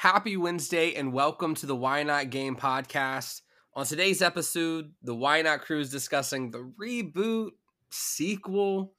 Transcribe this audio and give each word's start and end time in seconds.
Happy 0.00 0.34
Wednesday 0.34 0.94
and 0.94 1.12
welcome 1.12 1.54
to 1.54 1.66
the 1.66 1.76
Why 1.76 2.02
Not 2.04 2.30
Game 2.30 2.56
podcast. 2.56 3.42
On 3.74 3.84
today's 3.84 4.22
episode, 4.22 4.92
the 5.02 5.14
Why 5.14 5.42
Not 5.42 5.60
crew 5.60 5.78
is 5.78 5.90
discussing 5.90 6.50
the 6.50 6.72
reboot, 6.80 7.50
sequel, 7.90 8.94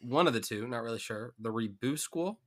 one 0.00 0.26
of 0.26 0.32
the 0.32 0.40
two, 0.40 0.66
not 0.66 0.82
really 0.82 0.98
sure. 0.98 1.34
The 1.38 1.52
reboot 1.52 1.98
school. 1.98 2.38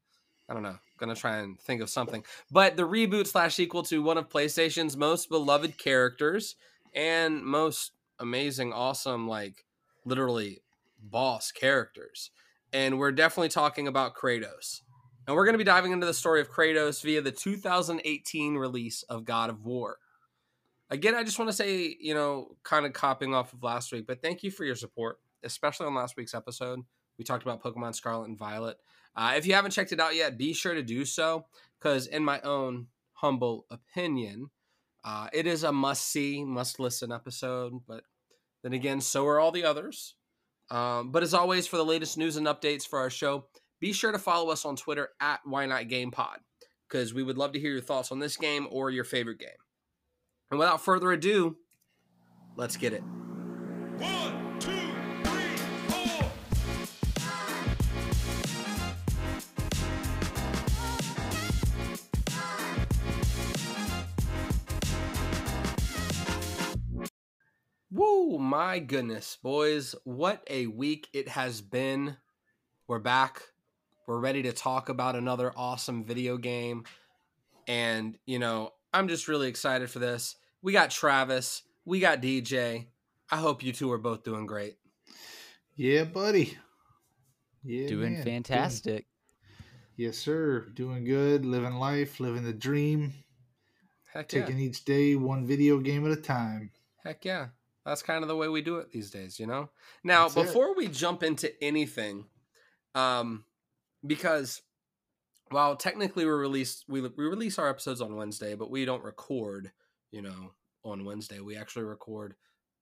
I 0.49 0.55
don't 0.55 0.63
know. 0.63 0.79
Gonna 0.97 1.13
try 1.13 1.37
and 1.37 1.59
think 1.59 1.83
of 1.83 1.89
something. 1.91 2.23
But 2.49 2.77
the 2.77 2.87
reboot 2.87 3.27
slash 3.27 3.53
sequel 3.53 3.83
to 3.83 4.01
one 4.01 4.17
of 4.17 4.28
PlayStation's 4.28 4.97
most 4.97 5.29
beloved 5.29 5.78
characters 5.78 6.55
and 6.96 7.46
most 7.46 7.91
amazing, 8.17 8.73
awesome, 8.73 9.28
like 9.28 9.65
literally 10.03 10.63
boss 10.99 11.51
characters. 11.51 12.31
And 12.73 12.97
we're 12.97 13.12
definitely 13.12 13.49
talking 13.49 13.87
about 13.87 14.15
Kratos. 14.15 14.81
And 15.29 15.35
we're 15.35 15.46
going 15.46 15.53
to 15.53 15.59
be 15.59 15.63
diving 15.63 15.91
into 15.91 16.07
the 16.07 16.13
story 16.16 16.41
of 16.41 16.49
Kratos 16.49 17.03
via 17.03 17.21
the 17.21 17.31
2018 17.31 18.55
release 18.55 19.03
of 19.03 19.25
God 19.25 19.51
of 19.51 19.63
War. 19.63 19.97
Again, 20.89 21.13
I 21.13 21.23
just 21.23 21.37
want 21.37 21.49
to 21.49 21.55
say, 21.55 21.95
you 21.99 22.15
know, 22.15 22.57
kind 22.63 22.83
of 22.83 22.93
copying 22.93 23.35
off 23.35 23.53
of 23.53 23.61
last 23.61 23.91
week, 23.91 24.07
but 24.07 24.23
thank 24.23 24.41
you 24.41 24.49
for 24.49 24.65
your 24.65 24.73
support, 24.73 25.20
especially 25.43 25.85
on 25.85 25.93
last 25.93 26.17
week's 26.17 26.34
episode. 26.34 26.79
We 27.20 27.25
talked 27.25 27.43
about 27.43 27.61
Pokemon 27.61 27.93
Scarlet 27.93 28.27
and 28.27 28.39
Violet. 28.39 28.77
Uh, 29.15 29.35
if 29.37 29.45
you 29.45 29.53
haven't 29.53 29.70
checked 29.70 29.91
it 29.91 29.99
out 29.99 30.15
yet, 30.15 30.35
be 30.35 30.51
sure 30.51 30.73
to 30.73 30.81
do 30.81 31.05
so 31.05 31.45
because, 31.79 32.07
in 32.07 32.25
my 32.25 32.41
own 32.41 32.87
humble 33.13 33.67
opinion, 33.70 34.49
uh, 35.03 35.27
it 35.31 35.45
is 35.45 35.61
a 35.61 35.71
must 35.71 36.07
see, 36.07 36.43
must 36.43 36.79
listen 36.79 37.11
episode. 37.11 37.73
But 37.87 38.01
then 38.63 38.73
again, 38.73 38.99
so 38.99 39.27
are 39.27 39.39
all 39.39 39.51
the 39.51 39.65
others. 39.65 40.15
Um, 40.71 41.11
but 41.11 41.21
as 41.21 41.35
always, 41.35 41.67
for 41.67 41.77
the 41.77 41.85
latest 41.85 42.17
news 42.17 42.35
and 42.35 42.48
updates 42.48 42.87
for 42.87 42.98
our 42.98 43.11
show, 43.11 43.45
be 43.79 43.93
sure 43.93 44.11
to 44.11 44.19
follow 44.19 44.51
us 44.51 44.65
on 44.65 44.75
Twitter 44.75 45.09
at 45.21 45.39
Why 45.45 45.65
Not 45.65 45.87
Game 45.87 46.11
Pod 46.11 46.39
because 46.87 47.13
we 47.13 47.23
would 47.23 47.37
love 47.37 47.53
to 47.53 47.59
hear 47.59 47.71
your 47.71 47.81
thoughts 47.81 48.11
on 48.11 48.20
this 48.20 48.35
game 48.35 48.67
or 48.71 48.89
your 48.89 49.03
favorite 49.03 49.39
game. 49.39 49.49
And 50.51 50.59
without 50.59 50.81
further 50.81 51.11
ado, 51.11 51.55
let's 52.55 52.76
get 52.76 52.93
it. 52.93 53.04
One, 53.98 54.59
two, 54.59 54.70
three, 55.23 55.55
four. 55.87 56.31
Woo, 67.92 68.39
my 68.39 68.80
goodness, 68.80 69.38
boys. 69.42 69.95
What 70.04 70.44
a 70.50 70.67
week 70.67 71.08
it 71.14 71.30
has 71.30 71.61
been. 71.61 72.17
We're 72.88 73.00
back 73.00 73.44
we're 74.10 74.18
ready 74.18 74.42
to 74.42 74.52
talk 74.52 74.90
about 74.90 75.16
another 75.16 75.54
awesome 75.56 76.04
video 76.04 76.36
game. 76.36 76.84
And, 77.68 78.18
you 78.26 78.40
know, 78.40 78.74
I'm 78.92 79.08
just 79.08 79.28
really 79.28 79.48
excited 79.48 79.88
for 79.92 80.00
this. 80.00 80.36
We 80.64 80.74
got 80.74 80.90
Travis, 80.90 81.62
we 81.86 82.00
got 82.00 82.20
DJ. 82.20 82.88
I 83.30 83.38
hope 83.38 83.62
you 83.62 83.72
two 83.72 83.92
are 83.92 84.00
both 84.00 84.24
doing 84.24 84.48
great. 84.48 84.78
Yeah, 85.76 86.06
buddy. 86.06 86.58
Yeah, 87.64 87.88
doing 87.88 88.14
man. 88.14 88.24
fantastic. 88.24 89.06
Doing, 89.96 90.08
yes, 90.08 90.18
sir. 90.18 90.62
Doing 90.73 91.06
good, 91.06 91.46
living 91.46 91.76
life, 91.76 92.20
living 92.20 92.44
the 92.44 92.52
dream. 92.52 93.14
Heck 94.12 94.28
Taking 94.28 94.58
yeah. 94.58 94.66
each 94.70 94.86
day 94.86 95.16
one 95.16 95.46
video 95.46 95.78
game 95.78 96.04
at 96.08 96.18
a 96.18 96.20
time. 96.20 96.72
Heck 97.06 97.23
yeah. 97.23 97.50
That's 97.86 98.02
kind 98.02 98.23
of 98.23 98.28
the 98.28 98.36
way 98.36 98.48
we 98.48 98.64
do 98.64 98.78
it 98.78 98.92
these 98.92 99.12
days, 99.12 99.40
you 99.40 99.46
know? 99.46 99.70
Now, 100.04 100.28
That's 100.28 100.48
before 100.48 100.70
it. 100.70 100.78
we 100.78 100.88
jump 100.88 101.22
into 101.22 101.54
anything, 101.64 102.26
um, 102.96 103.46
because 104.05 104.61
while 105.50 105.75
technically 105.75 106.25
we 106.25 106.31
release 106.31 106.83
we, 106.88 107.02
we 107.02 107.25
release 107.25 107.59
our 107.59 107.69
episodes 107.69 108.02
on 108.02 108.16
Wednesday, 108.16 108.55
but 108.55 108.72
we 108.72 108.86
don't 108.86 109.03
record, 109.03 109.72
you 110.11 110.22
know, 110.22 110.53
on 110.83 111.05
Wednesday. 111.05 111.39
We 111.39 111.58
actually 111.58 111.86
record 111.86 112.36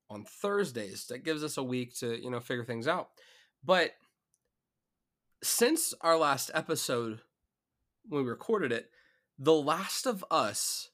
on 0.10 0.26
Thursdays. 0.26 1.06
That 1.08 1.24
gives 1.24 1.44
us 1.44 1.58
a 1.58 1.64
week 1.64 1.96
to, 2.00 2.22
you 2.22 2.30
know, 2.30 2.40
figure 2.40 2.66
things 2.66 2.88
out. 2.88 3.10
But 3.64 3.92
since 5.44 5.94
our 6.02 6.18
last 6.18 6.52
episode 6.54 7.22
when 8.10 8.24
we 8.24 8.30
recorded 8.30 8.72
it, 8.72 8.90
The 9.38 9.54
Last 9.54 10.06
of 10.06 10.24
Us 10.32 10.90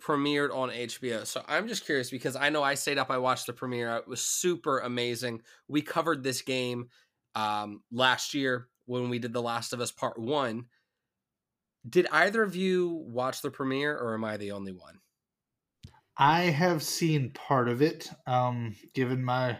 premiered 0.00 0.54
on 0.54 0.70
HBO. 0.70 1.26
So 1.26 1.42
I'm 1.46 1.68
just 1.68 1.84
curious 1.84 2.10
because 2.10 2.36
I 2.36 2.48
know 2.50 2.62
I 2.62 2.74
stayed 2.74 2.98
up, 2.98 3.10
I 3.10 3.18
watched 3.18 3.46
the 3.46 3.52
premiere. 3.52 3.96
It 3.96 4.08
was 4.08 4.20
super 4.20 4.80
amazing. 4.80 5.42
We 5.68 5.82
covered 5.82 6.22
this 6.22 6.42
game 6.42 6.88
um, 7.34 7.82
last 7.90 8.34
year 8.34 8.68
when 8.86 9.08
we 9.08 9.18
did 9.18 9.32
The 9.32 9.42
Last 9.42 9.72
of 9.72 9.80
Us 9.80 9.90
Part 9.90 10.18
One. 10.18 10.66
Did 11.88 12.06
either 12.12 12.42
of 12.42 12.54
you 12.54 12.88
watch 12.88 13.42
the 13.42 13.50
premiere, 13.50 13.96
or 13.96 14.14
am 14.14 14.24
I 14.24 14.36
the 14.36 14.52
only 14.52 14.72
one? 14.72 15.00
I 16.16 16.42
have 16.42 16.82
seen 16.82 17.30
part 17.30 17.68
of 17.68 17.82
it. 17.82 18.10
Um, 18.26 18.76
given 18.94 19.24
my 19.24 19.58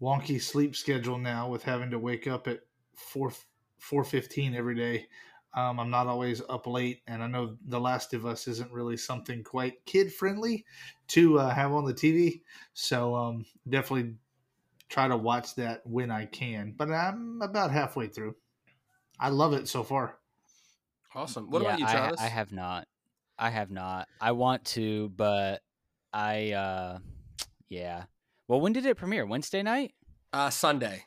wonky 0.00 0.40
sleep 0.40 0.76
schedule 0.76 1.18
now, 1.18 1.48
with 1.48 1.62
having 1.62 1.90
to 1.90 1.98
wake 1.98 2.26
up 2.26 2.48
at 2.48 2.60
four 2.94 3.32
four 3.78 4.04
fifteen 4.04 4.54
every 4.54 4.74
day, 4.74 5.08
um, 5.54 5.78
I'm 5.78 5.90
not 5.90 6.06
always 6.06 6.42
up 6.48 6.66
late, 6.66 7.02
and 7.06 7.22
I 7.22 7.26
know 7.26 7.56
The 7.66 7.80
Last 7.80 8.14
of 8.14 8.26
Us 8.26 8.48
isn't 8.48 8.72
really 8.72 8.96
something 8.96 9.44
quite 9.44 9.84
kid 9.84 10.12
friendly 10.12 10.64
to 11.08 11.38
uh, 11.38 11.50
have 11.54 11.72
on 11.72 11.84
the 11.84 11.94
TV. 11.94 12.42
So 12.72 13.14
um, 13.14 13.44
definitely 13.68 14.16
try 14.88 15.08
to 15.08 15.16
watch 15.16 15.54
that 15.56 15.86
when 15.86 16.10
I 16.10 16.26
can. 16.26 16.72
But 16.76 16.90
I'm 16.90 17.42
about 17.42 17.70
halfway 17.70 18.08
through. 18.08 18.36
I 19.22 19.28
love 19.28 19.52
it 19.52 19.68
so 19.68 19.84
far. 19.84 20.16
Awesome. 21.14 21.48
What 21.48 21.62
yeah, 21.62 21.68
about 21.68 21.78
you, 21.78 21.86
Travis? 21.86 22.20
I, 22.20 22.24
I 22.24 22.28
have 22.28 22.50
not. 22.50 22.88
I 23.38 23.50
have 23.50 23.70
not. 23.70 24.08
I 24.20 24.32
want 24.32 24.64
to, 24.64 25.10
but 25.10 25.62
I 26.12 26.50
uh 26.50 26.98
yeah. 27.68 28.04
Well, 28.48 28.60
when 28.60 28.72
did 28.72 28.84
it 28.84 28.96
premiere? 28.96 29.24
Wednesday 29.24 29.62
night? 29.62 29.94
Uh 30.32 30.50
Sunday. 30.50 31.04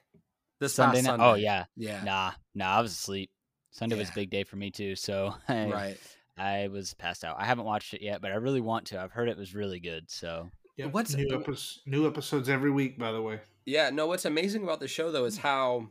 This 0.62 0.74
Sunday 0.74 1.02
night. 1.02 1.20
Oh 1.20 1.34
yeah. 1.34 1.66
Yeah. 1.76 2.02
Nah, 2.06 2.32
nah, 2.56 2.78
I 2.78 2.82
was 2.82 2.94
asleep. 2.94 3.32
Sunday 3.72 3.98
yeah. 3.98 4.04
was 4.04 4.10
a 4.12 4.14
big 4.14 4.30
day 4.30 4.46
for 4.46 4.56
me 4.56 4.72
too, 4.72 4.96
so 4.96 5.36
I, 5.50 5.68
right. 5.68 5.98
I 6.38 6.70
was 6.70 6.94
passed 6.94 7.26
out. 7.26 7.36
I 7.38 7.44
haven't 7.44 7.66
watched 7.66 7.94
it 7.94 8.02
yet, 8.02 8.22
but 8.22 8.32
I 8.32 8.36
really 8.36 8.62
want 8.62 8.86
to. 8.88 9.02
I've 9.02 9.12
heard 9.12 9.28
it 9.28 9.38
was 9.38 9.54
really 9.54 9.82
good. 9.82 10.10
So 10.10 10.50
yeah, 10.78 10.86
what's 10.86 11.14
new, 11.14 11.28
epi- 11.34 11.60
new 11.86 12.08
episodes 12.08 12.48
every 12.48 12.72
week, 12.72 12.98
by 12.98 13.12
the 13.12 13.22
way. 13.22 13.42
Yeah, 13.66 13.90
no. 13.90 14.08
What's 14.08 14.24
amazing 14.24 14.64
about 14.64 14.80
the 14.80 14.88
show 14.88 15.12
though 15.12 15.26
is 15.26 15.38
how 15.38 15.90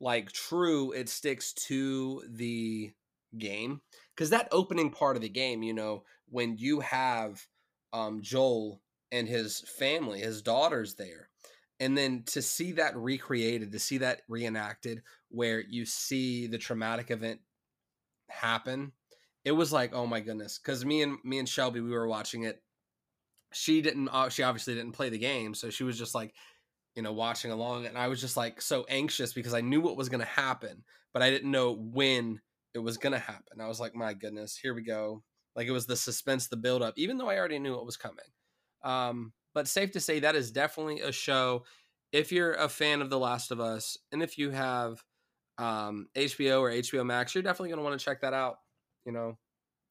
like 0.00 0.32
true 0.32 0.92
it 0.92 1.08
sticks 1.08 1.52
to 1.52 2.22
the 2.28 2.92
game 3.38 3.80
because 4.14 4.30
that 4.30 4.48
opening 4.52 4.90
part 4.90 5.16
of 5.16 5.22
the 5.22 5.28
game 5.28 5.62
you 5.62 5.74
know 5.74 6.04
when 6.28 6.56
you 6.56 6.80
have 6.80 7.46
um 7.92 8.20
joel 8.22 8.80
and 9.12 9.28
his 9.28 9.60
family 9.60 10.20
his 10.20 10.42
daughters 10.42 10.94
there 10.94 11.28
and 11.80 11.96
then 11.96 12.22
to 12.24 12.40
see 12.40 12.72
that 12.72 12.96
recreated 12.96 13.72
to 13.72 13.78
see 13.78 13.98
that 13.98 14.22
reenacted 14.28 15.02
where 15.30 15.60
you 15.60 15.84
see 15.84 16.46
the 16.46 16.58
traumatic 16.58 17.10
event 17.10 17.40
happen 18.28 18.92
it 19.46 19.52
was 19.52 19.72
like 19.72 19.94
oh 19.94 20.06
my 20.06 20.20
goodness 20.20 20.58
because 20.58 20.84
me 20.84 21.02
and 21.02 21.18
me 21.24 21.38
and 21.38 21.48
shelby 21.48 21.80
we 21.80 21.92
were 21.92 22.08
watching 22.08 22.42
it. 22.42 22.60
She 23.52 23.80
didn't 23.80 24.08
uh, 24.08 24.28
she 24.28 24.42
obviously 24.42 24.74
didn't 24.74 24.92
play 24.92 25.08
the 25.08 25.18
game 25.18 25.54
so 25.54 25.70
she 25.70 25.84
was 25.84 25.96
just 25.96 26.14
like 26.14 26.34
you 26.96 27.02
know, 27.02 27.12
watching 27.12 27.52
along, 27.52 27.86
and 27.86 27.96
I 27.96 28.08
was 28.08 28.20
just 28.20 28.36
like 28.36 28.60
so 28.60 28.86
anxious 28.88 29.32
because 29.32 29.54
I 29.54 29.60
knew 29.60 29.80
what 29.80 29.96
was 29.96 30.08
going 30.08 30.20
to 30.20 30.26
happen, 30.26 30.82
but 31.12 31.22
I 31.22 31.30
didn't 31.30 31.50
know 31.50 31.72
when 31.72 32.40
it 32.74 32.78
was 32.78 32.96
going 32.96 33.12
to 33.12 33.18
happen. 33.18 33.60
I 33.60 33.68
was 33.68 33.78
like, 33.78 33.94
my 33.94 34.14
goodness, 34.14 34.58
here 34.60 34.74
we 34.74 34.82
go. 34.82 35.22
Like 35.54 35.66
it 35.66 35.72
was 35.72 35.86
the 35.86 35.96
suspense, 35.96 36.48
the 36.48 36.56
build 36.56 36.82
up, 36.82 36.94
even 36.96 37.18
though 37.18 37.28
I 37.28 37.38
already 37.38 37.58
knew 37.58 37.74
what 37.74 37.86
was 37.86 37.96
coming. 37.96 38.24
Um, 38.82 39.32
but 39.54 39.68
safe 39.68 39.92
to 39.92 40.00
say 40.00 40.20
that 40.20 40.36
is 40.36 40.50
definitely 40.50 41.00
a 41.00 41.12
show. 41.12 41.64
If 42.12 42.32
you're 42.32 42.52
a 42.52 42.68
fan 42.68 43.00
of 43.02 43.10
The 43.10 43.18
Last 43.18 43.50
of 43.50 43.60
Us, 43.60 43.96
and 44.12 44.22
if 44.22 44.38
you 44.38 44.50
have 44.50 45.02
um, 45.58 46.08
HBO 46.14 46.60
or 46.60 46.70
HBO 46.70 47.04
Max, 47.04 47.34
you're 47.34 47.42
definitely 47.42 47.70
going 47.70 47.78
to 47.78 47.84
want 47.84 47.98
to 47.98 48.04
check 48.04 48.20
that 48.20 48.34
out. 48.34 48.56
You 49.04 49.12
know, 49.12 49.38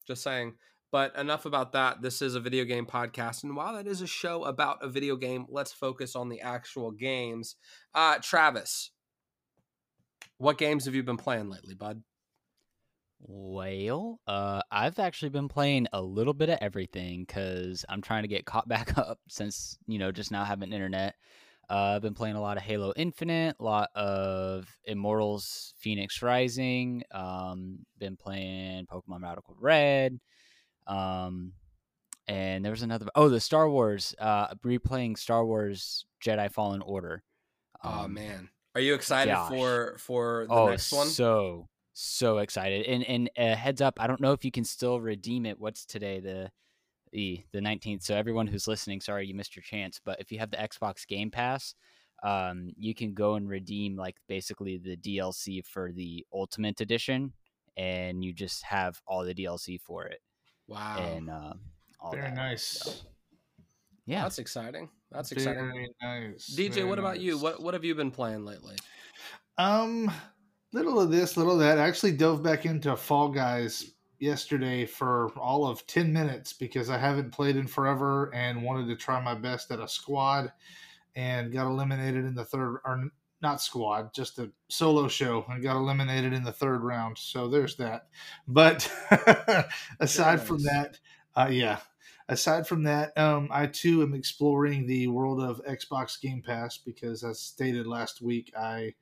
just 0.06 0.22
saying. 0.22 0.54
But 0.92 1.16
enough 1.16 1.46
about 1.46 1.72
that. 1.72 2.00
This 2.00 2.22
is 2.22 2.34
a 2.34 2.40
video 2.40 2.64
game 2.64 2.86
podcast. 2.86 3.42
And 3.42 3.56
while 3.56 3.74
that 3.74 3.86
is 3.86 4.00
a 4.00 4.06
show 4.06 4.44
about 4.44 4.78
a 4.82 4.88
video 4.88 5.16
game, 5.16 5.46
let's 5.48 5.72
focus 5.72 6.14
on 6.14 6.28
the 6.28 6.40
actual 6.40 6.90
games. 6.92 7.56
Uh, 7.94 8.18
Travis, 8.22 8.92
what 10.38 10.58
games 10.58 10.84
have 10.84 10.94
you 10.94 11.02
been 11.02 11.16
playing 11.16 11.48
lately, 11.50 11.74
bud? 11.74 12.02
Well, 13.20 14.20
uh, 14.26 14.60
I've 14.70 14.98
actually 14.98 15.30
been 15.30 15.48
playing 15.48 15.88
a 15.92 16.02
little 16.02 16.34
bit 16.34 16.50
of 16.50 16.58
everything 16.60 17.24
because 17.26 17.84
I'm 17.88 18.02
trying 18.02 18.22
to 18.22 18.28
get 18.28 18.44
caught 18.44 18.68
back 18.68 18.96
up 18.98 19.18
since, 19.28 19.78
you 19.86 19.98
know, 19.98 20.12
just 20.12 20.30
now 20.30 20.44
having 20.44 20.72
internet. 20.72 21.14
Uh, 21.68 21.94
I've 21.96 22.02
been 22.02 22.14
playing 22.14 22.36
a 22.36 22.40
lot 22.40 22.56
of 22.56 22.62
Halo 22.62 22.92
Infinite, 22.96 23.56
a 23.58 23.64
lot 23.64 23.88
of 23.96 24.68
Immortals 24.84 25.74
Fenyx 25.84 26.22
Rising, 26.22 27.02
um, 27.10 27.80
been 27.98 28.16
playing 28.16 28.86
Pokemon 28.86 29.22
Radical 29.22 29.56
Red, 29.58 30.20
um, 30.86 31.52
and 32.28 32.64
there 32.64 32.72
was 32.72 32.82
another. 32.82 33.06
Oh, 33.14 33.28
the 33.28 33.40
Star 33.40 33.70
Wars. 33.70 34.14
Uh, 34.18 34.48
replaying 34.64 35.18
Star 35.18 35.44
Wars 35.44 36.04
Jedi 36.24 36.50
Fallen 36.50 36.82
Order. 36.82 37.22
Oh, 37.84 37.90
um, 37.90 37.98
oh 37.98 38.08
man, 38.08 38.48
are 38.74 38.80
you 38.80 38.94
excited 38.94 39.30
gosh. 39.30 39.48
for 39.48 39.96
for 39.98 40.46
the 40.48 40.54
oh, 40.54 40.68
next 40.68 40.92
one? 40.92 41.06
So 41.06 41.68
so 41.92 42.38
excited. 42.38 42.86
And 42.86 43.04
and 43.04 43.30
uh, 43.38 43.56
heads 43.56 43.80
up, 43.80 43.98
I 43.98 44.06
don't 44.06 44.20
know 44.20 44.32
if 44.32 44.44
you 44.44 44.50
can 44.50 44.64
still 44.64 45.00
redeem 45.00 45.46
it. 45.46 45.58
What's 45.58 45.86
today? 45.86 46.20
The 46.20 46.50
the 47.12 47.42
the 47.52 47.60
19th. 47.60 48.02
So 48.02 48.14
everyone 48.14 48.46
who's 48.46 48.68
listening, 48.68 49.00
sorry 49.00 49.26
you 49.26 49.34
missed 49.34 49.56
your 49.56 49.62
chance, 49.62 50.00
but 50.04 50.20
if 50.20 50.30
you 50.30 50.38
have 50.38 50.50
the 50.50 50.58
Xbox 50.58 51.06
Game 51.06 51.30
Pass, 51.30 51.74
um, 52.22 52.70
you 52.76 52.94
can 52.94 53.14
go 53.14 53.34
and 53.34 53.48
redeem 53.48 53.96
like 53.96 54.16
basically 54.28 54.76
the 54.76 54.96
DLC 54.96 55.64
for 55.64 55.92
the 55.92 56.26
Ultimate 56.32 56.80
Edition, 56.80 57.32
and 57.76 58.22
you 58.22 58.32
just 58.32 58.62
have 58.64 59.00
all 59.06 59.24
the 59.24 59.34
DLC 59.34 59.80
for 59.80 60.04
it. 60.04 60.20
Wow. 60.68 60.98
And 60.98 61.30
uh, 61.30 61.52
all 62.00 62.12
Very 62.12 62.22
that. 62.22 62.34
nice. 62.34 62.62
So, 62.62 62.92
yeah. 64.06 64.22
That's 64.22 64.38
exciting. 64.38 64.88
That's 65.10 65.32
exciting. 65.32 65.88
Nice. 66.02 66.54
DJ, 66.56 66.74
very 66.74 66.88
what 66.88 66.98
about 66.98 67.20
you? 67.20 67.38
What 67.38 67.60
what 67.62 67.74
have 67.74 67.84
you 67.84 67.94
been 67.94 68.10
playing 68.10 68.44
lately? 68.44 68.76
Um, 69.58 70.10
little 70.72 71.00
of 71.00 71.10
this, 71.10 71.36
little 71.36 71.54
of 71.54 71.58
that. 71.60 71.78
I 71.78 71.86
actually 71.86 72.12
dove 72.12 72.42
back 72.42 72.66
into 72.66 72.94
Fall 72.96 73.28
Guys 73.28 73.92
yesterday 74.18 74.86
for 74.86 75.28
all 75.38 75.66
of 75.66 75.86
10 75.86 76.12
minutes 76.12 76.52
because 76.52 76.90
I 76.90 76.98
haven't 76.98 77.32
played 77.32 77.56
in 77.56 77.66
forever 77.66 78.34
and 78.34 78.62
wanted 78.62 78.88
to 78.88 78.96
try 78.96 79.20
my 79.20 79.34
best 79.34 79.70
at 79.70 79.80
a 79.80 79.88
squad 79.88 80.52
and 81.14 81.52
got 81.52 81.66
eliminated 81.66 82.24
in 82.24 82.34
the 82.34 82.44
third 82.44 82.80
or 82.84 83.10
not 83.42 83.60
squad, 83.60 84.14
just 84.14 84.38
a 84.38 84.50
solo 84.68 85.08
show 85.08 85.44
and 85.48 85.62
got 85.62 85.76
eliminated 85.76 86.32
in 86.32 86.42
the 86.42 86.52
third 86.52 86.82
round. 86.82 87.18
So 87.18 87.48
there's 87.48 87.76
that. 87.76 88.08
But 88.48 88.90
aside 90.00 90.40
from 90.40 90.62
that, 90.64 90.98
uh, 91.34 91.48
yeah. 91.50 91.78
Aside 92.28 92.66
from 92.66 92.82
that, 92.84 93.16
um, 93.16 93.48
I 93.52 93.66
too 93.66 94.02
am 94.02 94.12
exploring 94.12 94.86
the 94.86 95.06
world 95.06 95.40
of 95.40 95.64
Xbox 95.64 96.20
Game 96.20 96.42
Pass 96.42 96.76
because, 96.76 97.22
as 97.22 97.38
stated 97.38 97.86
last 97.86 98.20
week, 98.20 98.52
I 98.58 98.94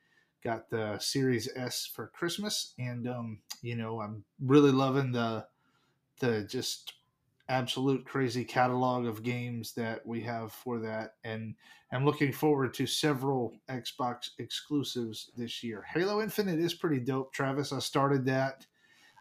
got 0.43 0.69
the 0.69 0.99
Series 0.99 1.49
S 1.57 1.87
for 1.87 2.09
Christmas, 2.09 2.75
and 2.79 3.09
um, 3.09 3.39
you 3.63 3.77
know 3.77 4.01
I'm 4.03 4.25
really 4.41 4.73
loving 4.73 5.11
the 5.11 5.47
the 6.21 6.43
just 6.43 6.93
absolute 7.49 8.05
crazy 8.07 8.45
catalog 8.45 9.07
of 9.07 9.23
games 9.23 9.73
that 9.75 10.07
we 10.07 10.21
have 10.23 10.53
for 10.53 10.79
that, 10.81 11.15
and 11.25 11.55
I'm 11.93 12.05
looking 12.05 12.33
forward 12.33 12.75
to 12.75 12.87
several 12.87 13.55
Xbox 13.69 14.31
exclusives 14.39 15.31
this 15.37 15.63
year. 15.63 15.85
Halo 15.93 16.21
Infinite 16.23 16.59
is 16.59 16.75
pretty 16.75 16.99
dope, 17.01 17.33
Travis. 17.33 17.73
I 17.73 17.79
started 17.79 18.25
that. 18.27 18.67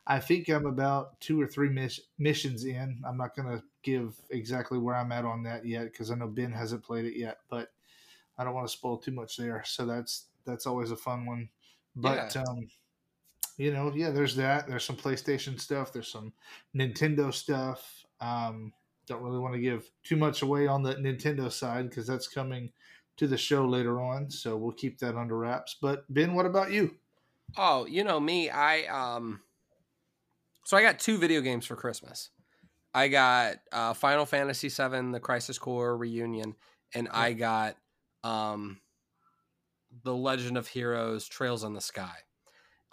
I 0.08 0.20
think 0.20 0.50
I'm 0.50 0.66
about 0.66 1.20
two 1.22 1.40
or 1.40 1.48
three 1.48 1.70
miss- 1.70 2.02
missions 2.18 2.66
in. 2.66 3.02
I'm 3.08 3.16
not 3.18 3.36
going 3.36 3.48
to 3.48 3.64
give 3.84 4.16
exactly 4.31 4.78
where 4.78 4.96
I'm 4.96 5.12
at 5.12 5.24
on 5.24 5.44
that 5.44 5.66
yet 5.66 5.86
because 5.86 6.12
I 6.12 6.16
know 6.16 6.28
Ben 6.28 6.52
hasn't 6.52 6.84
played 6.84 7.06
it 7.06 7.18
yet, 7.18 7.38
but 7.50 7.72
I 8.38 8.44
don't 8.44 8.54
want 8.54 8.68
to 8.68 8.74
spoil 8.74 8.98
too 8.98 9.12
much 9.12 9.38
there. 9.38 9.64
So 9.66 9.86
that's 9.86 10.26
that's 10.46 10.66
always 10.68 10.92
a 10.92 10.96
fun 10.98 11.26
one. 11.26 11.50
But 11.96 12.36
Yeah. 12.36 12.44
um, 12.50 12.68
you 13.58 13.72
know, 13.72 13.94
yeah, 13.96 14.10
there's 14.10 14.36
that. 14.36 14.68
There's 14.68 14.84
some 14.84 14.98
PlayStation 14.98 15.60
stuff. 15.60 15.94
There's 15.94 16.12
some 16.12 16.34
Nintendo 16.76 17.34
stuff. 17.34 18.04
Um, 18.24 18.72
don't 19.06 19.22
really 19.22 19.40
want 19.40 19.54
to 19.54 19.60
give 19.60 19.90
too 20.04 20.16
much 20.16 20.42
away 20.42 20.68
on 20.68 20.81
the 20.81 20.96
Nintendo 20.96 21.52
side 21.52 21.90
because 21.90 22.08
that's 22.08 22.28
coming 22.28 22.72
to 23.18 23.28
the 23.28 23.38
show 23.38 23.66
later 23.66 24.02
on. 24.02 24.30
So 24.30 24.56
we'll 24.56 24.72
keep 24.72 24.98
that 25.00 25.16
under 25.16 25.38
wraps. 25.38 25.75
But 25.81 26.06
Ben, 26.14 26.34
what 26.34 26.46
about 26.46 26.72
you? 26.72 26.96
Oh, 27.58 27.86
you 27.86 28.04
know 28.04 28.20
me. 28.20 28.50
I 28.50 28.84
um. 28.86 29.42
So 30.66 30.78
I 30.78 30.81
got 30.81 31.00
two 31.00 31.18
video 31.18 31.42
games 31.42 31.66
for 31.66 31.75
Christmas. 31.75 32.30
I 32.94 33.10
got 33.10 33.58
uh, 33.72 33.94
Final 33.94 34.26
Fantasy 34.26 34.69
VII: 34.69 35.12
The 35.12 35.19
Crisis 35.22 35.60
Core 35.60 35.98
Reunion, 35.98 36.56
and 36.96 37.10
I 37.12 37.34
got 37.34 37.76
um, 38.24 38.80
The 40.04 40.16
Legend 40.16 40.58
of 40.58 40.68
Heroes: 40.68 41.28
Trails 41.28 41.66
in 41.66 41.74
the 41.74 41.81
Sky. 41.81 42.16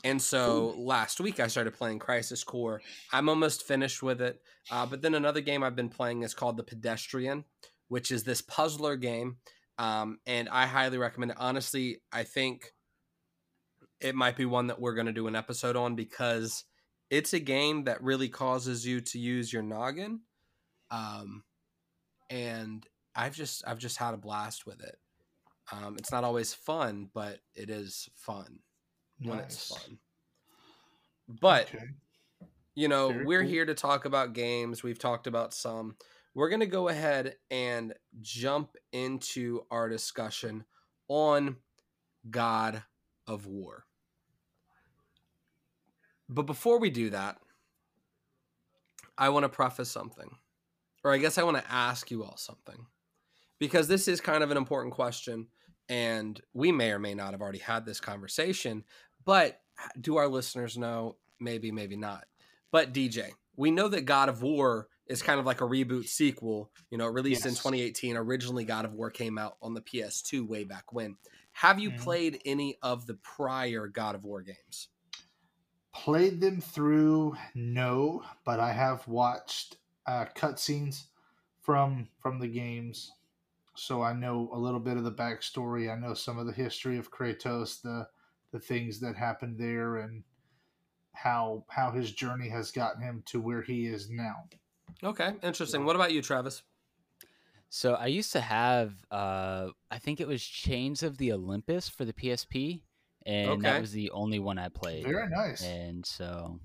And 0.05 0.21
so 0.21 0.75
last 0.79 1.21
week 1.21 1.41
I 1.41 1.47
started 1.47 1.75
playing 1.75 1.99
Crisis 1.99 2.43
Core. 2.45 2.81
I'm 3.13 3.29
almost 3.29 3.67
finished 3.67 4.03
with 4.03 4.21
it. 4.21 4.41
Uh, 4.71 4.87
but 4.87 5.03
then 5.03 5.15
another 5.15 5.41
game 5.41 5.63
I've 5.63 5.77
been 5.77 5.89
playing 5.89 6.23
is 6.23 6.35
called 6.35 6.57
The 6.57 6.63
Pedestrian, 6.63 7.45
which 7.89 8.11
is 8.11 8.25
this 8.25 8.41
puzzler 8.41 8.97
game. 8.97 9.37
Um, 9.79 10.19
and 10.27 10.49
I 10.49 10.67
highly 10.67 10.99
recommend 10.99 11.33
it. 11.33 11.37
Honestly, 11.41 12.01
I 12.13 12.25
think 12.25 12.73
it 14.01 14.15
might 14.15 14.37
be 14.37 14.47
one 14.47 14.69
that 14.69 14.81
we're 14.81 14.95
going 14.95 15.07
to 15.07 15.13
do 15.13 15.27
an 15.27 15.37
episode 15.37 15.77
on 15.77 15.97
because 15.97 16.65
it's 17.11 17.33
a 17.33 17.41
game 17.41 17.85
that 17.85 18.03
really 18.03 18.29
causes 18.29 18.87
you 18.87 19.01
to 19.01 19.19
use 19.19 19.53
your 19.53 19.63
noggin. 19.63 20.21
Um, 20.91 21.45
and 22.31 22.87
I've 23.15 23.35
just 23.35 23.63
I've 23.67 23.79
just 23.79 23.99
had 23.99 24.15
a 24.15 24.19
blast 24.19 24.67
with 24.67 24.81
it. 24.83 24.97
Um, 25.73 25.97
it's 25.99 26.13
not 26.13 26.25
always 26.25 26.55
fun, 26.55 27.11
but 27.13 27.41
it 27.55 27.71
is 27.71 28.09
fun 28.17 28.61
when 29.23 29.39
it's 29.39 29.69
fun. 29.69 29.99
But 31.29 31.69
Okay. 31.75 31.85
you 32.75 32.89
know, 32.89 33.09
Very 33.13 33.25
we're 33.25 33.43
cool. 33.43 33.51
here 33.51 33.67
to 33.67 33.75
talk 33.75 34.05
about 34.05 34.33
games. 34.33 34.83
We've 34.83 34.99
talked 34.99 35.27
about 35.27 35.55
some. 35.55 35.97
We're 36.35 36.49
going 36.49 36.61
to 36.61 36.67
go 36.67 36.89
ahead 36.89 37.37
and 37.51 37.95
jump 38.21 38.77
into 38.93 39.63
our 39.71 39.89
discussion 39.89 40.65
on 41.09 41.57
God 42.31 42.83
of 43.27 43.47
War. 43.47 43.85
But 46.29 46.43
before 46.43 46.79
we 46.79 46.91
do 46.91 47.11
that, 47.11 47.39
I 49.19 49.29
want 49.31 49.43
to 49.45 49.49
preface 49.49 49.91
something. 49.91 50.31
Or 51.03 51.13
I 51.13 51.19
guess 51.19 51.39
I 51.39 51.43
want 51.43 51.57
to 51.57 51.73
ask 51.73 52.11
you 52.11 52.23
all 52.23 52.37
something. 52.37 52.87
Because 53.59 53.89
this 53.89 54.07
is 54.07 54.21
kind 54.21 54.43
of 54.43 54.51
an 54.51 54.57
important 54.57 54.95
question. 54.95 55.49
And 55.89 56.41
we 56.55 56.71
may 56.71 56.93
or 56.93 57.01
may 57.01 57.15
not 57.15 57.33
have 57.33 57.43
already 57.43 57.59
had 57.59 57.85
this 57.85 58.01
conversation. 58.01 58.85
But 59.31 59.61
do 60.01 60.17
our 60.17 60.27
listeners 60.27 60.77
know? 60.77 61.15
Maybe, 61.39 61.71
maybe 61.71 61.95
not. 61.97 62.25
But 62.73 62.93
DJ, 62.93 63.31
we 63.55 63.71
know 63.71 63.87
that 63.87 64.01
God 64.01 64.29
of 64.29 64.43
War 64.43 64.89
is 65.07 65.23
kind 65.23 65.39
of 65.39 65.47
like 65.47 65.61
a 65.61 65.65
reboot 65.69 66.09
sequel. 66.09 66.73
You 66.91 66.99
know, 66.99 67.07
released 67.07 67.47
in 67.47 67.53
2018. 67.53 68.17
Originally, 68.17 68.65
God 68.65 68.87
of 68.87 68.93
War 68.93 69.09
came 69.09 69.39
out 69.39 69.57
on 69.63 69.75
the 69.75 69.83
PS2 69.83 70.49
way 70.49 70.65
back 70.65 70.93
when. 70.93 71.17
Have 71.53 71.79
you 71.79 71.93
Mhm. 71.93 71.99
played 71.99 72.43
any 72.45 72.77
of 72.83 73.07
the 73.07 73.15
prior 73.15 73.87
God 73.87 74.17
of 74.17 74.25
War 74.25 74.43
games? 74.43 74.89
Played 75.95 76.41
them 76.41 76.61
through, 76.61 77.37
no, 77.55 78.25
but 78.45 78.59
I 78.59 78.73
have 78.73 79.07
watched 79.07 79.77
uh, 80.07 80.25
cutscenes 80.35 81.05
from 81.61 82.09
from 82.19 82.41
the 82.41 82.49
games, 82.49 83.13
so 83.77 84.03
I 84.03 84.13
know 84.13 84.51
a 84.53 84.59
little 84.59 84.81
bit 84.81 84.97
of 84.97 85.05
the 85.05 85.13
backstory. 85.13 85.89
I 85.89 85.95
know 85.95 86.15
some 86.15 86.37
of 86.37 86.47
the 86.47 86.53
history 86.53 86.99
of 86.99 87.13
Kratos, 87.13 87.81
the 87.81 88.09
the 88.53 88.61
things 88.61 89.01
that 89.01 89.17
happened 89.17 89.59
there, 89.59 89.97
and 89.97 90.23
how 91.13 91.65
how 91.69 91.91
his 91.91 92.13
journey 92.13 92.49
has 92.49 92.71
gotten 92.71 93.03
him 93.03 93.23
to 93.27 93.41
where 93.41 93.63
he 93.63 93.87
is 93.87 94.09
now. 94.11 94.45
Okay, 95.03 95.33
interesting. 95.43 95.85
What 95.85 95.97
about 95.97 96.13
you, 96.13 96.23
Travis? 96.23 96.63
So 97.73 97.95
I 97.95 98.07
used 98.07 98.33
to 98.33 98.41
have, 98.41 98.95
uh, 99.13 99.69
I 99.93 99.99
think 99.99 100.21
it 100.21 100.27
was 100.27 100.43
Chains 100.43 101.05
of 101.05 101.19
the 101.19 101.33
Olympus 101.33 101.89
for 101.89 102.05
the 102.05 102.13
PSP, 102.13 102.83
and 103.25 103.51
Okay. 103.51 103.63
that 103.63 103.81
was 103.81 103.93
the 103.93 104.11
only 104.11 104.41
one 104.41 104.59
I 104.59 104.69
played. 104.69 105.05
Very 105.05 105.29
nice. 105.31 105.63
And 105.65 106.05
so, 106.05 106.59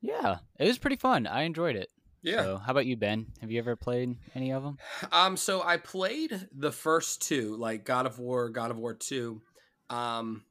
yeah, 0.00 0.38
it 0.60 0.68
was 0.68 0.78
pretty 0.78 0.96
fun. 0.96 1.26
I 1.26 1.42
enjoyed 1.42 1.74
it. 1.74 1.90
Yeah. 2.22 2.42
So, 2.42 2.56
how 2.58 2.70
about 2.70 2.86
you, 2.86 2.96
Ben? 2.96 3.26
Have 3.40 3.50
you 3.50 3.58
ever 3.58 3.74
played 3.74 4.16
any 4.36 4.52
of 4.52 4.62
them? 4.62 4.78
Um, 5.10 5.36
so 5.36 5.62
I 5.62 5.78
played 5.78 6.48
the 6.52 6.70
first 6.72 7.20
two, 7.22 7.56
like 7.56 7.84
God 7.84 8.06
of 8.06 8.20
War, 8.20 8.48
God 8.50 8.70
of 8.70 8.78
War 8.78 8.94
Two, 8.94 9.42
um, 9.90 10.44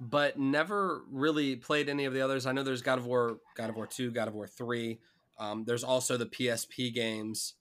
but 0.00 0.38
never 0.38 1.02
really 1.10 1.56
played 1.56 1.88
any 1.88 2.04
of 2.04 2.14
the 2.14 2.20
others. 2.20 2.46
I 2.46 2.52
know 2.52 2.62
there's 2.62 2.82
God 2.82 2.98
of 2.98 3.06
War, 3.06 3.38
God 3.56 3.70
of 3.70 3.76
War 3.76 3.86
Two, 3.86 4.10
God 4.10 4.28
of 4.28 4.34
War 4.34 4.46
Three. 4.46 5.00
Um, 5.38 5.64
there's 5.64 5.84
also 5.84 6.16
the 6.16 6.26
PSP 6.26 6.92
games, 6.92 7.54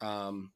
um, 0.00 0.50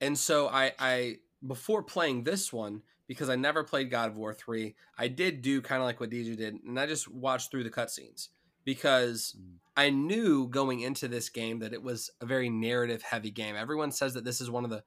and 0.00 0.16
so 0.18 0.48
I, 0.48 0.72
I 0.78 1.16
before 1.46 1.82
playing 1.82 2.24
this 2.24 2.52
one 2.52 2.82
because 3.08 3.28
I 3.28 3.34
never 3.34 3.64
played 3.64 3.90
God 3.90 4.10
of 4.10 4.16
War 4.16 4.32
Three, 4.32 4.76
I 4.96 5.08
did 5.08 5.42
do 5.42 5.60
kind 5.60 5.82
of 5.82 5.86
like 5.86 6.00
what 6.00 6.10
DJ 6.10 6.36
did, 6.36 6.62
and 6.64 6.78
I 6.78 6.86
just 6.86 7.08
watched 7.08 7.50
through 7.50 7.64
the 7.64 7.70
cutscenes 7.70 8.28
because 8.64 9.36
Mm. 9.38 9.56
I 9.76 9.90
knew 9.90 10.46
going 10.48 10.80
into 10.80 11.08
this 11.08 11.28
game 11.28 11.60
that 11.60 11.72
it 11.72 11.82
was 11.82 12.10
a 12.20 12.26
very 12.26 12.50
narrative 12.50 13.02
heavy 13.02 13.30
game. 13.30 13.56
Everyone 13.56 13.92
says 13.92 14.14
that 14.14 14.24
this 14.24 14.40
is 14.40 14.50
one 14.50 14.64
of 14.64 14.70
the, 14.70 14.82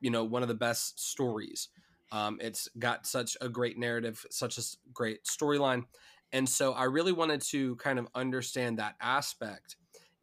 you 0.00 0.10
know, 0.10 0.24
one 0.24 0.42
of 0.42 0.48
the 0.48 0.54
best 0.54 0.98
stories. 1.00 1.68
Um, 2.10 2.38
it's 2.40 2.68
got 2.78 3.06
such 3.06 3.36
a 3.40 3.48
great 3.48 3.78
narrative, 3.78 4.24
such 4.30 4.58
a 4.58 4.62
great 4.92 5.24
storyline, 5.24 5.84
and 6.32 6.48
so 6.48 6.72
I 6.72 6.84
really 6.84 7.12
wanted 7.12 7.40
to 7.50 7.76
kind 7.76 7.98
of 7.98 8.08
understand 8.14 8.78
that 8.78 8.96
aspect. 9.00 9.76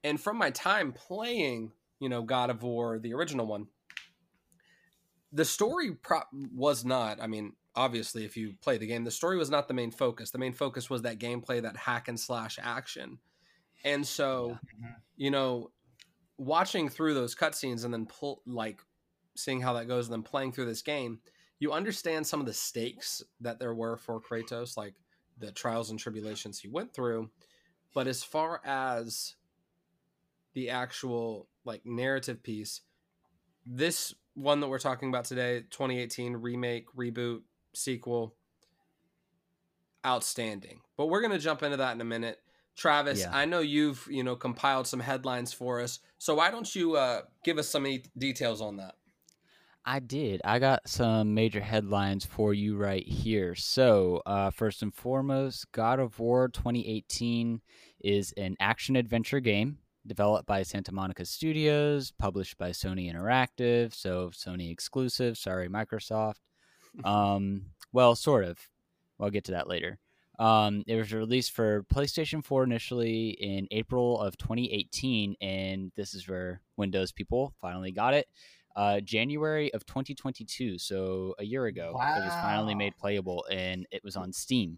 And 0.03 0.19
from 0.19 0.37
my 0.37 0.51
time 0.51 0.91
playing, 0.93 1.71
you 1.99 2.09
know, 2.09 2.21
God 2.23 2.49
of 2.49 2.61
War, 2.63 2.99
the 2.99 3.13
original 3.13 3.45
one, 3.47 3.67
the 5.31 5.45
story 5.45 5.93
pro- 5.93 6.21
was 6.53 6.85
not. 6.85 7.21
I 7.21 7.27
mean, 7.27 7.53
obviously, 7.75 8.23
if 8.25 8.37
you 8.37 8.53
play 8.61 8.77
the 8.77 8.87
game, 8.87 9.03
the 9.03 9.11
story 9.11 9.37
was 9.37 9.49
not 9.49 9.67
the 9.67 9.73
main 9.73 9.91
focus. 9.91 10.31
The 10.31 10.37
main 10.37 10.53
focus 10.53 10.89
was 10.89 11.01
that 11.03 11.19
gameplay, 11.19 11.61
that 11.61 11.75
hack 11.75 12.07
and 12.07 12.19
slash 12.19 12.57
action. 12.61 13.19
And 13.83 14.05
so, 14.05 14.57
Yeah. 14.79 14.87
Mhm. 14.87 14.95
you 15.17 15.31
know, 15.31 15.71
watching 16.37 16.89
through 16.89 17.13
those 17.13 17.35
cutscenes 17.35 17.83
and 17.85 17.93
then 17.93 18.05
pull 18.05 18.41
like 18.45 18.81
seeing 19.35 19.61
how 19.61 19.73
that 19.73 19.87
goes 19.87 20.07
and 20.07 20.13
then 20.13 20.23
playing 20.23 20.51
through 20.53 20.65
this 20.65 20.81
game, 20.81 21.21
you 21.59 21.71
understand 21.71 22.27
some 22.27 22.39
of 22.39 22.45
the 22.45 22.53
stakes 22.53 23.23
that 23.41 23.59
there 23.59 23.73
were 23.73 23.97
for 23.97 24.21
Kratos. 24.21 24.77
Like 24.77 24.93
the 25.37 25.51
trials 25.51 25.89
and 25.89 25.99
tribulations 25.99 26.59
he 26.59 26.67
went 26.67 26.93
through. 26.93 27.29
But 27.93 28.07
as 28.07 28.23
far 28.23 28.61
as 28.65 29.35
the 30.53 30.69
actual 30.69 31.47
like 31.63 31.85
narrative 31.85 32.43
piece, 32.43 32.81
this 33.65 34.13
one 34.33 34.59
that 34.59 34.67
we're 34.67 34.79
talking 34.79 35.09
about 35.09 35.25
today, 35.25 35.61
2018 35.71 36.37
remake, 36.37 36.85
reboot, 36.95 37.41
sequel, 37.73 38.35
outstanding. 40.05 40.81
But 40.97 41.07
we're 41.07 41.21
gonna 41.21 41.39
jump 41.39 41.63
into 41.63 41.77
that 41.77 41.95
in 41.95 42.01
a 42.01 42.05
minute. 42.05 42.39
Travis, 42.75 43.21
Yeah. 43.21 43.35
I 43.35 43.45
know 43.45 43.59
you've 43.59 44.05
you 44.09 44.23
know 44.23 44.35
compiled 44.35 44.87
some 44.87 44.99
headlines 44.99 45.53
for 45.53 45.79
us, 45.81 45.99
so 46.17 46.35
why 46.35 46.51
don't 46.51 46.73
you 46.75 46.95
uh, 46.97 47.21
give 47.43 47.57
us 47.57 47.69
some 47.69 47.87
e- 47.87 48.03
details 48.17 48.61
on 48.61 48.77
that? 48.77 48.95
I 49.87 49.99
did. 49.99 50.41
I 50.43 50.57
got 50.57 50.89
some 50.89 51.35
major 51.35 51.61
headlines 51.61 52.25
for 52.25 52.55
you 52.55 52.75
right 52.75 53.07
here. 53.07 53.53
So, 53.53 54.23
uh, 54.25 54.49
first 54.49 54.81
and 54.81 54.91
foremost, 54.91 55.71
God 55.71 55.99
of 55.99 56.17
War 56.19 56.47
2018 56.47 57.61
is 58.01 58.33
an 58.35 58.55
action 58.59 58.95
adventure 58.95 59.39
game 59.39 59.77
developed 60.07 60.47
by 60.47 60.63
Santa 60.63 60.91
Monica 60.91 61.23
Studios, 61.23 62.11
published 62.17 62.57
by 62.57 62.71
Sony 62.71 63.13
Interactive. 63.13 63.93
So, 63.93 64.31
Sony 64.31 64.71
exclusive. 64.71 65.37
Sorry, 65.37 65.69
Microsoft. 65.69 66.37
Um, 67.03 67.65
well, 67.91 68.15
sort 68.15 68.45
of. 68.45 68.57
I'll 69.19 69.29
get 69.29 69.43
to 69.45 69.51
that 69.51 69.67
later. 69.67 69.99
Um, 70.39 70.85
it 70.87 70.95
was 70.95 71.11
released 71.11 71.51
for 71.51 71.83
PlayStation 71.93 72.41
4 72.41 72.63
initially 72.63 73.31
in 73.31 73.67
April 73.69 74.21
of 74.21 74.37
2018, 74.37 75.35
and 75.41 75.91
this 75.97 76.13
is 76.13 76.29
where 76.29 76.61
Windows 76.77 77.11
people 77.11 77.53
finally 77.59 77.91
got 77.91 78.13
it 78.13 78.27
uh, 78.75 78.99
January 78.99 79.73
of 79.73 79.85
2022, 79.85 80.77
so 80.77 81.33
a 81.39 81.43
year 81.45 81.65
ago, 81.65 81.89
it 82.17 82.25
was 82.25 82.33
finally 82.41 82.75
made 82.75 82.97
playable 82.97 83.45
and 83.51 83.87
it 83.91 84.03
was 84.03 84.15
on 84.15 84.33
Steam. 84.33 84.77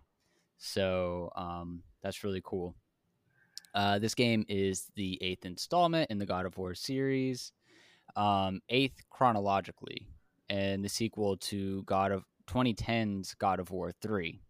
So 0.57 1.31
um, 1.35 1.83
that's 2.03 2.23
really 2.23 2.41
cool. 2.43 2.75
Uh, 3.73 3.99
this 3.99 4.15
game 4.15 4.45
is 4.49 4.91
the 4.95 5.17
eighth 5.21 5.45
installment 5.45 6.09
in 6.09 6.17
the 6.17 6.25
God 6.25 6.45
of 6.45 6.57
War 6.57 6.73
series, 6.73 7.51
um, 8.15 8.59
eighth 8.69 9.03
chronologically, 9.09 10.07
and 10.49 10.83
the 10.83 10.89
sequel 10.89 11.37
to 11.37 11.83
God 11.83 12.11
of 12.11 12.23
2010's 12.47 13.35
God 13.35 13.59
of 13.59 13.69
War 13.71 13.91
3. 14.01 14.41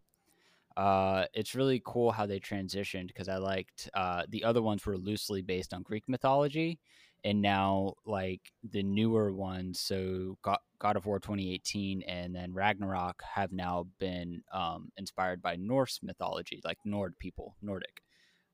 Uh, 0.78 1.26
it's 1.34 1.56
really 1.56 1.82
cool 1.84 2.12
how 2.12 2.26
they 2.26 2.40
transitioned 2.40 3.08
because 3.08 3.28
I 3.28 3.38
liked 3.38 3.90
uh, 3.96 4.24
the 4.30 4.44
other 4.44 4.62
ones 4.62 4.86
were 4.86 4.98
loosely 4.98 5.42
based 5.42 5.74
on 5.74 5.82
Greek 5.82 6.04
mythology, 6.08 6.80
and 7.28 7.42
now 7.42 7.94
like 8.06 8.54
the 8.72 8.82
newer 8.82 9.34
ones, 9.34 9.82
so 9.82 10.38
God, 10.44 10.60
God 10.80 10.96
of 10.96 11.06
War 11.06 11.20
2018 11.20 12.02
and 12.04 12.34
then 12.34 12.54
Ragnarok 12.54 13.22
have 13.36 13.52
now 13.52 13.88
been 14.00 14.42
um, 14.54 14.94
inspired 14.96 15.42
by 15.42 15.58
Norse 15.58 16.00
mythology, 16.02 16.62
like 16.64 16.78
Nord 16.86 17.20
people, 17.20 17.58
Nordic. 17.62 18.02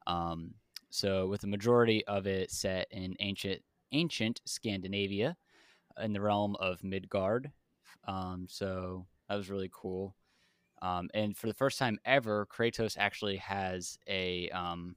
Um, 0.08 0.56
so 0.90 1.28
with 1.28 1.42
the 1.42 1.48
majority 1.48 2.04
of 2.08 2.26
it 2.26 2.50
set 2.50 2.88
in 2.90 3.16
ancient 3.20 3.62
ancient 3.92 4.42
Scandinavia, 4.46 5.38
in 6.02 6.12
the 6.12 6.22
realm 6.22 6.56
of 6.60 6.84
Midgard. 6.84 7.52
Um, 8.08 8.48
so 8.50 9.06
that 9.30 9.36
was 9.36 9.52
really 9.52 9.70
cool. 9.72 10.16
Um, 10.82 11.12
and 11.14 11.38
for 11.38 11.46
the 11.46 11.54
first 11.54 11.78
time 11.78 12.00
ever, 12.06 12.48
Kratos 12.48 12.96
actually 12.98 13.38
has 13.38 14.00
a. 14.10 14.50
Um, 14.50 14.96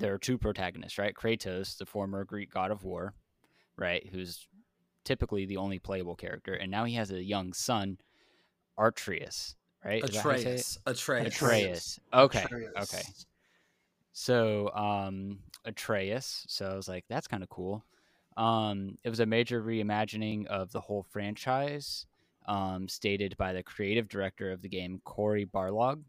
there 0.00 0.14
are 0.14 0.18
two 0.18 0.38
protagonists, 0.38 0.98
right? 0.98 1.14
Kratos, 1.14 1.78
the 1.78 1.86
former 1.86 2.24
Greek 2.24 2.52
god 2.52 2.70
of 2.70 2.82
war, 2.82 3.14
right, 3.76 4.08
who's 4.10 4.48
typically 5.04 5.46
the 5.46 5.58
only 5.58 5.78
playable 5.78 6.16
character, 6.16 6.54
and 6.54 6.70
now 6.70 6.84
he 6.84 6.94
has 6.94 7.10
a 7.10 7.22
young 7.22 7.52
son, 7.52 7.98
Atreus, 8.78 9.54
right? 9.84 10.02
Is 10.02 10.10
that 10.10 10.22
how 10.22 10.30
you 10.32 10.38
say 10.38 10.54
it? 10.54 10.78
Atreus. 10.86 11.26
Atreus. 11.26 11.36
Atreus. 11.36 12.00
Okay. 12.12 12.42
Atreus. 12.44 12.72
Okay. 12.82 13.02
So, 14.12 14.70
um, 14.74 15.38
Atreus. 15.64 16.44
So 16.48 16.66
I 16.70 16.74
was 16.74 16.88
like, 16.88 17.04
that's 17.08 17.28
kind 17.28 17.42
of 17.42 17.48
cool. 17.48 17.84
Um, 18.36 18.98
it 19.04 19.10
was 19.10 19.20
a 19.20 19.26
major 19.26 19.62
reimagining 19.62 20.46
of 20.46 20.72
the 20.72 20.80
whole 20.80 21.04
franchise, 21.10 22.06
um, 22.46 22.88
stated 22.88 23.36
by 23.36 23.52
the 23.52 23.62
creative 23.62 24.08
director 24.08 24.50
of 24.50 24.62
the 24.62 24.68
game, 24.68 25.00
Cory 25.04 25.46
Barlog. 25.46 26.02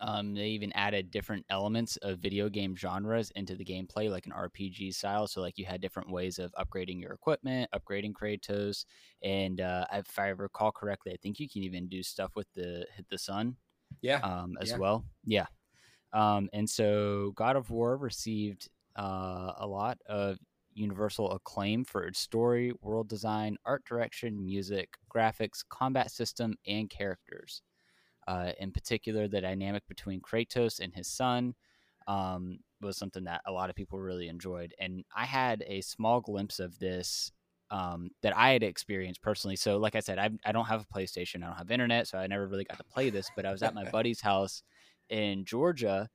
Um, 0.00 0.34
they 0.34 0.48
even 0.48 0.72
added 0.72 1.10
different 1.10 1.44
elements 1.50 1.96
of 1.98 2.18
video 2.18 2.48
game 2.48 2.74
genres 2.74 3.30
into 3.32 3.54
the 3.54 3.64
gameplay, 3.64 4.10
like 4.10 4.26
an 4.26 4.32
RPG 4.32 4.94
style. 4.94 5.26
So, 5.26 5.40
like 5.42 5.58
you 5.58 5.66
had 5.66 5.80
different 5.82 6.10
ways 6.10 6.38
of 6.38 6.52
upgrading 6.52 7.00
your 7.00 7.12
equipment, 7.12 7.70
upgrading 7.74 8.12
Kratos, 8.12 8.86
and 9.22 9.60
uh, 9.60 9.86
if 9.92 10.18
I 10.18 10.28
recall 10.28 10.72
correctly, 10.72 11.12
I 11.12 11.16
think 11.22 11.38
you 11.38 11.48
can 11.48 11.62
even 11.62 11.88
do 11.88 12.02
stuff 12.02 12.34
with 12.34 12.50
the 12.54 12.86
hit 12.96 13.08
the 13.10 13.18
sun 13.18 13.56
Yeah. 14.02 14.20
um, 14.22 14.56
as 14.60 14.70
Yeah. 14.70 14.78
well. 14.78 15.04
Yeah. 15.24 15.46
Um, 16.12 16.48
and 16.52 16.68
so 16.68 17.32
God 17.34 17.56
of 17.56 17.70
War 17.70 17.96
received 17.96 18.68
uh, 18.96 19.54
a 19.56 19.66
lot 19.66 19.98
of 20.06 20.38
universal 20.72 21.32
acclaim 21.32 21.84
for 21.84 22.04
its 22.06 22.18
story, 22.20 22.72
world 22.82 23.08
design, 23.08 23.56
art 23.64 23.84
direction, 23.84 24.44
music, 24.44 24.96
graphics, 25.14 25.64
combat 25.68 26.10
system, 26.10 26.56
and 26.66 26.88
characters. 26.90 27.62
Uh, 28.26 28.52
in 28.58 28.70
particular, 28.70 29.28
the 29.28 29.40
dynamic 29.40 29.86
between 29.88 30.20
Kratos 30.20 30.80
and 30.80 30.94
his 30.94 31.08
son 31.08 31.54
um, 32.06 32.58
was 32.80 32.96
something 32.96 33.24
that 33.24 33.42
a 33.46 33.52
lot 33.52 33.70
of 33.70 33.76
people 33.76 33.98
really 33.98 34.28
enjoyed. 34.28 34.74
And 34.78 35.04
I 35.14 35.24
had 35.24 35.64
a 35.66 35.80
small 35.80 36.20
glimpse 36.20 36.60
of 36.60 36.78
this 36.78 37.32
um, 37.70 38.10
that 38.22 38.36
I 38.36 38.52
had 38.52 38.62
experienced 38.62 39.22
personally. 39.22 39.56
So, 39.56 39.78
like 39.78 39.94
I 39.94 40.00
said, 40.00 40.18
I, 40.18 40.30
I 40.44 40.52
don't 40.52 40.66
have 40.66 40.82
a 40.82 40.98
PlayStation, 40.98 41.42
I 41.42 41.48
don't 41.48 41.56
have 41.56 41.70
internet, 41.70 42.06
so 42.06 42.18
I 42.18 42.26
never 42.26 42.46
really 42.46 42.64
got 42.64 42.78
to 42.78 42.84
play 42.84 43.10
this. 43.10 43.30
But 43.34 43.46
I 43.46 43.52
was 43.52 43.62
at 43.62 43.74
my 43.74 43.84
buddy's 43.90 44.20
house 44.20 44.62
in 45.08 45.44
Georgia 45.44 46.08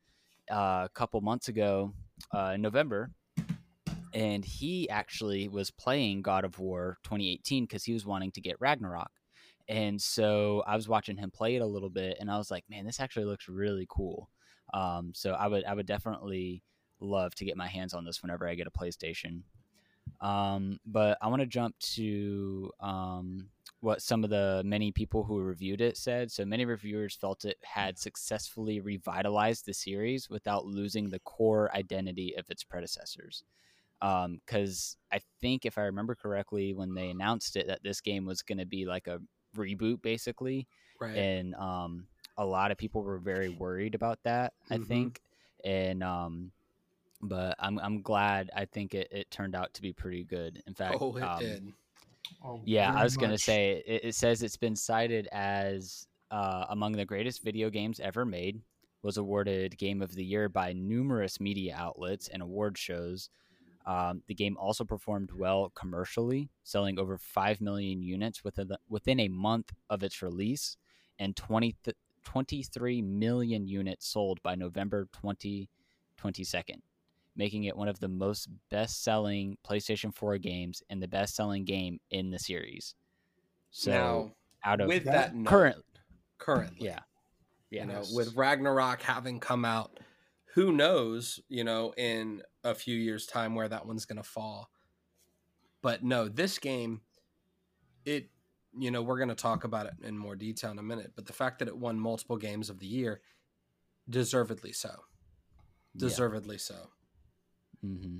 uh, 0.52 0.86
a 0.86 0.90
couple 0.94 1.20
months 1.22 1.48
ago 1.48 1.94
uh, 2.34 2.54
in 2.56 2.62
November, 2.62 3.12
and 4.14 4.46
he 4.46 4.90
actually 4.90 5.48
was 5.48 5.72
playing 5.72 6.22
God 6.22 6.46
of 6.46 6.60
War 6.60 6.98
2018 7.04 7.66
because 7.66 7.84
he 7.84 7.94
was 7.94 8.06
wanting 8.06 8.32
to 8.32 8.42
get 8.42 8.56
Ragnarok. 8.60 9.12
And 9.70 10.02
so 10.02 10.64
I 10.66 10.76
was 10.76 10.90
watching 10.90 11.16
him 11.16 11.32
play 11.32 11.56
it 11.56 11.62
a 11.62 11.66
little 11.66 11.92
bit, 11.92 12.18
and 12.20 12.30
I 12.30 12.38
was 12.38 12.50
like, 12.50 12.66
"Man, 12.70 12.86
this 12.86 13.00
actually 13.00 13.26
looks 13.26 13.48
really 13.48 13.86
cool." 13.88 14.30
Um, 14.74 15.14
so 15.16 15.34
I 15.34 15.48
would 15.48 15.64
I 15.64 15.76
would 15.76 15.86
definitely 15.86 16.64
love 17.00 17.36
to 17.36 17.46
get 17.46 17.56
my 17.56 17.68
hands 17.68 17.94
on 17.94 18.04
this 18.04 18.22
whenever 18.22 18.48
I 18.48 18.56
get 18.56 18.68
a 18.68 18.72
PlayStation. 18.72 19.44
Um, 20.22 20.80
but 20.86 21.18
I 21.22 21.28
want 21.28 21.42
to 21.42 21.46
jump 21.46 21.78
to 21.80 22.72
um, 22.80 23.50
what 23.82 24.02
some 24.02 24.24
of 24.24 24.30
the 24.30 24.62
many 24.66 24.92
people 24.92 25.24
who 25.24 25.40
reviewed 25.40 25.82
it 25.82 25.98
said. 25.98 26.32
So 26.32 26.46
many 26.46 26.66
reviewers 26.66 27.16
felt 27.16 27.46
it 27.46 27.58
had 27.64 27.98
successfully 27.98 28.80
revitalized 28.80 29.66
the 29.66 29.74
series 29.74 30.30
without 30.30 30.66
losing 30.66 31.10
the 31.10 31.20
core 31.20 31.74
identity 31.76 32.36
of 32.38 32.50
its 32.50 32.64
predecessors. 32.64 33.44
Because 34.02 34.98
I 35.12 35.20
think, 35.42 35.66
if 35.66 35.78
I 35.78 35.84
remember 35.84 36.16
correctly, 36.16 36.74
when 36.74 36.94
they 36.94 37.10
announced 37.10 37.56
it, 37.56 37.68
that 37.68 37.84
this 37.84 38.02
game 38.02 38.26
was 38.26 38.42
going 38.42 38.58
to 38.58 38.66
be 38.66 38.86
like 38.86 39.08
a 39.08 39.20
reboot, 39.56 40.02
basically, 40.02 40.68
Right. 41.00 41.18
and 41.18 41.56
um, 41.56 42.08
a 42.38 42.46
lot 42.46 42.72
of 42.72 42.78
people 42.78 43.04
were 43.04 43.20
very 43.20 43.50
worried 43.50 43.96
about 43.96 44.20
that. 44.24 44.54
I 44.70 44.78
Mhm. 44.78 44.86
think, 44.88 45.22
and 45.64 46.04
um, 46.04 46.52
but 47.22 47.56
I'm 47.60 47.80
I'm 47.80 48.02
glad. 48.02 48.50
I 48.56 48.66
think 48.66 48.94
it, 48.94 49.08
it 49.12 49.30
turned 49.32 49.56
out 49.56 49.74
to 49.76 49.82
be 49.82 49.94
pretty 49.94 50.24
good. 50.24 50.62
In 50.68 50.74
fact, 50.74 50.98
oh, 51.02 51.16
it 51.18 51.24
um, 51.24 51.40
did. 51.40 51.74
Oh, 52.44 52.62
yeah, 52.64 52.90
I 52.90 52.94
very 52.94 53.04
was 53.04 53.18
gonna 53.18 53.38
say 53.38 53.84
it, 53.86 54.06
it 54.06 54.16
says 54.16 54.44
it's 54.44 54.58
been 54.58 54.76
cited 54.76 55.28
as 55.32 56.08
uh, 56.32 56.66
among 56.70 56.94
the 56.94 57.06
greatest 57.06 57.44
video 57.44 57.70
games 57.70 58.00
ever 58.00 58.26
made. 58.26 58.62
Was 59.02 59.18
awarded 59.18 59.78
Game 59.78 60.02
of 60.02 60.14
the 60.14 60.26
Year 60.26 60.50
by 60.50 60.74
numerous 60.74 61.40
media 61.40 61.74
outlets 61.78 62.28
and 62.28 62.42
award 62.42 62.78
shows. 62.78 63.30
Um, 63.86 64.22
the 64.28 64.36
game 64.36 64.58
also 64.58 64.84
performed 64.84 65.32
well 65.32 65.72
commercially, 65.74 66.50
selling 66.64 67.00
over 67.00 67.18
five 67.18 67.62
million 67.62 68.04
units 68.04 68.44
within 68.44 68.68
the, 68.68 68.80
within 68.90 69.20
a 69.20 69.28
month 69.30 69.72
of 69.90 70.04
its 70.04 70.22
release, 70.22 70.78
and 71.18 71.36
20 71.36 71.76
th- 71.84 71.98
23 72.26 73.02
million 73.02 73.68
units 73.68 74.08
sold 74.08 74.42
by 74.44 74.56
November 74.56 75.08
2022, 75.14 76.74
making 77.36 77.64
it 77.64 77.76
one 77.76 77.88
of 77.88 78.00
the 78.00 78.08
most 78.08 78.48
best-selling 78.70 79.58
PlayStation 79.68 80.14
4 80.14 80.38
games 80.38 80.84
and 80.90 81.02
the 81.02 81.08
best-selling 81.08 81.66
game 81.66 82.00
in 82.12 82.30
the 82.30 82.40
series. 82.40 82.96
So 83.72 83.92
now, 83.92 84.32
out 84.64 84.82
of 84.82 84.88
with 84.88 85.06
that 85.06 85.12
that 85.32 85.36
note, 85.36 85.50
current, 85.50 85.86
currently, 86.38 86.88
yeah, 86.88 87.00
yeah, 87.72 87.82
you 87.82 87.88
know, 87.88 88.04
with 88.14 88.36
Ragnarok 88.36 89.02
having 89.02 89.40
come 89.40 89.64
out, 89.64 90.00
who 90.54 90.72
knows, 90.72 91.40
you 91.50 91.64
know, 91.64 91.94
in 91.98 92.42
a 92.64 92.76
few 92.76 92.96
years' 92.96 93.26
time 93.26 93.56
where 93.56 93.70
that 93.70 93.86
one's 93.86 94.06
going 94.06 94.18
to 94.18 94.24
fall. 94.24 94.70
But 95.82 96.04
no, 96.04 96.28
this 96.28 96.60
game, 96.60 97.02
it, 98.06 98.30
you 98.78 98.92
know, 98.92 99.02
we're 99.02 99.18
going 99.18 99.30
to 99.30 99.36
talk 99.36 99.64
about 99.64 99.86
it 99.86 99.94
in 100.04 100.18
more 100.18 100.36
detail 100.36 100.72
in 100.72 100.80
a 100.80 100.84
minute. 100.84 101.14
But 101.16 101.26
the 101.26 101.34
fact 101.34 101.60
that 101.60 101.68
it 101.68 101.78
won 101.78 102.00
multiple 102.00 102.38
games 102.38 102.70
of 102.70 102.80
the 102.80 102.88
year, 102.88 103.22
deservedly 104.10 104.74
so. 104.74 104.90
Deservedly 105.96 106.58
so. 106.58 106.90
hmm 107.82 108.20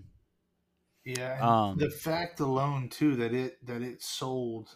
Yeah, 1.06 1.40
Um, 1.42 1.78
the 1.78 1.90
fact 1.90 2.40
alone 2.40 2.90
too 2.90 3.16
that 3.18 3.34
it 3.34 3.66
that 3.66 3.82
it 3.82 4.02
sold 4.02 4.76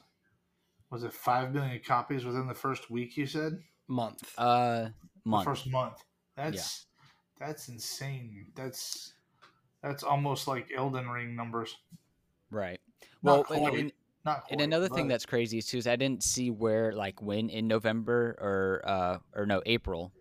was 0.89 1.03
it 1.03 1.13
five 1.13 1.53
million 1.53 1.81
copies 1.83 2.23
within 2.23 2.47
the 2.47 2.53
first 2.53 2.91
week? 2.91 3.17
You 3.17 3.25
said 3.25 3.53
month. 3.87 4.31
Uh, 4.37 4.83
The 4.85 4.91
month. 5.25 5.45
first 5.45 5.69
month. 5.71 6.03
That's 6.35 6.85
that's 7.39 7.67
insane. 7.69 8.51
That's 8.55 9.12
that's 9.83 10.03
almost 10.03 10.47
like 10.47 10.71
Elden 10.75 11.09
Ring 11.09 11.35
numbers. 11.35 11.77
Right. 12.49 12.79
Not 13.21 13.49
Well, 13.49 13.57
and, 13.57 13.67
quite. 13.69 13.79
and, 13.79 13.91
Not 14.25 14.45
and 14.49 14.59
quite, 14.59 14.63
another 14.63 14.87
thing 14.87 15.07
that's 15.07 15.25
crazy 15.25 15.61
too 15.61 15.77
is 15.77 15.87
I 15.87 15.97
didn't 15.97 16.23
see 16.23 16.49
where 16.49 16.93
like 16.93 17.21
when 17.21 17.49
in 17.49 17.67
November 17.67 18.35
or 18.39 18.81
uh 18.85 19.17
or 19.35 19.45
no 19.45 19.61
April. 19.65 20.11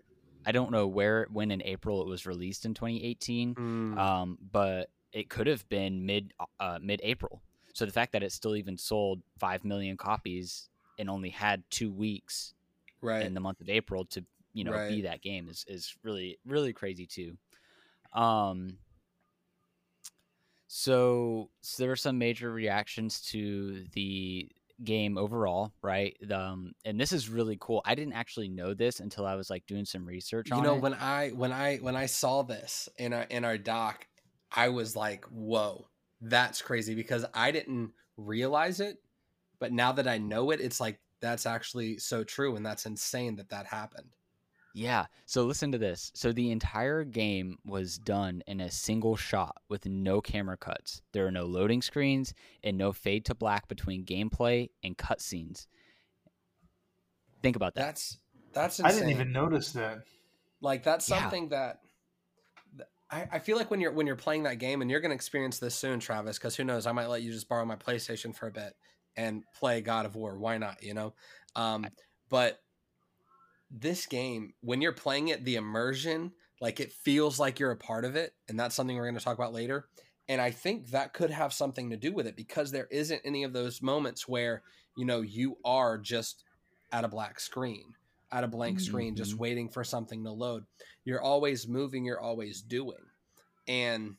I 0.44 0.50
don't 0.50 0.72
know 0.72 0.88
where 0.88 1.28
when 1.32 1.52
in 1.52 1.62
April 1.62 2.02
it 2.02 2.08
was 2.08 2.26
released 2.26 2.64
in 2.64 2.74
2018. 2.74 3.54
Mm, 3.54 3.96
Um, 3.96 4.38
but 4.50 4.90
it 5.12 5.28
could 5.28 5.46
have 5.46 5.66
been 5.68 6.04
mid 6.04 6.34
uh, 6.58 6.78
mid 6.82 7.00
April. 7.04 7.40
So 7.74 7.86
the 7.86 7.92
fact 7.92 8.12
that 8.12 8.24
it 8.24 8.32
still 8.32 8.56
even 8.56 8.76
sold 8.76 9.22
five 9.38 9.64
million 9.64 9.96
copies 9.96 10.68
and 10.98 11.08
only 11.08 11.30
had 11.30 11.62
two 11.70 11.92
weeks 11.92 12.54
right. 13.00 13.24
in 13.24 13.34
the 13.34 13.40
month 13.40 13.60
of 13.60 13.68
April 13.68 14.04
to 14.06 14.24
you 14.52 14.64
know 14.64 14.88
be 14.88 15.02
that 15.02 15.22
game 15.22 15.48
is 15.48 15.64
is 15.68 15.94
really 16.02 16.38
really 16.44 16.72
crazy 16.72 17.06
too. 17.06 17.36
Um. 18.12 18.78
So, 20.74 21.50
so 21.60 21.82
there 21.82 21.90
were 21.90 21.96
some 21.96 22.16
major 22.16 22.50
reactions 22.50 23.20
to 23.32 23.84
the 23.92 24.50
game 24.82 25.18
overall, 25.18 25.74
right? 25.82 26.16
Um, 26.32 26.72
and 26.86 26.98
this 26.98 27.12
is 27.12 27.28
really 27.28 27.58
cool. 27.60 27.82
I 27.84 27.94
didn't 27.94 28.14
actually 28.14 28.48
know 28.48 28.72
this 28.72 28.98
until 28.98 29.26
I 29.26 29.34
was 29.34 29.50
like 29.50 29.66
doing 29.66 29.84
some 29.84 30.06
research 30.06 30.50
you 30.50 30.54
on 30.56 30.62
know 30.62 30.76
it. 30.76 30.80
when 30.80 30.94
I 30.94 31.30
when 31.30 31.52
I 31.52 31.76
when 31.76 31.94
I 31.96 32.06
saw 32.06 32.42
this 32.42 32.88
in 32.96 33.12
our 33.12 33.22
in 33.24 33.44
our 33.44 33.58
doc, 33.58 34.06
I 34.50 34.70
was 34.70 34.96
like, 34.96 35.24
"Whoa, 35.26 35.86
that's 36.20 36.62
crazy!" 36.62 36.94
Because 36.94 37.24
I 37.34 37.50
didn't 37.52 37.92
realize 38.16 38.80
it, 38.80 38.98
but 39.60 39.72
now 39.72 39.92
that 39.92 40.08
I 40.08 40.18
know 40.18 40.50
it, 40.52 40.60
it's 40.60 40.80
like 40.80 41.00
that's 41.20 41.46
actually 41.46 41.98
so 41.98 42.24
true, 42.24 42.56
and 42.56 42.64
that's 42.64 42.86
insane 42.86 43.36
that 43.36 43.50
that 43.50 43.66
happened. 43.66 44.16
Yeah. 44.74 45.06
So 45.26 45.44
listen 45.44 45.72
to 45.72 45.78
this. 45.78 46.10
So 46.14 46.32
the 46.32 46.50
entire 46.50 47.04
game 47.04 47.58
was 47.64 47.98
done 47.98 48.42
in 48.46 48.60
a 48.60 48.70
single 48.70 49.16
shot 49.16 49.58
with 49.68 49.84
no 49.86 50.20
camera 50.20 50.56
cuts. 50.56 51.02
There 51.12 51.26
are 51.26 51.30
no 51.30 51.44
loading 51.44 51.82
screens 51.82 52.32
and 52.64 52.78
no 52.78 52.92
fade 52.92 53.24
to 53.26 53.34
black 53.34 53.68
between 53.68 54.04
gameplay 54.04 54.70
and 54.82 54.96
cutscenes. 54.96 55.66
Think 57.42 57.56
about 57.56 57.74
that. 57.74 57.82
That's 57.86 58.18
that's 58.52 58.80
I 58.80 58.92
didn't 58.92 59.10
even 59.10 59.32
notice 59.32 59.72
that. 59.72 60.02
like 60.60 60.82
that's 60.82 61.08
Yeah. 61.08 61.20
something 61.20 61.48
that 61.50 61.80
I, 63.10 63.28
I 63.32 63.38
feel 63.40 63.56
like 63.58 63.70
when 63.70 63.80
you're 63.80 63.92
when 63.92 64.06
you're 64.06 64.16
playing 64.16 64.44
that 64.44 64.58
game 64.58 64.80
and 64.80 64.90
you're 64.90 65.00
gonna 65.00 65.14
experience 65.14 65.58
this 65.58 65.74
soon, 65.74 66.00
Travis, 66.00 66.38
because 66.38 66.56
who 66.56 66.64
knows, 66.64 66.86
I 66.86 66.92
might 66.92 67.06
let 67.08 67.22
you 67.22 67.30
just 67.32 67.48
borrow 67.48 67.64
my 67.64 67.76
PlayStation 67.76 68.34
for 68.34 68.46
a 68.46 68.52
bit 68.52 68.74
and 69.16 69.42
play 69.58 69.82
God 69.82 70.06
of 70.06 70.14
War. 70.16 70.38
Why 70.38 70.56
not? 70.56 70.82
You 70.82 70.94
know? 70.94 71.14
Um, 71.54 71.86
but 72.30 72.58
this 73.72 74.06
game, 74.06 74.54
when 74.60 74.82
you're 74.82 74.92
playing 74.92 75.28
it, 75.28 75.44
the 75.44 75.56
immersion, 75.56 76.34
like 76.60 76.80
it 76.80 76.92
feels 76.92 77.40
like 77.40 77.58
you're 77.58 77.70
a 77.72 77.76
part 77.76 78.04
of 78.04 78.16
it, 78.16 78.34
and 78.48 78.60
that's 78.60 78.74
something 78.74 78.96
we're 78.96 79.06
gonna 79.06 79.20
talk 79.20 79.38
about 79.38 79.52
later. 79.54 79.88
And 80.28 80.40
I 80.40 80.50
think 80.52 80.90
that 80.90 81.14
could 81.14 81.30
have 81.30 81.52
something 81.52 81.90
to 81.90 81.96
do 81.96 82.12
with 82.12 82.26
it 82.26 82.36
because 82.36 82.70
there 82.70 82.86
isn't 82.90 83.22
any 83.24 83.44
of 83.44 83.52
those 83.52 83.82
moments 83.82 84.28
where, 84.28 84.62
you 84.96 85.04
know, 85.04 85.22
you 85.22 85.58
are 85.64 85.98
just 85.98 86.44
at 86.92 87.04
a 87.04 87.08
black 87.08 87.40
screen, 87.40 87.94
at 88.30 88.44
a 88.44 88.48
blank 88.48 88.80
screen, 88.80 89.16
just 89.16 89.38
Mhm. 89.38 89.40
waiting 89.40 89.68
for 89.70 89.84
something 89.84 90.24
to 90.24 90.30
load. 90.32 90.66
You're 91.04 91.22
always 91.22 91.66
moving, 91.68 92.04
you're 92.04 92.20
always 92.20 92.62
doing. 92.62 93.10
And 93.68 94.18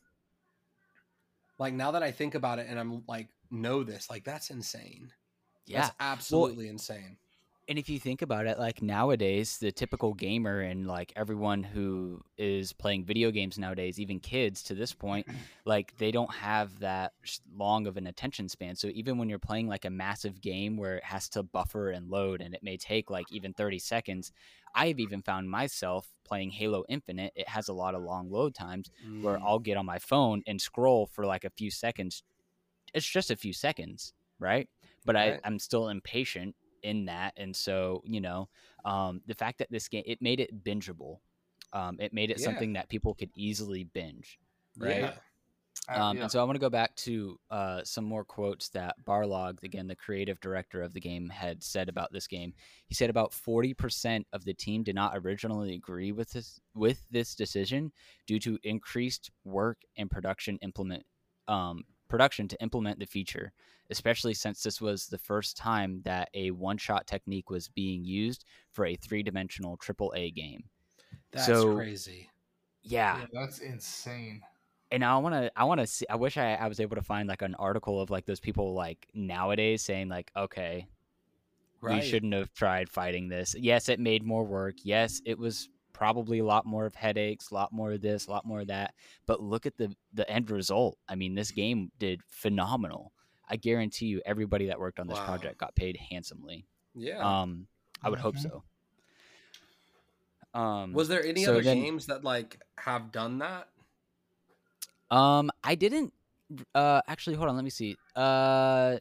like 1.58 1.74
now 1.74 1.92
that 1.92 2.04
I 2.04 2.12
think 2.12 2.36
about 2.36 2.60
it 2.60 2.68
and 2.68 2.80
I'm 2.80 3.04
like, 3.08 3.30
know 3.50 3.84
this, 3.84 4.10
like 4.10 4.24
that's 4.24 4.50
insane. 4.50 5.12
yeah. 5.66 5.90
That's 5.90 5.92
absolutely 6.00 6.68
insane. 6.70 7.20
And 7.68 7.80
if 7.80 7.90
you 7.90 8.00
think 8.00 8.22
about 8.22 8.46
it 8.46 8.60
like 8.60 8.82
nowadays 8.82 9.58
the 9.58 9.72
typical 9.72 10.14
gamer 10.14 10.62
and 10.62 10.88
like 10.88 11.14
everyone 11.16 11.64
who 11.64 12.22
is 12.38 12.74
playing 12.74 13.06
video 13.06 13.32
games 13.32 13.58
nowadays 13.58 14.00
even 14.00 14.20
kids 14.20 14.64
to 14.64 14.74
this 14.74 14.94
point 14.94 15.26
like 15.66 15.96
they 15.98 16.12
don't 16.12 16.34
have 16.34 16.80
that 16.80 17.14
long 17.56 17.88
of 17.88 17.98
an 17.98 18.08
attention 18.08 18.50
span 18.50 18.76
so 18.76 18.88
even 18.90 19.18
when 19.18 19.30
you're 19.30 19.40
playing 19.40 19.68
like 19.68 19.86
a 19.86 19.90
massive 19.90 20.42
game 20.42 20.78
where 20.78 20.98
it 20.98 21.04
has 21.04 21.30
to 21.30 21.44
buffer 21.44 21.90
and 21.92 22.10
load 22.10 22.42
and 22.42 22.54
it 22.54 22.64
may 22.64 22.78
take 22.78 23.10
like 23.10 23.32
even 23.32 23.54
30 23.54 23.80
seconds 23.80 24.32
i've 24.76 25.00
even 25.00 25.22
found 25.22 25.50
myself 25.50 26.08
playing 26.26 26.50
halo 26.52 26.84
infinite 26.90 27.32
it 27.36 27.48
has 27.48 27.68
a 27.70 27.74
lot 27.74 27.96
of 27.96 28.02
long 28.02 28.30
load 28.30 28.54
times 28.54 28.92
where 29.22 29.38
Mm. 29.38 29.44
I'll 29.46 29.60
get 29.60 29.78
on 29.78 29.86
my 29.86 30.00
phone 30.00 30.44
and 30.48 30.60
scroll 30.60 31.06
for 31.06 31.26
like 31.26 31.46
a 31.46 31.50
few 31.50 31.72
seconds. 31.72 32.24
It's 32.94 33.06
just 33.08 33.32
a 33.32 33.36
few 33.36 33.54
seconds, 33.54 34.14
right? 34.40 34.70
But 35.06 35.16
Right. 35.16 35.40
I, 35.44 35.48
I'm 35.48 35.60
still 35.60 35.90
impatient 35.90 36.56
in 36.84 37.06
that. 37.06 37.34
And 37.38 37.56
so, 37.56 38.02
you 38.06 38.22
know, 38.22 38.50
um, 38.86 39.22
the 39.28 39.34
fact 39.34 39.58
that 39.60 39.72
this 39.72 39.88
game, 39.88 40.04
it 40.06 40.22
made 40.22 40.40
it 40.40 40.64
bingeable. 40.64 41.20
Um, 41.72 41.98
it 42.00 42.14
made 42.14 42.30
it 42.30 42.38
Yeah. 42.40 42.46
something 42.46 42.74
that 42.74 42.90
people 42.90 43.16
could 43.16 43.32
easily 43.36 43.84
binge, 43.86 44.38
right? 44.78 45.02
Yeah. 45.02 45.18
Uh, 45.90 46.02
Um, 46.02 46.18
yeah. 46.18 46.24
And 46.24 46.32
so 46.32 46.40
I 46.40 46.44
want 46.44 46.56
to 46.56 46.62
go 46.62 46.70
back 46.70 46.96
to 46.98 47.38
uh, 47.50 47.84
some 47.84 48.06
more 48.06 48.24
quotes 48.24 48.70
that 48.70 48.96
Barlog, 49.04 49.62
again, 49.64 49.88
the 49.88 49.96
creative 49.96 50.40
director 50.40 50.82
of 50.82 50.94
the 50.94 51.00
game, 51.02 51.28
had 51.30 51.62
said 51.64 51.90
about 51.90 52.14
this 52.14 52.28
game. 52.28 52.54
He 52.86 52.94
said 52.94 53.10
about 53.10 53.32
40% 53.32 54.26
of 54.32 54.46
the 54.46 54.54
team 54.54 54.84
did 54.84 54.96
not 54.96 55.18
originally 55.18 55.74
agree 55.74 56.12
with 56.12 56.32
this 56.32 56.60
with 56.74 57.06
this 57.10 57.36
decision 57.36 57.92
due 58.28 58.40
to 58.40 58.60
increased 58.64 59.32
work 59.44 59.82
and 59.98 60.10
production 60.10 60.58
implement 60.62 61.06
um, 61.48 61.84
production 62.08 62.48
to 62.50 62.62
implement 62.62 63.00
the 63.00 63.06
feature, 63.06 63.52
especially 63.90 64.34
since 64.34 64.62
this 64.64 64.80
was 64.82 65.08
the 65.08 65.18
first 65.18 65.58
time 65.58 66.02
that 66.04 66.30
a 66.34 66.52
one-shot 66.52 67.08
technique 67.08 67.50
was 67.50 67.68
being 67.70 68.04
used 68.04 68.46
for 68.72 68.86
a 68.86 68.96
three-dimensional 68.96 69.78
AAA 69.78 70.34
game. 70.34 70.64
That's 71.32 71.46
So- 71.46 71.76
crazy. 71.76 72.30
Yeah, 72.86 73.20
yeah, 73.22 73.26
that's 73.32 73.60
insane. 73.60 74.42
and 74.92 75.06
I 75.06 75.16
want 75.18 75.34
to, 75.36 75.50
I 75.56 75.64
want 75.64 75.80
to 75.80 75.88
see. 75.88 76.06
I 76.10 76.16
wish 76.18 76.38
I, 76.38 76.56
I 76.56 76.68
was 76.68 76.82
able 76.82 76.98
to 76.98 77.02
find 77.02 77.30
like 77.30 77.42
an 77.42 77.56
article 77.56 78.02
of 78.02 78.10
like 78.10 78.26
those 78.26 78.42
people 78.42 78.74
like 78.74 79.08
nowadays 79.14 79.82
saying 79.82 80.10
like, 80.10 80.32
okay, 80.36 80.86
Right. 81.80 82.02
we 82.04 82.08
shouldn't 82.08 82.34
have 82.34 82.54
tried 82.54 82.90
fighting 82.90 83.30
this. 83.30 83.56
Yes, 83.58 83.88
it 83.90 84.00
made 84.02 84.24
more 84.24 84.44
work. 84.44 84.76
Yes, 84.84 85.22
it 85.26 85.40
was 85.40 85.70
probably 85.94 86.40
a 86.40 86.46
lot 86.46 86.66
more 86.66 86.86
of 86.86 86.96
headaches, 86.96 87.52
a 87.52 87.54
lot 87.54 87.72
more 87.72 87.94
of 87.94 88.02
this, 88.02 88.28
a 88.28 88.32
lot 88.32 88.46
more 88.46 88.62
of 88.62 88.68
that. 88.68 88.94
But 89.26 89.42
look 89.42 89.66
at 89.66 89.78
the 89.78 89.96
the 90.14 90.30
end 90.30 90.50
result. 90.52 90.98
I 91.08 91.16
mean, 91.16 91.36
this 91.36 91.52
game 91.52 91.92
did 92.00 92.22
phenomenal. 92.28 93.12
I 93.48 93.56
guarantee 93.58 94.08
you, 94.08 94.22
everybody 94.26 94.68
that 94.68 94.80
worked 94.80 95.00
on 95.00 95.08
this 95.08 95.18
Wow. 95.20 95.26
project 95.26 95.58
got 95.60 95.76
paid 95.76 95.98
handsomely. 95.98 96.66
Yeah. 96.96 97.20
Um, 97.20 97.68
I 98.02 98.10
would 98.10 98.20
hope 98.20 98.36
Mhm. 98.36 98.42
so. 98.42 98.64
Um, 100.60 100.94
Was 100.94 101.08
there 101.08 101.24
any 101.24 101.44
so 101.44 101.54
other 101.54 101.64
then- 101.64 101.82
games 101.82 102.06
that 102.08 102.24
like 102.24 102.62
have 102.78 103.12
done 103.12 103.40
that? 103.40 103.70
Um, 105.12 105.52
I 105.64 105.76
didn't. 105.76 106.14
Uh, 106.76 107.02
actually, 107.08 107.36
hold 107.36 107.50
on. 107.50 107.56
Let 107.56 107.64
me 107.64 107.70
see. 107.72 107.96
Uh, 108.16 108.98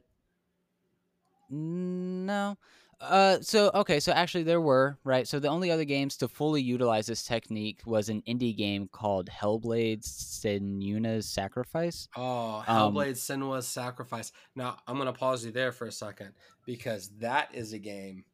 no. 1.50 2.56
Uh, 3.02 3.40
so 3.40 3.70
okay, 3.74 3.98
so 3.98 4.12
actually 4.12 4.44
there 4.44 4.60
were 4.60 4.96
right. 5.02 5.26
So 5.26 5.40
the 5.40 5.48
only 5.48 5.70
other 5.72 5.84
games 5.84 6.16
to 6.18 6.28
fully 6.28 6.62
utilize 6.62 7.06
this 7.06 7.24
technique 7.24 7.80
was 7.84 8.08
an 8.08 8.22
indie 8.28 8.56
game 8.56 8.88
called 8.92 9.28
Hellblade: 9.28 10.02
Senua's 10.04 11.28
Sacrifice. 11.28 12.06
Oh, 12.16 12.62
Um, 12.66 12.94
Hellblade: 12.94 13.14
Senua's 13.16 13.66
Sacrifice. 13.66 14.30
Now 14.54 14.76
I'm 14.86 14.98
gonna 14.98 15.12
pause 15.12 15.44
you 15.44 15.50
there 15.50 15.72
for 15.72 15.86
a 15.86 15.92
second 15.92 16.34
because 16.64 17.08
that 17.18 17.52
is 17.52 17.72
a 17.72 17.78
game. 17.80 18.24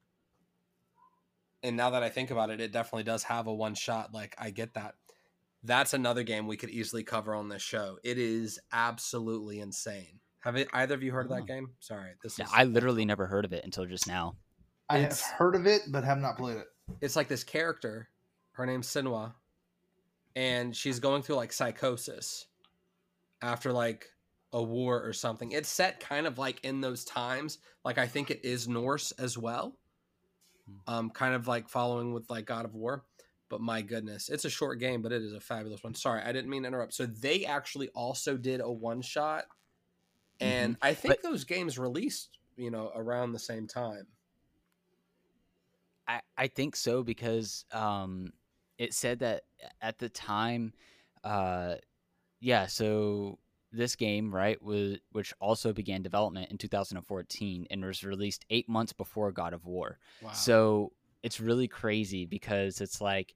And 1.62 1.76
now 1.76 1.90
that 1.90 2.02
I 2.02 2.11
think 2.11 2.31
about 2.31 2.50
it, 2.50 2.61
it 2.61 2.70
definitely 2.70 3.04
does 3.04 3.22
have 3.24 3.46
a 3.46 3.54
one 3.54 3.74
shot. 3.74 4.12
Like 4.12 4.35
I 4.38 4.50
get 4.50 4.74
that. 4.74 4.96
That's 5.64 5.94
another 5.94 6.22
game 6.22 6.46
we 6.46 6.57
could 6.59 6.70
easily 6.70 7.02
cover 7.02 7.35
on 7.35 7.48
this 7.48 7.62
show. 7.62 7.98
It 8.04 8.18
is 8.18 8.61
absolutely 8.72 9.61
insane. 9.61 10.20
Have 10.40 10.54
it, 10.54 10.68
either 10.72 10.94
of 10.94 11.02
you 11.02 11.11
heard 11.11 11.26
of 11.26 11.33
Oh. 11.33 11.37
that 11.37 11.46
game? 11.46 11.70
Sorry, 11.81 12.12
this 12.22 12.38
Yeah, 12.38 12.44
is. 12.44 12.50
I 12.54 12.62
literally 12.64 13.04
never 13.04 13.26
heard 13.26 13.44
of 13.44 13.52
it 13.52 13.64
until 13.64 13.85
just 13.87 14.07
now. 14.07 14.37
I 14.88 14.98
have 14.98 15.20
heard 15.20 15.55
of 15.55 15.66
it, 15.66 15.83
but 15.88 16.05
have 16.05 16.18
not 16.18 16.38
played 16.38 16.57
it. 16.59 16.66
it's 17.01 17.16
like 17.16 17.29
this 17.29 17.44
character. 17.44 18.09
Her 18.53 18.66
name's 18.66 18.88
Senua, 18.88 19.35
and 20.35 20.74
she's 20.74 20.98
going 20.98 21.22
through 21.22 21.37
like 21.37 21.53
psychosis 21.53 22.46
after 23.42 23.72
like 23.72 24.07
a 24.53 24.62
war 24.62 25.03
or 25.05 25.12
something. 25.12 25.53
It's 25.53 25.68
set 25.68 26.01
kind 26.01 26.27
of 26.27 26.38
like 26.38 26.64
in 26.64 26.81
those 26.81 27.05
times. 27.05 27.59
Like 27.85 27.98
I 27.98 28.07
think 28.07 28.31
it 28.31 28.44
is 28.44 28.66
Norse 28.66 29.12
as 29.12 29.37
well. 29.37 29.77
Um, 30.87 31.11
kind 31.11 31.35
of 31.35 31.48
like 31.48 31.68
following 31.68 32.12
with 32.12 32.29
like 32.29 32.44
God 32.44 32.64
of 32.64 32.74
War. 32.74 33.05
But 33.48 33.62
my 33.62 33.81
goodness, 33.81 34.29
it's 34.29 34.44
a 34.44 34.51
short 34.51 34.79
game, 34.79 35.01
but 35.01 35.12
it 35.12 35.22
is 35.22 35.33
a 35.33 35.40
fabulous 35.40 35.83
one. 35.83 35.94
Sorry, 35.94 36.20
I 36.22 36.33
didn't 36.33 36.51
mean 36.51 36.62
to 36.62 36.68
interrupt. 36.68 36.92
So 36.92 37.07
they 37.07 37.46
actually 37.46 37.88
also 37.90 38.37
did 38.37 38.61
a 38.61 38.70
one 38.70 39.01
shot, 39.01 39.44
and 40.40 40.77
I 40.83 40.92
think 40.92 41.22
those 41.22 41.44
games 41.44 41.79
released, 41.79 42.38
you 42.57 42.70
know, 42.70 42.92
around 42.94 43.33
the 43.33 43.38
same 43.38 43.66
time. 43.66 44.07
I, 46.09 46.21
I 46.37 46.47
think 46.49 46.75
so 46.75 47.03
because 47.03 47.64
um, 47.73 48.33
it 48.79 48.94
said 48.94 49.21
that 49.21 49.42
at 49.81 49.99
the 49.99 50.09
time, 50.09 50.73
uh, 51.23 51.75
yeah. 52.40 52.66
So 52.66 53.38
this 53.71 53.94
game, 53.94 54.35
right, 54.35 54.61
was 54.62 54.99
which 55.12 55.35
also 55.40 55.73
began 55.73 56.03
development 56.03 56.51
in 56.51 56.59
2014 56.59 57.66
and 57.71 57.85
was 57.85 58.03
released 58.03 58.47
eight 58.51 58.68
months 58.68 58.92
before 58.92 59.31
God 59.31 59.53
of 59.53 59.66
War. 59.66 59.99
Wow. 60.23 60.33
So 60.33 60.92
it's 61.23 61.40
really 61.40 61.68
crazy 61.68 62.25
because 62.25 62.81
it's 62.81 63.01
like 63.01 63.35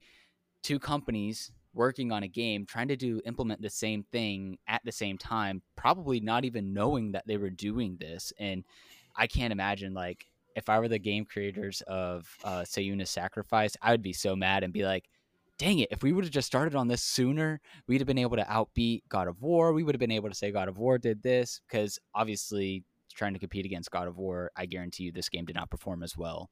two 0.63 0.79
companies 0.79 1.51
working 1.73 2.11
on 2.11 2.23
a 2.23 2.27
game 2.27 2.65
trying 2.65 2.87
to 2.87 2.95
do 2.95 3.21
implement 3.25 3.61
the 3.61 3.69
same 3.69 4.03
thing 4.11 4.57
at 4.67 4.81
the 4.85 4.91
same 4.91 5.17
time 5.17 5.61
probably 5.75 6.19
not 6.19 6.45
even 6.45 6.73
knowing 6.73 7.11
that 7.11 7.25
they 7.27 7.35
were 7.37 7.49
doing 7.49 7.97
this 7.99 8.31
and 8.37 8.63
i 9.15 9.25
can't 9.25 9.51
imagine 9.51 9.93
like 9.93 10.27
if 10.55 10.69
i 10.69 10.79
were 10.79 10.87
the 10.87 10.99
game 10.99 11.25
creators 11.25 11.81
of 11.87 12.27
uh 12.43 12.61
Senua's 12.61 13.09
Sacrifice 13.09 13.75
i 13.81 13.91
would 13.91 14.01
be 14.01 14.13
so 14.13 14.35
mad 14.35 14.63
and 14.63 14.73
be 14.73 14.83
like 14.83 15.09
dang 15.57 15.79
it 15.79 15.89
if 15.91 16.01
we 16.03 16.11
would 16.11 16.23
have 16.23 16.33
just 16.33 16.47
started 16.47 16.75
on 16.75 16.87
this 16.87 17.03
sooner 17.03 17.61
we'd 17.87 18.01
have 18.01 18.07
been 18.07 18.17
able 18.17 18.37
to 18.37 18.43
outbeat 18.43 19.01
god 19.09 19.27
of 19.27 19.41
war 19.41 19.71
we 19.73 19.83
would 19.83 19.95
have 19.95 19.99
been 19.99 20.11
able 20.11 20.29
to 20.29 20.35
say 20.35 20.51
god 20.51 20.67
of 20.67 20.77
war 20.77 20.97
did 20.97 21.21
this 21.21 21.61
because 21.67 21.99
obviously 22.15 22.83
trying 23.13 23.33
to 23.33 23.39
compete 23.39 23.65
against 23.65 23.91
god 23.91 24.07
of 24.07 24.17
war 24.17 24.51
i 24.55 24.65
guarantee 24.65 25.03
you 25.03 25.11
this 25.11 25.29
game 25.29 25.45
did 25.45 25.55
not 25.55 25.69
perform 25.69 26.01
as 26.01 26.17
well 26.17 26.49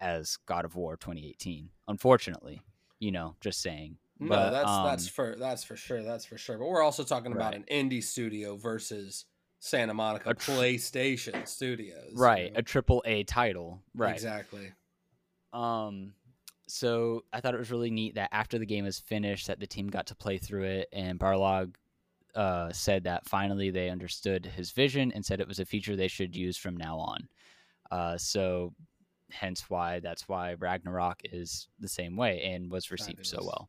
as 0.00 0.38
god 0.46 0.64
of 0.64 0.74
war 0.76 0.96
2018 0.96 1.68
unfortunately 1.88 2.62
you 2.98 3.12
know 3.12 3.34
just 3.40 3.60
saying 3.60 3.98
No, 4.20 4.28
But, 4.30 4.50
that's 4.50 4.70
um, 4.70 4.84
that's 4.84 5.08
for 5.08 5.36
that's 5.38 5.62
for 5.62 5.76
sure. 5.76 6.02
That's 6.02 6.24
for 6.24 6.36
sure. 6.36 6.58
But 6.58 6.66
we're 6.66 6.82
also 6.82 7.04
talking 7.04 7.30
about 7.30 7.54
an 7.54 7.64
indie 7.70 8.02
studio 8.02 8.56
versus 8.56 9.26
Santa 9.60 9.94
Monica 9.94 10.34
tr- 10.34 10.52
PlayStation 10.52 11.46
Studios. 11.46 12.10
you 12.12 12.16
right 12.20 12.52
know? 12.52 12.58
a 12.60 12.62
triple 12.62 13.02
a 13.06 13.24
title 13.24 13.80
right 13.94 14.14
Exactly. 14.14 14.72
um 15.52 16.12
so 16.66 17.24
i 17.32 17.40
thought 17.40 17.54
it 17.54 17.58
was 17.58 17.70
really 17.70 17.90
neat 17.90 18.14
that 18.14 18.28
after 18.32 18.58
the 18.58 18.66
game 18.66 18.84
was 18.84 18.98
finished 18.98 19.46
that 19.46 19.58
the 19.58 19.66
team 19.66 19.88
got 19.88 20.06
to 20.06 20.14
play 20.14 20.36
through 20.38 20.64
it 20.64 20.88
and 20.92 21.18
barlog 21.18 21.74
uh, 22.34 22.70
said 22.72 23.04
that 23.04 23.26
finally 23.26 23.70
they 23.70 23.88
understood 23.88 24.44
his 24.46 24.70
vision 24.70 25.10
and 25.12 25.24
said 25.24 25.40
it 25.40 25.48
was 25.48 25.58
a 25.58 25.64
feature 25.64 25.96
they 25.96 26.06
should 26.06 26.36
use 26.36 26.56
from 26.56 26.76
now 26.76 26.96
on 26.98 27.26
uh, 27.90 28.16
so 28.18 28.72
hence 29.30 29.68
why 29.68 29.98
that's 29.98 30.28
why 30.28 30.52
ragnarok 30.54 31.20
is 31.24 31.68
the 31.80 31.88
same 31.88 32.16
way 32.16 32.42
and 32.42 32.70
was 32.70 32.90
received 32.92 33.26
so 33.26 33.38
well 33.42 33.68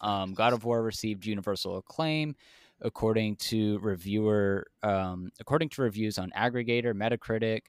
um, 0.00 0.34
God 0.34 0.52
of 0.52 0.64
War 0.64 0.82
received 0.82 1.24
universal 1.24 1.78
acclaim, 1.78 2.36
according 2.80 3.36
to 3.36 3.78
reviewer, 3.78 4.66
um, 4.82 5.30
according 5.40 5.68
to 5.70 5.82
reviews 5.82 6.18
on 6.18 6.30
Aggregator, 6.36 6.92
Metacritic, 6.92 7.62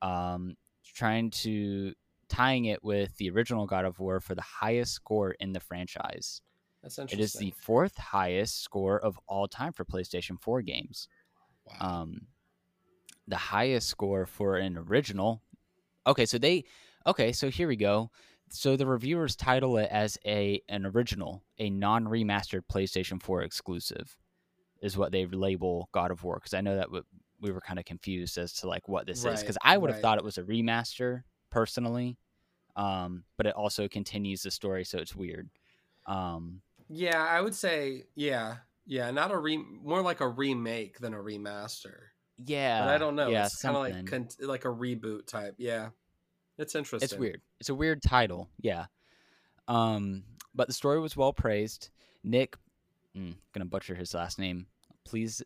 um, 0.00 0.54
trying 0.94 1.30
to 1.30 1.92
tying 2.28 2.64
it 2.66 2.82
with 2.82 3.14
the 3.16 3.30
original 3.30 3.66
God 3.66 3.84
of 3.84 3.98
War 3.98 4.20
for 4.20 4.34
the 4.34 4.42
highest 4.42 4.94
score 4.94 5.32
in 5.32 5.52
the 5.52 5.60
franchise. 5.60 6.40
That's 6.82 6.98
interesting. 6.98 7.24
is 7.24 7.32
the 7.34 7.52
fourth 7.62 7.96
highest 7.96 8.62
score 8.62 8.98
of 8.98 9.18
all 9.28 9.46
time 9.46 9.72
for 9.72 9.84
PlayStation 9.84 10.40
4 10.40 10.62
games. 10.62 11.08
wow. 11.66 12.02
Um, 12.02 12.26
the 13.28 13.36
highest 13.36 13.88
score 13.88 14.26
for 14.26 14.56
an 14.56 14.76
original. 14.76 15.42
Okay, 16.06 16.26
so 16.26 16.38
they. 16.38 16.64
Okay, 17.06 17.32
so 17.32 17.50
here 17.50 17.68
we 17.68 17.76
go. 17.76 18.10
So 18.50 18.76
the 18.76 18.86
reviewers 18.86 19.36
title 19.36 19.76
it 19.78 19.88
as 19.90 20.18
a 20.26 20.60
an 20.68 20.84
original, 20.86 21.42
a 21.58 21.70
non-remastered 21.70 22.62
PlayStation 22.70 23.22
4 23.22 23.42
exclusive, 23.42 24.16
is 24.82 24.98
what 24.98 25.12
they 25.12 25.24
label 25.24 25.88
God 25.92 26.10
of 26.10 26.22
War. 26.22 26.34
Because 26.36 26.52
I 26.52 26.60
know 26.60 26.76
that 26.76 26.86
w- 26.86 27.04
we 27.40 27.50
were 27.50 27.60
kind 27.60 27.78
of 27.78 27.86
confused 27.86 28.36
as 28.36 28.52
to 28.54 28.68
like 28.68 28.88
what 28.88 29.06
this 29.06 29.24
is. 29.24 29.40
Because 29.40 29.56
I 29.62 29.78
would 29.78 29.88
have 29.88 29.96
right. 29.96 30.02
thought 30.02 30.18
it 30.18 30.24
was 30.24 30.36
a 30.36 30.42
remaster 30.42 31.22
personally, 31.50 32.18
um, 32.76 33.24
but 33.36 33.46
it 33.46 33.54
also 33.54 33.88
continues 33.88 34.42
the 34.42 34.50
story, 34.50 34.84
so 34.84 34.98
it's 34.98 35.14
weird. 35.14 35.48
Um, 36.06 36.62
yeah, 36.88 37.24
I 37.24 37.40
would 37.40 37.54
say 37.54 38.04
yeah, 38.14 38.56
yeah, 38.86 39.10
not 39.10 39.30
a 39.30 39.38
re 39.38 39.56
more 39.56 40.02
like 40.02 40.20
a 40.20 40.28
remake 40.28 40.98
than 40.98 41.14
a 41.14 41.18
remaster. 41.18 41.96
yeah, 42.44 42.80
but 42.80 42.88
I 42.88 42.98
don't 42.98 43.16
know. 43.16 43.28
Yeah, 43.28 43.46
it's 43.46 43.62
kind 43.62 43.76
of 43.76 43.82
like 43.82 44.06
con- 44.06 44.28
like 44.40 44.64
a 44.64 44.68
reboot 44.68 45.26
type. 45.26 45.54
Yeah, 45.58 45.90
it's 46.58 46.74
interesting. 46.74 47.04
It's 47.04 47.14
weird. 47.14 47.40
It's 47.60 47.68
a 47.68 47.74
weird 47.74 48.02
title. 48.02 48.48
Yeah. 48.60 48.86
Um, 49.68 50.24
but 50.54 50.66
the 50.66 50.74
story 50.74 51.00
was 51.00 51.16
well 51.16 51.32
praised. 51.32 51.90
Nick, 52.24 52.56
mm, 53.16 53.34
gonna 53.52 53.64
butcher 53.64 53.94
his 53.94 54.14
last 54.14 54.38
name. 54.38 54.66
Please, 55.04 55.42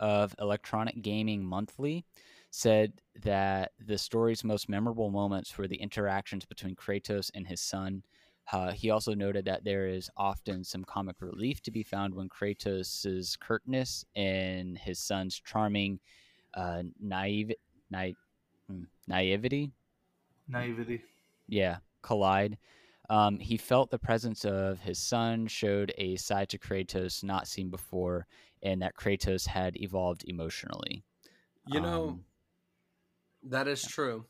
of 0.00 0.34
Electronic 0.40 1.02
Gaming 1.02 1.44
Monthly 1.44 2.04
said 2.50 2.92
that 3.22 3.72
the 3.84 3.98
story's 3.98 4.44
most 4.44 4.68
memorable 4.68 5.10
moments 5.10 5.56
were 5.58 5.68
the 5.68 5.76
interactions 5.76 6.44
between 6.44 6.74
Kratos 6.74 7.30
and 7.34 7.46
his 7.46 7.60
son. 7.60 8.02
Uh, 8.52 8.72
he 8.72 8.90
also 8.90 9.12
noted 9.12 9.44
that 9.44 9.64
there 9.64 9.86
is 9.86 10.08
often 10.16 10.64
some 10.64 10.84
comic 10.84 11.16
relief 11.20 11.60
to 11.62 11.70
be 11.70 11.82
found 11.82 12.14
when 12.14 12.28
Kratos's 12.28 13.36
curtness 13.36 14.04
and 14.16 14.78
his 14.78 14.98
son's 14.98 15.38
charming 15.38 16.00
uh, 16.54 16.82
naive, 16.98 17.52
naive, 17.90 18.16
naivety 19.06 19.70
Naivety. 20.48 21.02
yeah, 21.46 21.78
collide. 22.02 22.56
Um, 23.10 23.38
he 23.38 23.56
felt 23.56 23.90
the 23.90 23.98
presence 23.98 24.44
of 24.44 24.80
his 24.80 24.98
son 24.98 25.46
showed 25.46 25.92
a 25.96 26.16
side 26.16 26.48
to 26.50 26.58
Kratos 26.58 27.24
not 27.24 27.48
seen 27.48 27.70
before, 27.70 28.26
and 28.62 28.82
that 28.82 28.96
Kratos 28.96 29.46
had 29.46 29.76
evolved 29.80 30.24
emotionally. 30.26 31.02
You 31.66 31.80
know, 31.80 32.08
Um, 32.08 32.24
that 33.42 33.68
is 33.68 33.82
true. 33.82 34.26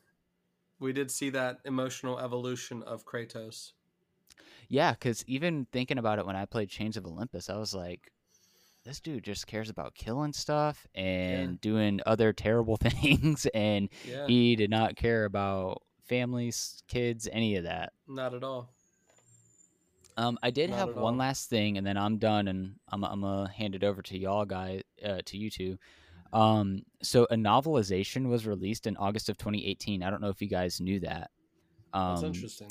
We 0.79 0.93
did 0.93 1.11
see 1.11 1.31
that 1.31 1.59
emotional 1.65 2.19
evolution 2.21 2.83
of 2.85 3.05
Kratos. 3.05 3.73
yeah, 4.69 4.93
because 4.93 5.25
even 5.27 5.67
thinking 5.73 5.99
about 5.99 6.19
it 6.19 6.27
when 6.27 6.37
I 6.37 6.45
played 6.45 6.69
Chains 6.69 6.97
of 6.97 7.07
Olympus, 7.07 7.49
I 7.51 7.57
was 7.57 7.75
like, 7.75 8.13
this 8.85 9.01
dude 9.01 9.25
just 9.25 9.47
cares 9.47 9.69
about 9.71 9.95
killing 9.95 10.33
stuff 10.33 10.87
and 10.95 11.61
doing 11.61 12.01
other 12.07 12.33
terrible 12.33 12.77
things, 12.81 13.47
and 13.55 13.89
Yeah, 14.05 14.27
he 14.27 14.57
did 14.57 14.71
not 14.71 14.97
care 14.97 15.25
about 15.25 15.83
families, 16.09 16.83
kids, 16.89 17.29
any 17.31 17.57
of 17.57 17.65
that. 17.65 17.93
not 18.07 18.35
at 18.35 18.43
all. 18.45 18.71
Um, 20.17 20.37
I 20.43 20.51
did 20.51 20.71
Not 20.71 20.79
have 20.81 20.97
one 20.97 21.15
all. 21.15 21.19
last 21.21 21.49
thing, 21.49 21.79
and 21.79 21.87
then 21.87 21.97
I'm 21.97 22.19
done, 22.19 22.49
and 22.49 22.75
I'm 22.89 23.05
I'm 23.05 23.21
gonna 23.21 23.49
hand 23.49 23.77
it 23.77 23.85
over 23.85 24.03
to 24.03 24.19
y'all 24.19 24.45
guys, 24.45 24.83
uh, 25.05 25.21
to 25.25 25.37
you 25.37 25.49
two. 25.49 25.79
Um, 26.33 26.83
so 27.03 27.25
a 27.31 27.37
novelization 27.37 28.29
was 28.29 28.45
released 28.47 28.87
in 28.89 28.97
August 28.97 29.29
of 29.29 29.39
2018. 29.39 30.03
I 30.03 30.11
don't 30.11 30.21
know 30.21 30.29
if 30.29 30.43
you 30.43 30.49
guys 30.49 30.81
knew 30.81 30.99
that. 31.01 31.31
Um, 31.93 32.15
That's 32.17 32.25
interesting. 32.25 32.69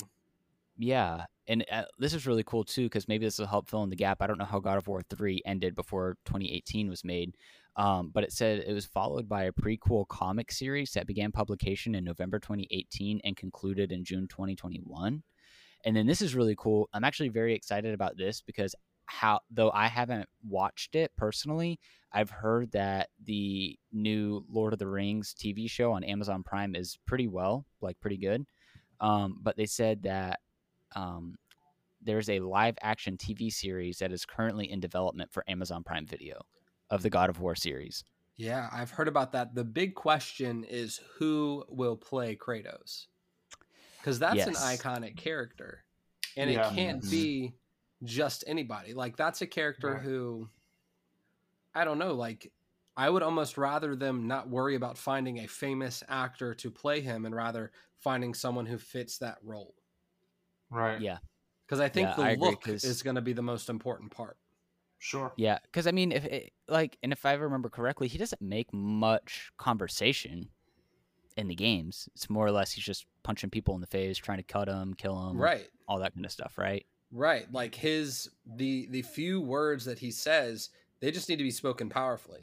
yeah, 0.76 1.24
and 1.46 1.64
uh, 1.72 1.84
this 1.98 2.12
is 2.12 2.26
really 2.26 2.44
cool 2.44 2.64
too 2.64 2.84
because 2.84 3.08
maybe 3.08 3.24
this 3.24 3.38
will 3.38 3.46
help 3.46 3.68
fill 3.70 3.82
in 3.82 3.88
the 3.90 3.96
gap. 3.96 4.20
I 4.20 4.26
don't 4.26 4.38
know 4.38 4.44
how 4.44 4.58
God 4.60 4.76
of 4.76 4.86
War 4.86 5.00
three 5.08 5.40
ended 5.46 5.74
before 5.74 6.18
2018 6.26 6.90
was 6.90 7.02
made, 7.02 7.34
um, 7.78 8.10
but 8.12 8.24
it 8.24 8.32
said 8.32 8.64
it 8.66 8.72
was 8.72 8.84
followed 8.84 9.28
by 9.28 9.44
a 9.44 9.52
prequel 9.52 10.06
comic 10.08 10.50
series 10.50 10.90
that 10.92 11.06
began 11.06 11.30
publication 11.30 11.94
in 11.94 12.02
November 12.02 12.40
2018 12.40 13.20
and 13.22 13.36
concluded 13.36 13.92
in 13.92 14.04
June 14.04 14.26
2021. 14.26 15.22
And 15.84 15.96
then 15.96 16.04
this 16.04 16.20
is 16.20 16.34
really 16.34 16.56
cool. 16.58 16.88
I'm 16.92 17.04
actually 17.04 17.28
very 17.28 17.54
excited 17.54 17.94
about 17.94 18.16
this 18.16 18.42
because 18.42 18.74
how 19.06 19.38
though 19.48 19.70
I 19.70 19.86
haven't 19.86 20.28
watched 20.46 20.96
it 20.96 21.12
personally, 21.16 21.78
I've 22.12 22.30
heard 22.30 22.72
that 22.72 23.10
the 23.24 23.78
new 23.92 24.44
Lord 24.50 24.72
of 24.72 24.80
the 24.80 24.88
Rings 24.88 25.32
TV 25.38 25.70
show 25.70 25.92
on 25.92 26.02
Amazon 26.02 26.42
Prime 26.42 26.74
is 26.74 26.98
pretty 27.06 27.28
well, 27.28 27.64
like 27.80 27.98
pretty 28.00 28.16
good. 28.16 28.44
Um, 29.00 29.38
but 29.40 29.56
they 29.56 29.66
said 29.66 30.02
that 30.02 30.40
um, 30.96 31.36
there's 32.02 32.28
a 32.28 32.40
live 32.40 32.76
action 32.82 33.16
TV 33.16 33.52
series 33.52 33.98
that 33.98 34.10
is 34.10 34.24
currently 34.24 34.68
in 34.68 34.80
development 34.80 35.32
for 35.32 35.48
Amazon 35.48 35.84
Prime 35.84 36.06
Video 36.06 36.42
of 36.90 37.02
the 37.02 37.10
God 37.10 37.30
of 37.30 37.40
War 37.40 37.54
series. 37.54 38.04
Yeah, 38.36 38.68
I've 38.72 38.90
heard 38.90 39.08
about 39.08 39.32
that. 39.32 39.54
The 39.54 39.64
big 39.64 39.94
question 39.94 40.64
is 40.64 41.00
who 41.18 41.64
will 41.68 41.96
play 41.96 42.36
Kratos? 42.36 43.06
Because 43.98 44.18
that's 44.18 44.46
an 44.46 44.54
iconic 44.54 45.16
character. 45.16 45.84
And 46.36 46.50
Yeah. 46.50 46.70
it 46.70 46.74
can't 46.74 47.02
Mhm. 47.02 47.10
be 47.10 47.54
just 48.04 48.44
anybody. 48.46 48.94
Like, 48.94 49.16
that's 49.16 49.42
a 49.42 49.46
character 49.46 49.94
Right. 49.94 50.02
who, 50.02 50.48
I 51.74 51.84
don't 51.84 51.98
know, 51.98 52.14
like, 52.14 52.52
I 52.96 53.10
would 53.10 53.22
almost 53.22 53.58
rather 53.58 53.96
them 53.96 54.26
not 54.26 54.48
worry 54.48 54.76
about 54.76 54.98
finding 54.98 55.38
a 55.38 55.46
famous 55.46 56.02
actor 56.08 56.54
to 56.54 56.70
play 56.70 57.00
him 57.00 57.26
and 57.26 57.34
rather 57.34 57.72
finding 57.98 58.34
someone 58.34 58.66
who 58.66 58.78
fits 58.78 59.18
that 59.18 59.38
role. 59.42 59.74
Right. 60.70 61.00
Yeah. 61.00 61.18
Because 61.66 61.80
I 61.80 61.88
think 61.88 62.08
Yeah, 62.08 62.16
the 62.16 62.22
I 62.22 62.30
agree, 62.32 62.56
is 62.64 63.02
going 63.02 63.16
to 63.16 63.22
be 63.22 63.32
the 63.32 63.42
most 63.42 63.68
important 63.68 64.10
part. 64.10 64.38
Sure. 64.98 65.32
Yeah, 65.36 65.58
because 65.62 65.86
I 65.86 65.92
mean, 65.92 66.12
if 66.12 66.24
it, 66.24 66.52
like, 66.68 66.98
and 67.02 67.12
if 67.12 67.24
I 67.24 67.34
remember 67.34 67.68
correctly, 67.68 68.08
he 68.08 68.18
doesn't 68.18 68.42
make 68.42 68.72
much 68.72 69.52
conversation 69.56 70.48
in 71.36 71.48
the 71.48 71.54
games. 71.54 72.08
It's 72.14 72.28
more 72.28 72.44
or 72.44 72.50
less 72.50 72.72
he's 72.72 72.84
just 72.84 73.06
punching 73.22 73.50
people 73.50 73.74
in 73.74 73.80
the 73.80 73.86
face, 73.86 74.18
trying 74.18 74.38
to 74.38 74.44
cut 74.44 74.66
them, 74.66 74.94
kill 74.94 75.14
them, 75.28 75.38
Right. 75.38 75.68
all 75.86 76.00
that 76.00 76.14
kind 76.14 76.26
of 76.26 76.32
stuff, 76.32 76.58
right? 76.58 76.84
Right. 77.12 77.50
Like 77.52 77.74
his 77.74 78.28
the 78.56 78.86
the 78.90 79.02
few 79.02 79.40
words 79.40 79.84
that 79.86 79.98
he 80.00 80.10
says, 80.10 80.70
they 81.00 81.10
just 81.10 81.28
need 81.28 81.36
to 81.36 81.44
be 81.44 81.50
spoken 81.50 81.88
powerfully. 81.88 82.40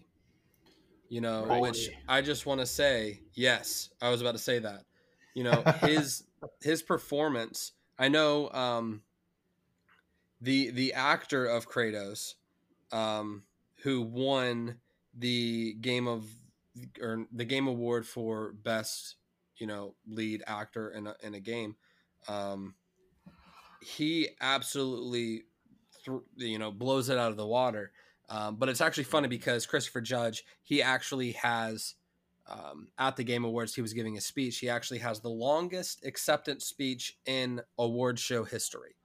You 1.09 1.21
know, 1.21 1.43
Right. 1.43 1.61
which 1.61 1.89
I 2.07 2.21
just 2.21 2.45
want 2.45 2.61
to 2.61 2.65
say, 2.65 3.21
yes, 3.33 3.89
I 4.01 4.09
was 4.09 4.21
about 4.21 4.31
to 4.31 4.39
say 4.39 4.59
that. 4.59 4.85
You 5.35 5.43
know, 5.43 5.61
his 5.81 6.23
his 6.61 6.81
performance, 6.81 7.73
I 7.99 8.07
know 8.07 8.49
um 8.51 9.03
the 10.41 10.71
the 10.71 10.93
actor 10.93 11.45
of 11.45 11.69
Kratos 11.69 12.35
um 12.91 13.43
who 13.83 14.01
won 14.01 14.77
the 15.17 15.73
game 15.75 16.07
of 16.07 16.25
or 17.01 17.25
the 17.31 17.45
game 17.45 17.67
award 17.67 18.05
for 18.05 18.53
best, 18.63 19.15
you 19.57 19.67
know, 19.67 19.95
lead 20.07 20.43
actor 20.47 20.89
in 20.89 21.07
a, 21.07 21.15
in 21.23 21.33
a 21.33 21.39
game 21.39 21.75
Um, 22.27 22.75
he 23.81 24.29
absolutely, 24.41 25.43
th- 26.03 26.21
you 26.35 26.59
know, 26.59 26.71
blows 26.71 27.09
it 27.09 27.17
out 27.17 27.31
of 27.31 27.37
the 27.37 27.45
water. 27.45 27.91
Um, 28.29 28.55
but 28.55 28.69
it's 28.69 28.81
actually 28.81 29.03
funny 29.03 29.27
because 29.27 29.65
Christopher 29.67 30.01
Judge, 30.01 30.43
he 30.63 30.81
actually 30.81 31.33
has 31.33 31.95
um, 32.47 32.87
at 32.97 33.15
the 33.15 33.23
Game 33.23 33.43
Awards, 33.43 33.75
he 33.75 33.81
was 33.81 33.93
giving 33.93 34.17
a 34.17 34.21
speech. 34.21 34.59
He 34.59 34.69
actually 34.69 34.99
has 34.99 35.19
the 35.19 35.29
longest 35.29 36.05
acceptance 36.05 36.65
speech 36.65 37.17
in 37.25 37.61
award 37.77 38.19
show 38.19 38.43
history. 38.43 38.95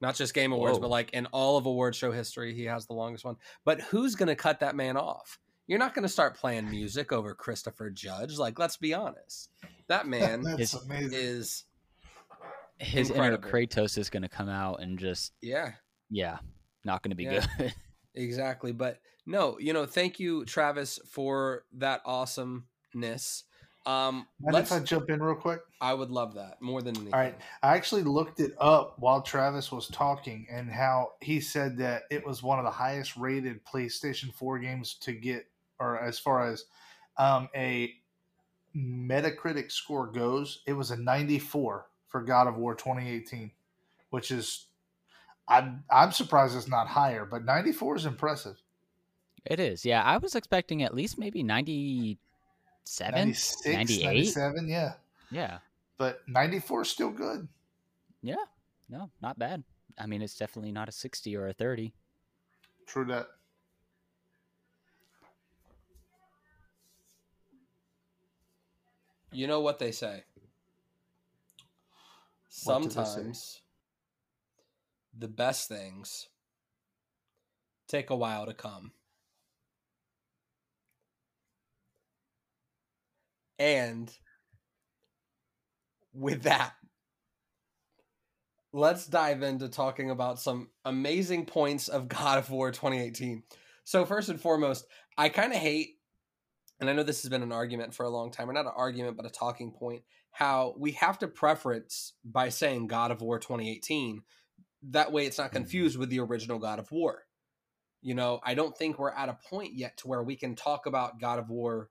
Not 0.00 0.14
just 0.14 0.34
Game 0.34 0.52
Awards, 0.52 0.74
Whoa. 0.78 0.82
but 0.82 0.90
like 0.90 1.10
in 1.14 1.26
all 1.26 1.56
of 1.56 1.66
award 1.66 1.94
show 1.94 2.12
history, 2.12 2.54
he 2.54 2.64
has 2.64 2.86
the 2.86 2.92
longest 2.92 3.24
one. 3.24 3.36
But 3.64 3.80
who's 3.80 4.14
going 4.14 4.28
to 4.28 4.36
cut 4.36 4.60
that 4.60 4.76
man 4.76 4.96
off? 4.96 5.38
You're 5.66 5.78
not 5.78 5.94
going 5.94 6.02
to 6.04 6.08
start 6.08 6.36
playing 6.36 6.70
music 6.70 7.12
over 7.12 7.34
Christopher 7.34 7.90
Judge. 7.90 8.38
Like, 8.38 8.58
let's 8.58 8.76
be 8.76 8.94
honest. 8.94 9.48
That 9.88 10.06
man 10.06 10.42
That's 10.42 10.74
It's- 10.74 10.84
amazing. 10.84 11.18
is, 11.18 11.64
His 12.78 13.08
Incredible. 13.10 13.48
inner 13.48 13.52
Kratos 13.66 13.96
is 13.96 14.10
going 14.10 14.22
to 14.22 14.28
come 14.28 14.48
out 14.50 14.80
and 14.82 14.98
just 14.98 15.32
yeah, 15.40 15.72
yeah, 16.10 16.38
not 16.84 17.02
going 17.02 17.10
to 17.10 17.16
be 17.16 17.24
Yeah. 17.24 17.46
good. 17.58 17.74
exactly. 18.14 18.72
But 18.72 19.00
no, 19.24 19.58
you 19.58 19.72
know, 19.72 19.86
thank 19.86 20.20
you, 20.20 20.44
Travis, 20.44 21.00
for 21.10 21.64
that 21.78 22.02
awesomeness. 22.04 23.44
Um, 23.86 24.26
Mind 24.40 24.54
let's, 24.54 24.72
if 24.72 24.76
I 24.76 24.84
jump 24.84 25.10
in 25.10 25.22
real 25.22 25.36
quick? 25.36 25.60
I 25.80 25.94
would 25.94 26.10
love 26.10 26.34
that 26.34 26.60
more 26.60 26.82
than 26.82 26.96
anything. 26.96 27.14
All 27.14 27.20
right. 27.20 27.38
I 27.62 27.76
actually 27.76 28.02
looked 28.02 28.40
it 28.40 28.52
up 28.58 28.96
while 28.98 29.22
Travis 29.22 29.70
was 29.70 29.86
talking 29.88 30.46
and 30.50 30.68
how 30.68 31.12
he 31.20 31.40
said 31.40 31.78
that 31.78 32.02
it 32.10 32.26
was 32.26 32.42
one 32.42 32.58
of 32.58 32.64
the 32.64 32.70
highest 32.70 33.16
rated 33.16 33.64
PlayStation 33.64 34.34
4 34.34 34.58
games 34.58 34.94
to 35.02 35.12
get, 35.12 35.46
or 35.78 36.00
as 36.02 36.18
far 36.18 36.48
as 36.50 36.64
um, 37.16 37.48
a 37.54 37.94
Metacritic 38.76 39.70
score 39.70 40.08
goes, 40.08 40.62
it 40.66 40.72
was 40.72 40.90
a 40.90 40.96
94 40.96 41.86
for 42.08 42.22
God 42.22 42.48
of 42.48 42.56
War 42.56 42.74
2018, 42.74 43.52
which 44.10 44.32
is, 44.32 44.66
I'm, 45.48 45.84
I'm 45.90 46.10
surprised 46.10 46.56
it's 46.56 46.68
not 46.68 46.88
higher, 46.88 47.24
but 47.24 47.44
94 47.44 47.96
is 47.96 48.06
impressive. 48.06 48.60
it 49.44 49.60
is. 49.60 49.84
Yeah, 49.86 50.02
I 50.02 50.16
was 50.18 50.34
expecting 50.34 50.82
at 50.82 50.94
least 50.94 51.18
maybe 51.18 51.42
97, 51.44 52.18
96, 53.00 53.66
98? 53.66 54.04
97, 54.04 54.68
yeah. 54.68 54.92
Yeah. 55.30 55.58
But 55.98 56.20
94 56.28 56.82
is 56.82 56.88
still 56.88 57.10
good. 57.10 57.48
Yeah. 58.22 58.36
No, 58.88 59.10
not 59.20 59.38
bad. 59.38 59.64
I 59.98 60.06
mean, 60.06 60.22
it's 60.22 60.36
definitely 60.36 60.72
not 60.72 60.88
a 60.88 60.92
60 60.92 61.36
or 61.36 61.48
a 61.48 61.52
30. 61.52 61.92
True 62.86 63.04
that. 63.06 63.26
You 69.32 69.46
know 69.46 69.60
what 69.60 69.78
they 69.78 69.90
say. 69.90 70.22
What 72.64 72.82
do 72.82 72.88
they 72.88 72.94
say? 72.94 73.00
Sometimes 73.00 73.60
the 75.18 75.28
best 75.28 75.68
things 75.68 76.28
take 77.88 78.10
a 78.10 78.16
while 78.16 78.46
to 78.46 78.54
come. 78.54 78.92
And 83.58 84.12
with 86.12 86.42
that, 86.42 86.74
let's 88.72 89.06
dive 89.06 89.42
into 89.42 89.68
talking 89.68 90.10
about 90.10 90.38
some 90.38 90.68
amazing 90.84 91.46
points 91.46 91.88
of 91.88 92.08
God 92.08 92.38
of 92.38 92.50
War 92.50 92.70
2018. 92.70 93.42
So, 93.84 94.04
first 94.04 94.28
and 94.28 94.40
foremost, 94.40 94.86
I 95.16 95.28
kind 95.28 95.52
of 95.52 95.58
hate, 95.58 95.96
and 96.80 96.90
I 96.90 96.92
know 96.92 97.02
this 97.02 97.22
has 97.22 97.30
been 97.30 97.42
an 97.42 97.52
argument 97.52 97.94
for 97.94 98.04
a 98.04 98.10
long 98.10 98.30
time, 98.30 98.50
or 98.50 98.52
not 98.52 98.66
an 98.66 98.72
argument, 98.76 99.16
but 99.16 99.26
a 99.26 99.30
talking 99.30 99.72
point, 99.72 100.02
how 100.30 100.74
we 100.78 100.92
have 100.92 101.18
to 101.20 101.28
preference 101.28 102.12
by 102.24 102.50
saying 102.50 102.88
God 102.88 103.10
of 103.10 103.22
War 103.22 103.38
2018. 103.38 104.22
That 104.90 105.10
way 105.10 105.24
it's 105.24 105.38
not 105.38 105.46
mm-hmm. 105.46 105.56
confused 105.56 105.98
with 105.98 106.10
the 106.10 106.20
original 106.20 106.58
God 106.58 106.78
of 106.78 106.90
War. 106.92 107.22
You 108.02 108.14
know, 108.14 108.40
I 108.44 108.54
don't 108.54 108.76
think 108.76 108.98
we're 108.98 109.10
at 109.10 109.30
a 109.30 109.38
point 109.48 109.74
yet 109.74 109.96
to 109.98 110.08
where 110.08 110.22
we 110.22 110.36
can 110.36 110.54
talk 110.54 110.86
about 110.86 111.18
God 111.18 111.38
of 111.38 111.48
War 111.48 111.88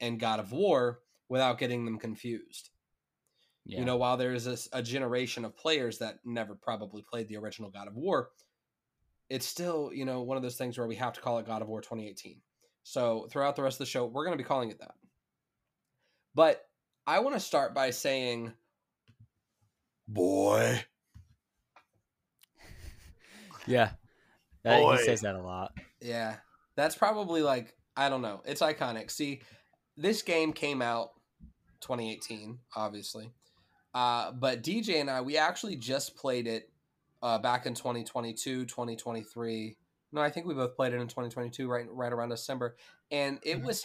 and 0.00 0.20
God 0.20 0.40
of 0.40 0.52
War 0.52 1.00
without 1.28 1.58
getting 1.58 1.84
them 1.84 1.98
confused. 1.98 2.70
Yeah. 3.64 3.80
You 3.80 3.84
know, 3.84 3.96
while 3.96 4.16
there's 4.16 4.44
this, 4.44 4.68
a 4.72 4.82
generation 4.82 5.44
of 5.44 5.56
players 5.56 5.98
that 5.98 6.20
never 6.24 6.54
probably 6.54 7.02
played 7.02 7.28
the 7.28 7.36
original 7.36 7.70
God 7.70 7.86
of 7.86 7.94
War, 7.94 8.30
it's 9.28 9.46
still, 9.46 9.90
you 9.92 10.04
know, 10.06 10.22
one 10.22 10.36
of 10.36 10.42
those 10.42 10.56
things 10.56 10.78
where 10.78 10.86
we 10.86 10.96
have 10.96 11.12
to 11.12 11.20
call 11.20 11.38
it 11.38 11.46
God 11.46 11.60
of 11.60 11.68
War 11.68 11.82
2018. 11.82 12.40
So 12.82 13.28
throughout 13.30 13.56
the 13.56 13.62
rest 13.62 13.74
of 13.74 13.80
the 13.80 13.90
show, 13.90 14.06
we're 14.06 14.24
going 14.24 14.36
to 14.36 14.42
be 14.42 14.48
calling 14.48 14.70
it 14.70 14.78
that. 14.78 14.94
But 16.34 16.66
I 17.06 17.18
want 17.18 17.36
to 17.36 17.40
start 17.40 17.74
by 17.74 17.90
saying, 17.90 18.54
boy. 20.06 20.82
yeah. 23.66 23.90
That, 24.62 24.80
Boy. 24.80 24.96
he 24.96 25.04
says 25.04 25.20
that 25.22 25.34
a 25.34 25.42
lot. 25.42 25.72
Yeah. 26.00 26.36
That's 26.76 26.96
probably 26.96 27.42
like, 27.42 27.74
I 27.96 28.08
don't 28.08 28.22
know. 28.22 28.42
It's 28.44 28.60
iconic. 28.60 29.10
See, 29.10 29.40
this 29.98 30.22
game 30.22 30.52
came 30.52 30.80
out 30.80 31.10
2018, 31.80 32.58
obviously. 32.76 33.32
Uh, 33.92 34.32
but 34.32 34.62
DJ 34.62 35.00
and 35.00 35.10
I, 35.10 35.20
we 35.20 35.36
actually 35.36 35.76
just 35.76 36.16
played 36.16 36.46
it 36.46 36.70
uh, 37.22 37.38
back 37.38 37.66
in 37.66 37.74
2022, 37.74 38.64
2023. 38.64 39.76
No, 40.12 40.20
I 40.20 40.30
think 40.30 40.46
we 40.46 40.54
both 40.54 40.76
played 40.76 40.92
it 40.94 41.00
in 41.00 41.08
2022, 41.08 41.68
right, 41.68 41.86
right 41.90 42.12
around 42.12 42.28
December. 42.30 42.76
And 43.10 43.40
it 43.42 43.58
Mhm. 43.58 43.64
was 43.64 43.84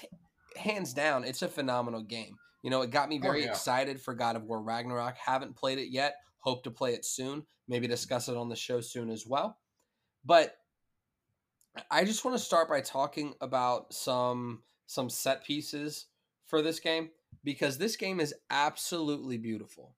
hands 0.55 0.93
down, 0.93 1.23
it's 1.23 1.41
a 1.41 1.47
phenomenal 1.47 2.01
game. 2.03 2.37
You 2.61 2.69
know, 2.69 2.81
it 2.81 2.91
got 2.91 3.09
me 3.09 3.17
Oh, 3.17 3.21
very 3.23 3.41
yeah. 3.43 3.49
excited 3.49 3.99
for 3.99 4.13
God 4.13 4.35
of 4.35 4.43
War 4.43 4.61
Ragnarok. 4.61 5.17
Haven't 5.17 5.55
played 5.55 5.79
it 5.79 5.89
yet. 5.89 6.15
Hope 6.39 6.63
to 6.63 6.71
play 6.71 6.93
it 6.93 7.05
soon. 7.05 7.45
Maybe 7.67 7.87
discuss 7.87 8.29
it 8.29 8.37
on 8.37 8.49
the 8.49 8.55
show 8.55 8.81
soon 8.81 9.09
as 9.09 9.25
well. 9.25 9.57
But 10.23 10.57
I 11.89 12.05
just 12.05 12.23
want 12.23 12.37
to 12.37 12.43
start 12.43 12.69
by 12.69 12.81
talking 12.81 13.33
about 13.41 13.93
some 13.93 14.63
some 14.87 15.09
set 15.09 15.45
pieces 15.45 16.07
for 16.45 16.61
this 16.61 16.79
game 16.79 17.09
because 17.43 17.77
this 17.77 17.95
game 17.95 18.19
is 18.19 18.33
absolutely 18.49 19.37
beautiful. 19.37 19.95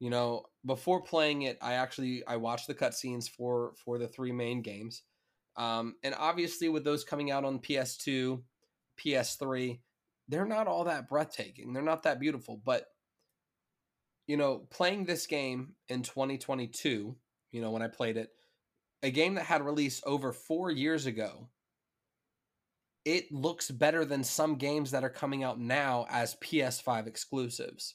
You 0.00 0.10
know, 0.10 0.44
before 0.66 1.02
playing 1.02 1.42
it, 1.42 1.58
I 1.62 1.74
actually 1.74 2.24
I 2.26 2.36
watched 2.36 2.66
the 2.66 2.74
cutscenes 2.74 3.28
for 3.28 3.72
for 3.84 3.98
the 3.98 4.08
three 4.08 4.32
main 4.32 4.60
games, 4.60 5.02
um, 5.56 5.94
and 6.02 6.14
obviously 6.18 6.68
with 6.68 6.84
those 6.84 7.04
coming 7.04 7.30
out 7.30 7.44
on 7.44 7.60
PS2, 7.60 8.42
PS3, 8.98 9.80
they're 10.28 10.44
not 10.44 10.66
all 10.66 10.84
that 10.84 11.08
breathtaking. 11.08 11.72
They're 11.72 11.82
not 11.82 12.02
that 12.02 12.20
beautiful, 12.20 12.60
but 12.64 12.86
you 14.26 14.36
know, 14.36 14.66
playing 14.70 15.04
this 15.04 15.26
game 15.26 15.74
in 15.88 16.02
2022, 16.02 17.16
you 17.52 17.60
know, 17.60 17.70
when 17.70 17.82
I 17.82 17.88
played 17.88 18.16
it, 18.16 18.30
a 19.02 19.10
game 19.10 19.34
that 19.34 19.44
had 19.44 19.64
released 19.64 20.02
over 20.06 20.32
four 20.32 20.70
years 20.70 21.06
ago, 21.06 21.48
it 23.04 23.30
looks 23.32 23.70
better 23.70 24.04
than 24.04 24.24
some 24.24 24.56
games 24.56 24.90
that 24.90 25.04
are 25.04 25.10
coming 25.10 25.42
out 25.42 25.60
now 25.60 26.06
as 26.08 26.36
PS5 26.36 27.06
exclusives. 27.06 27.94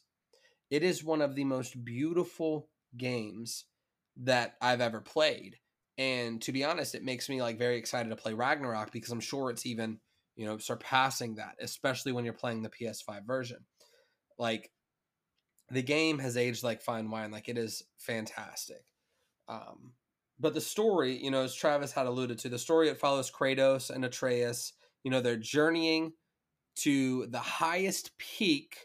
It 0.70 0.84
is 0.84 1.04
one 1.04 1.22
of 1.22 1.36
the 1.36 1.44
most 1.44 1.84
beautiful 1.84 2.70
games 2.96 3.66
that 4.18 4.56
I've 4.62 4.82
ever 4.82 5.02
played. 5.02 5.58
And 5.98 6.42
to 6.44 6.52
be 6.52 6.64
honest, 6.64 6.96
it 6.96 7.04
makes 7.04 7.28
me 7.28 7.42
like 7.42 7.58
very 7.58 7.78
excited 7.78 8.10
to 8.10 8.16
play 8.16 8.34
Ragnarok 8.34 8.92
because 8.92 9.12
I'm 9.12 9.20
sure 9.20 9.50
it's 9.50 9.66
even, 9.66 10.00
you 10.36 10.46
know, 10.46 10.58
surpassing 10.58 11.36
that, 11.36 11.56
especially 11.60 12.12
when 12.12 12.24
you're 12.24 12.34
playing 12.34 12.62
the 12.62 12.70
PS5 12.70 13.26
version. 13.26 13.66
Like 14.38 14.72
the 15.72 15.82
game 15.82 16.20
has 16.20 16.38
aged 16.38 16.64
like 16.64 16.82
fine 16.82 17.10
wine, 17.10 17.32
like 17.32 17.50
it 17.50 17.58
is 17.58 17.84
fantastic. 17.98 18.84
Um, 19.48 19.94
but 20.40 20.54
the 20.54 20.62
story, 20.62 21.22
you 21.22 21.32
know, 21.32 21.44
as 21.44 21.54
Travis 21.54 21.92
had 21.92 22.06
alluded 22.06 22.40
to, 22.40 22.50
the 22.50 22.60
story 22.60 22.90
it 22.90 23.00
follows 23.00 23.32
Kratos 23.32 23.90
and 23.90 24.06
Atreus. 24.06 24.74
You 25.04 25.12
know, 25.12 25.22
they're 25.22 25.38
journeying 25.38 26.14
to 26.78 27.28
the 27.28 27.40
highest 27.40 28.18
peak 28.18 28.78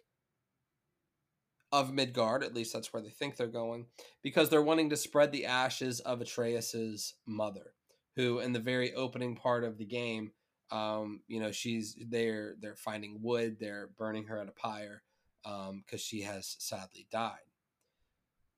of 1.72 1.92
Midgard. 1.92 2.44
At 2.44 2.54
least 2.54 2.72
that's 2.72 2.92
where 2.92 3.02
they 3.02 3.10
think 3.10 3.36
they're 3.36 3.46
going, 3.48 3.86
because 4.22 4.48
they're 4.48 4.62
wanting 4.62 4.90
to 4.90 4.96
spread 4.96 5.32
the 5.32 5.46
ashes 5.46 6.00
of 6.00 6.20
Atreus's 6.20 7.14
mother, 7.26 7.74
who, 8.16 8.38
in 8.38 8.52
the 8.52 8.60
very 8.60 8.94
opening 8.94 9.34
part 9.36 9.64
of 9.64 9.76
the 9.76 9.86
game, 9.86 10.32
um, 10.70 11.20
you 11.26 11.40
know, 11.40 11.52
she's 11.52 11.96
they're 12.08 12.54
they're 12.60 12.76
finding 12.76 13.20
wood, 13.22 13.56
they're 13.58 13.90
burning 13.98 14.26
her 14.26 14.38
at 14.38 14.48
a 14.48 14.52
pyre, 14.52 15.02
because 15.42 16.00
she 16.00 16.22
has 16.22 16.56
sadly 16.58 17.06
died. 17.12 17.50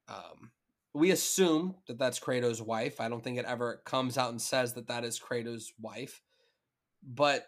Um, 0.09 0.53
we 0.95 1.11
assume 1.11 1.75
that 1.89 1.99
that's 1.99 2.21
Kratos' 2.21 2.65
wife. 2.65 3.01
I 3.01 3.09
don't 3.09 3.25
think 3.25 3.39
it 3.39 3.45
ever 3.45 3.83
comes 3.85 4.17
out 4.17 4.31
and 4.31 4.41
says 4.41 4.75
that 4.75 4.87
that 4.89 5.05
is 5.05 5.19
Kratos' 5.19 5.73
wife. 5.81 6.23
But 7.03 7.47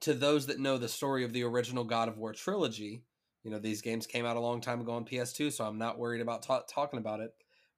to 0.00 0.14
those 0.14 0.46
that 0.46 0.60
know 0.60 0.78
the 0.78 0.88
story 0.88 1.24
of 1.24 1.32
the 1.32 1.42
original 1.42 1.84
God 1.84 2.08
of 2.08 2.18
War 2.18 2.32
trilogy, 2.32 3.04
you 3.42 3.50
know, 3.50 3.58
these 3.58 3.82
games 3.82 4.06
came 4.06 4.26
out 4.26 4.36
a 4.36 4.40
long 4.40 4.60
time 4.60 4.80
ago 4.80 4.92
on 4.92 5.04
PS2, 5.04 5.52
so 5.52 5.64
I'm 5.64 5.78
not 5.78 5.98
worried 5.98 6.20
about 6.20 6.42
ta- 6.42 6.64
talking 6.68 6.98
about 6.98 7.20
it. 7.20 7.32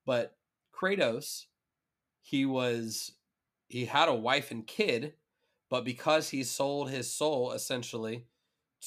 But 0.07 0.37
Kratos, 0.73 1.45
he 2.23 2.47
was, 2.47 3.13
he 3.69 3.85
had 3.85 4.09
a 4.09 4.15
wife 4.15 4.51
and 4.51 4.67
kid, 4.67 5.15
but 5.69 5.85
because 5.85 6.31
he 6.31 6.43
sold 6.43 6.91
his 6.91 7.13
soul 7.13 7.53
essentially 7.53 8.27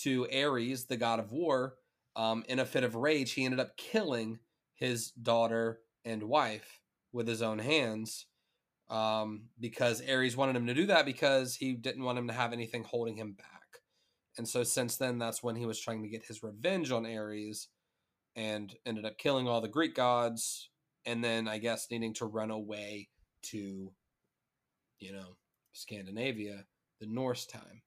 to 0.01 0.27
Ares, 0.31 0.85
the 0.85 0.97
god 0.97 1.19
of 1.19 1.31
war, 1.31 1.75
um, 2.15 2.43
in 2.49 2.59
a 2.59 2.65
fit 2.65 2.83
of 2.83 2.95
rage, 2.95 3.33
he 3.33 3.45
ended 3.45 3.59
up 3.59 3.77
killing 3.77 4.39
his 4.73 5.11
daughter 5.11 5.81
and 6.03 6.23
wife 6.23 6.79
with 7.13 7.27
his 7.27 7.41
own 7.41 7.59
hands 7.59 8.25
um, 8.91 9.43
because 9.59 10.03
Ares 10.07 10.37
wanted 10.37 10.55
him 10.55 10.67
to 10.67 10.73
do 10.73 10.85
that 10.87 11.05
because 11.05 11.55
he 11.55 11.73
didn't 11.73 12.03
want 12.03 12.19
him 12.19 12.27
to 12.27 12.33
have 12.33 12.53
anything 12.53 12.83
holding 12.83 13.15
him 13.15 13.31
back. 13.31 13.47
And 14.37 14.47
so 14.47 14.63
since 14.63 14.97
then, 14.97 15.17
that's 15.17 15.41
when 15.41 15.55
he 15.55 15.65
was 15.65 15.79
trying 15.79 16.03
to 16.03 16.09
get 16.09 16.25
his 16.25 16.43
revenge 16.43 16.91
on 16.91 17.05
Ares 17.05 17.69
and 18.35 18.75
ended 18.85 19.05
up 19.05 19.17
killing 19.17 19.47
all 19.47 19.61
the 19.61 19.67
Greek 19.67 19.95
gods 19.95 20.69
and 21.05 21.23
then 21.23 21.47
I 21.47 21.57
guess 21.57 21.87
needing 21.89 22.13
to 22.15 22.25
run 22.25 22.51
away 22.51 23.09
to, 23.43 23.91
you 24.99 25.13
know, 25.13 25.37
Scandinavia, 25.73 26.65
the 26.99 27.07
Norse 27.07 27.45
time. 27.45 27.81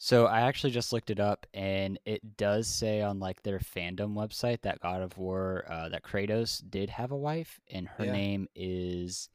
So 0.00 0.26
I 0.26 0.42
actually 0.42 0.70
just 0.70 0.92
looked 0.92 1.10
it 1.10 1.18
up, 1.18 1.44
and 1.52 1.98
it 2.04 2.36
does 2.36 2.68
say 2.68 3.02
on 3.02 3.18
like 3.18 3.42
their 3.42 3.58
fandom 3.58 4.14
website 4.14 4.62
that 4.62 4.78
God 4.80 5.02
of 5.02 5.18
War, 5.18 5.64
uh, 5.68 5.88
that 5.88 6.04
Kratos 6.04 6.62
did 6.70 6.88
have 6.90 7.10
a 7.10 7.16
wife, 7.16 7.60
and 7.68 7.88
her 7.88 8.04
Yeah. 8.04 8.12
name 8.12 8.48
is 8.54 9.28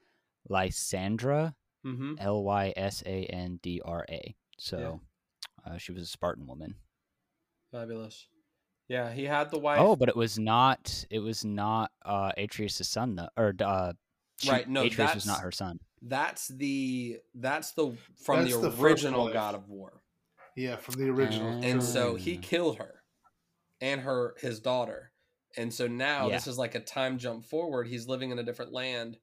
Lysandra, 0.50 1.56
Mm-hmm. 1.86 2.14
L 2.18 2.44
Y 2.46 2.72
S 2.78 3.04
A 3.06 3.26
N 3.26 3.60
D 3.62 3.82
R 3.84 4.06
A. 4.10 4.34
So 4.58 5.02
uh, 5.66 5.78
she 5.78 5.92
was 5.92 6.04
a 6.04 6.06
Spartan 6.06 6.48
woman. 6.48 6.76
Fabulous. 7.74 8.28
Yeah, 8.88 9.12
he 9.12 9.26
had 9.26 9.52
the 9.52 9.60
wife. 9.60 9.80
Oh, 9.82 9.98
but 9.98 10.08
it 10.08 10.16
was 10.16 10.40
not. 10.40 11.06
It 11.10 11.20
was 11.20 11.44
not 11.44 11.92
uh, 12.06 12.32
Atreus' 12.38 12.88
son, 12.88 13.16
though, 13.16 13.28
or 13.36 13.54
uh, 13.62 13.92
she- 14.40 14.50
Right, 14.50 14.70
no, 14.70 14.84
Atreus 14.84 15.14
was 15.16 15.26
not 15.26 15.42
her 15.42 15.52
son. 15.52 15.80
That's 16.02 16.48
the 16.48 17.20
that's 17.36 17.72
the 17.72 17.92
from 18.24 18.44
That's 18.46 18.56
the 18.56 18.70
the 18.70 18.82
original 18.82 19.26
wife. 19.26 19.34
God 19.34 19.56
of 19.56 19.68
War. 19.70 20.02
Yeah, 20.56 20.76
from 20.76 20.96
the 20.96 21.10
original. 21.10 21.56
And 21.64 21.82
so 21.82 22.16
he 22.16 22.38
killed 22.38 22.78
her 22.78 23.04
and 23.82 24.02
her 24.02 24.36
his 24.40 24.60
daughter. 24.60 25.12
And 25.58 25.74
so 25.74 25.88
now 25.88 26.28
Yeah. 26.28 26.36
this 26.36 26.48
is 26.48 26.58
like 26.58 26.76
a 26.76 26.80
time 26.80 27.18
jump 27.18 27.46
forward. 27.46 27.88
He's 27.88 28.08
living 28.08 28.32
in 28.32 28.40
a 28.40 28.44
different 28.44 28.72
land. 28.72 29.18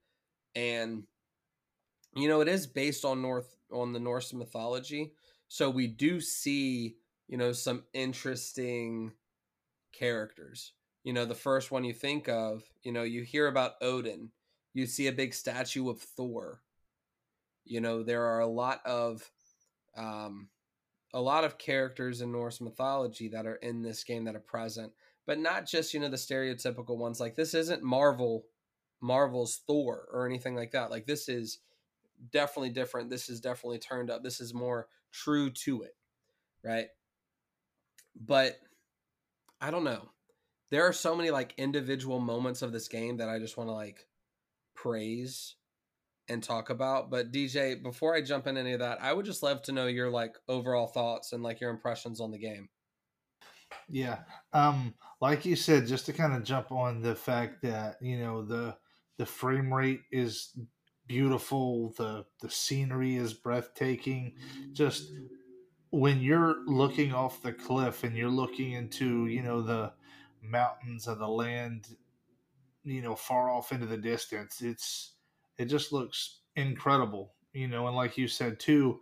And 0.55 1.05
you 2.15 2.29
know 2.29 2.41
it 2.41 2.49
is 2.49 2.67
based 2.67 3.05
on 3.05 3.23
north 3.23 3.57
on 3.73 3.93
the 3.93 4.01
norse 4.01 4.33
mythology. 4.33 5.15
So 5.49 5.71
we 5.71 5.87
do 5.87 6.21
see 6.21 6.97
you 7.29 7.37
know 7.37 7.53
some 7.53 7.85
interesting 7.93 9.13
characters. 9.93 10.73
You 11.05 11.13
know 11.13 11.25
the 11.25 11.35
first 11.35 11.71
one 11.71 11.85
you 11.85 11.93
think 11.95 12.29
of 12.29 12.65
you 12.83 12.93
know 12.93 13.05
you 13.05 13.23
hear 13.23 13.47
about 13.47 13.75
odin. 13.81 14.31
You 14.75 14.87
see 14.87 15.07
a 15.07 15.13
big 15.13 15.35
statue 15.35 15.89
of 15.89 16.01
thor. 16.01 16.63
You 17.65 17.81
know 17.81 18.03
there 18.03 18.25
are 18.25 18.41
a 18.41 18.47
lot 18.47 18.81
of 18.85 19.31
um 19.97 20.49
a 21.13 21.21
lot 21.21 21.45
of 21.45 21.59
characters 21.59 22.21
in 22.21 22.33
Norse 22.33 22.61
mythology 22.61 23.29
that 23.29 23.47
are 23.47 23.57
in 23.57 23.83
this 23.83 24.05
game 24.05 24.25
that 24.25 24.37
are 24.37 24.41
present, 24.41 24.93
but 25.27 25.39
not 25.39 25.67
just, 25.67 25.93
you 25.93 26.01
know, 26.01 26.09
the 26.09 26.17
stereotypical 26.17 26.97
ones. 26.97 27.21
Like 27.21 27.37
this 27.37 27.55
isn't 27.55 27.83
Marvel 27.83 28.45
Marvel's 29.01 29.63
Thor 29.67 30.07
or 30.13 30.27
anything 30.27 30.55
like 30.55 30.73
that. 30.73 30.91
Like 30.91 31.07
this 31.07 31.29
is 31.29 31.59
definitely 32.33 32.71
different. 32.71 33.11
This 33.11 33.29
is 33.29 33.41
definitely 33.41 33.79
turned 33.79 34.11
up. 34.11 34.23
This 34.23 34.41
is 34.41 34.55
more 34.55 34.89
true 35.11 35.51
to 35.51 35.83
it. 35.83 35.97
Right? 36.63 36.87
But 38.15 38.59
I 39.61 39.71
don't 39.71 39.85
know. 39.85 40.11
There 40.71 40.87
are 40.87 40.93
so 40.93 41.17
many 41.17 41.31
like 41.31 41.55
individual 41.57 42.21
moments 42.21 42.63
of 42.63 42.73
this 42.73 42.89
game 42.89 43.17
that 43.17 43.29
I 43.29 43.39
just 43.39 43.57
want 43.57 43.69
to 43.69 43.75
like 43.75 44.07
praise 44.75 45.57
and 46.31 46.43
talk 46.43 46.71
about. 46.71 47.11
But 47.11 47.33
DJ, 47.33 47.83
before 47.83 48.15
I 48.15 48.23
jump 48.23 48.47
in 48.47 48.57
any 48.57 48.73
of 48.73 48.81
that, 48.81 49.03
I 49.03 49.13
would 49.13 49.27
just 49.27 49.43
love 49.43 49.63
to 49.63 49.73
know 49.73 49.87
your 49.87 50.11
like 50.11 50.37
overall 50.49 50.87
thoughts 50.87 51.33
and 51.33 51.43
like 51.43 51.61
your 51.61 51.71
impressions 51.71 52.21
on 52.21 52.31
the 52.31 52.39
game. 52.39 52.69
Yeah. 53.89 54.21
Um, 54.53 54.95
like 55.21 55.45
you 55.45 55.57
said, 55.57 55.87
just 55.87 56.07
to 56.07 56.13
kind 56.13 56.33
of 56.33 56.45
jump 56.45 56.73
on 56.73 57.03
the 57.03 57.15
fact 57.15 57.63
that, 57.63 57.97
you 58.01 58.19
know, 58.19 58.43
the 58.43 58.77
the 59.19 59.27
frame 59.27 59.73
rate 59.73 60.01
is 60.11 60.57
beautiful, 61.07 61.93
the 61.99 62.25
the 62.41 62.51
scenery 62.51 63.17
is 63.17 63.35
breathtaking. 63.35 64.35
Just 64.73 65.13
when 65.91 66.21
you're 66.21 66.57
looking 66.67 67.13
off 67.13 67.43
the 67.43 67.53
cliff 67.53 68.05
and 68.05 68.17
you're 68.17 68.31
looking 68.31 68.73
into, 68.73 69.27
you 69.27 69.43
know, 69.43 69.61
the 69.61 69.93
mountains 70.43 71.07
of 71.07 71.19
the 71.19 71.29
land, 71.29 71.89
you 72.85 73.03
know, 73.03 73.15
far 73.15 73.51
off 73.51 73.73
into 73.73 73.87
the 73.87 73.99
distance, 73.99 74.63
it's 74.63 75.15
it 75.61 75.67
just 75.67 75.93
looks 75.93 76.41
incredible. 76.57 77.35
You 77.53 77.69
know, 77.69 77.87
and 77.87 77.97
like 77.97 78.17
you 78.17 78.29
said 78.29 78.59
too, 78.59 79.01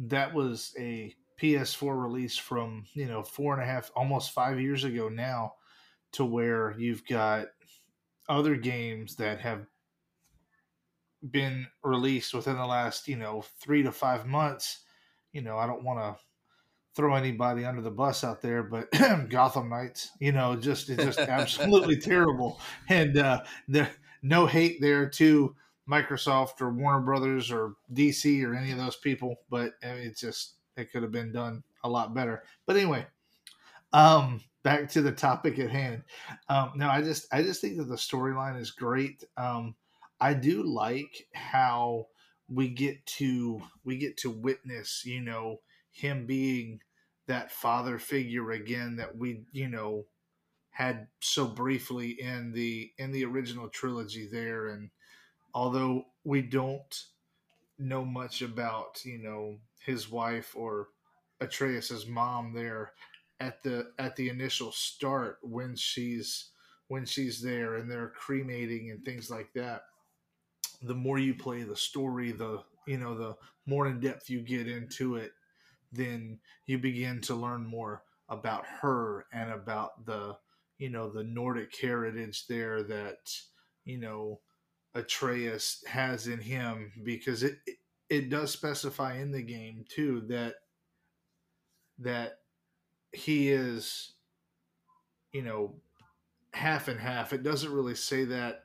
that 0.00 0.34
was 0.34 0.74
a 0.78 1.14
PS4 1.40 2.02
release 2.02 2.36
from 2.36 2.84
you 2.94 3.06
know 3.06 3.22
four 3.22 3.54
and 3.54 3.62
a 3.62 3.66
half, 3.66 3.90
almost 3.94 4.32
five 4.32 4.60
years 4.60 4.84
ago 4.84 5.08
now, 5.08 5.54
to 6.12 6.24
where 6.24 6.74
you've 6.78 7.06
got 7.06 7.46
other 8.28 8.56
games 8.56 9.16
that 9.16 9.40
have 9.40 9.66
been 11.30 11.66
released 11.84 12.34
within 12.34 12.56
the 12.56 12.66
last 12.66 13.06
you 13.06 13.16
know 13.16 13.44
three 13.60 13.82
to 13.82 13.92
five 13.92 14.26
months. 14.26 14.80
You 15.32 15.42
know, 15.42 15.58
I 15.58 15.66
don't 15.66 15.84
want 15.84 16.00
to 16.00 16.20
throw 16.96 17.14
anybody 17.14 17.64
under 17.64 17.82
the 17.82 17.90
bus 17.90 18.24
out 18.24 18.42
there, 18.42 18.64
but 18.64 18.90
Gotham 19.28 19.68
Knights, 19.68 20.10
you 20.18 20.32
know, 20.32 20.56
just 20.56 20.90
it's 20.90 21.04
just 21.04 21.18
absolutely 21.20 21.98
terrible, 21.98 22.60
and 22.88 23.16
uh, 23.16 23.42
there 23.68 23.90
no 24.22 24.46
hate 24.46 24.80
there 24.80 25.08
to 25.08 25.54
Microsoft 25.90 26.60
or 26.60 26.70
Warner 26.70 27.00
Brothers 27.00 27.50
or 27.50 27.74
DC 27.92 28.44
or 28.44 28.54
any 28.54 28.70
of 28.70 28.78
those 28.78 28.96
people, 28.96 29.36
but 29.50 29.72
I 29.82 29.94
mean, 29.94 30.06
it's 30.06 30.20
just 30.20 30.54
it 30.76 30.92
could 30.92 31.02
have 31.02 31.12
been 31.12 31.32
done 31.32 31.62
a 31.84 31.88
lot 31.88 32.14
better. 32.14 32.44
But 32.66 32.76
anyway, 32.76 33.06
um, 33.92 34.40
back 34.62 34.88
to 34.90 35.02
the 35.02 35.12
topic 35.12 35.58
at 35.58 35.70
hand. 35.70 36.02
Um, 36.48 36.72
no, 36.76 36.88
I 36.88 37.02
just 37.02 37.26
I 37.32 37.42
just 37.42 37.60
think 37.60 37.76
that 37.78 37.88
the 37.88 37.96
storyline 37.96 38.58
is 38.58 38.70
great. 38.70 39.24
Um, 39.36 39.74
I 40.20 40.34
do 40.34 40.62
like 40.62 41.26
how 41.32 42.06
we 42.48 42.68
get 42.68 43.04
to 43.06 43.60
we 43.84 43.96
get 43.96 44.16
to 44.18 44.30
witness, 44.30 45.04
you 45.04 45.20
know, 45.20 45.60
him 45.92 46.26
being 46.26 46.80
that 47.26 47.52
father 47.52 47.98
figure 47.98 48.50
again 48.50 48.96
that 48.96 49.16
we, 49.16 49.42
you 49.52 49.68
know, 49.68 50.04
had 50.70 51.06
so 51.20 51.46
briefly 51.46 52.20
in 52.20 52.52
the 52.52 52.90
in 52.98 53.12
the 53.12 53.24
original 53.24 53.68
trilogy 53.68 54.28
there 54.30 54.68
and 54.68 54.90
although 55.54 56.04
we 56.24 56.42
don't 56.42 57.04
know 57.78 58.04
much 58.04 58.42
about 58.42 59.04
you 59.04 59.18
know 59.18 59.56
his 59.84 60.10
wife 60.10 60.54
or 60.54 60.88
Atreus's 61.40 62.06
mom 62.06 62.52
there 62.52 62.92
at 63.40 63.62
the 63.62 63.90
at 63.98 64.16
the 64.16 64.28
initial 64.28 64.70
start 64.72 65.38
when 65.42 65.74
she's 65.74 66.50
when 66.88 67.06
she's 67.06 67.40
there 67.40 67.76
and 67.76 67.90
they're 67.90 68.12
cremating 68.16 68.90
and 68.90 69.04
things 69.04 69.30
like 69.30 69.52
that 69.54 69.82
the 70.82 70.94
more 70.94 71.18
you 71.18 71.34
play 71.34 71.62
the 71.62 71.76
story 71.76 72.32
the 72.32 72.62
you 72.86 72.98
know 72.98 73.16
the 73.16 73.36
more 73.66 73.86
in 73.86 74.00
depth 74.00 74.28
you 74.28 74.40
get 74.40 74.68
into 74.68 75.16
it 75.16 75.32
then 75.92 76.38
you 76.66 76.78
begin 76.78 77.20
to 77.20 77.34
learn 77.34 77.64
more 77.64 78.02
about 78.28 78.64
her 78.66 79.26
and 79.32 79.50
about 79.50 80.04
the 80.06 80.36
you 80.78 80.88
know 80.88 81.10
the 81.10 81.24
Nordic 81.24 81.74
heritage 81.80 82.46
there 82.46 82.82
that 82.82 83.32
you 83.84 83.98
know 83.98 84.40
Atreus 84.94 85.84
has 85.86 86.26
in 86.26 86.40
him 86.40 86.92
because 87.04 87.42
it 87.42 87.58
it, 88.08 88.28
does 88.28 88.50
specify 88.50 89.16
in 89.18 89.30
the 89.30 89.42
game 89.42 89.84
too 89.88 90.22
that 90.28 90.54
that 91.98 92.38
he 93.12 93.50
is 93.50 94.12
you 95.32 95.42
know 95.42 95.74
half 96.52 96.88
and 96.88 96.98
half. 96.98 97.32
It 97.32 97.42
doesn't 97.42 97.72
really 97.72 97.94
say 97.94 98.24
that 98.24 98.64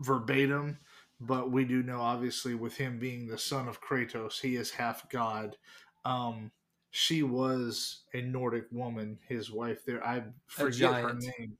verbatim 0.00 0.78
but 1.18 1.50
we 1.50 1.64
do 1.64 1.82
know 1.82 2.00
obviously 2.00 2.54
with 2.54 2.76
him 2.76 2.98
being 2.98 3.26
the 3.26 3.38
son 3.38 3.68
of 3.68 3.80
Kratos 3.80 4.40
he 4.40 4.56
is 4.56 4.70
half 4.70 5.08
god. 5.10 5.56
Um 6.04 6.50
she 6.90 7.22
was 7.22 8.04
a 8.14 8.22
Nordic 8.22 8.66
woman 8.72 9.18
his 9.28 9.50
wife 9.50 9.84
there. 9.84 10.04
I 10.04 10.24
forget 10.46 10.94
her 10.94 11.14
name 11.14 11.56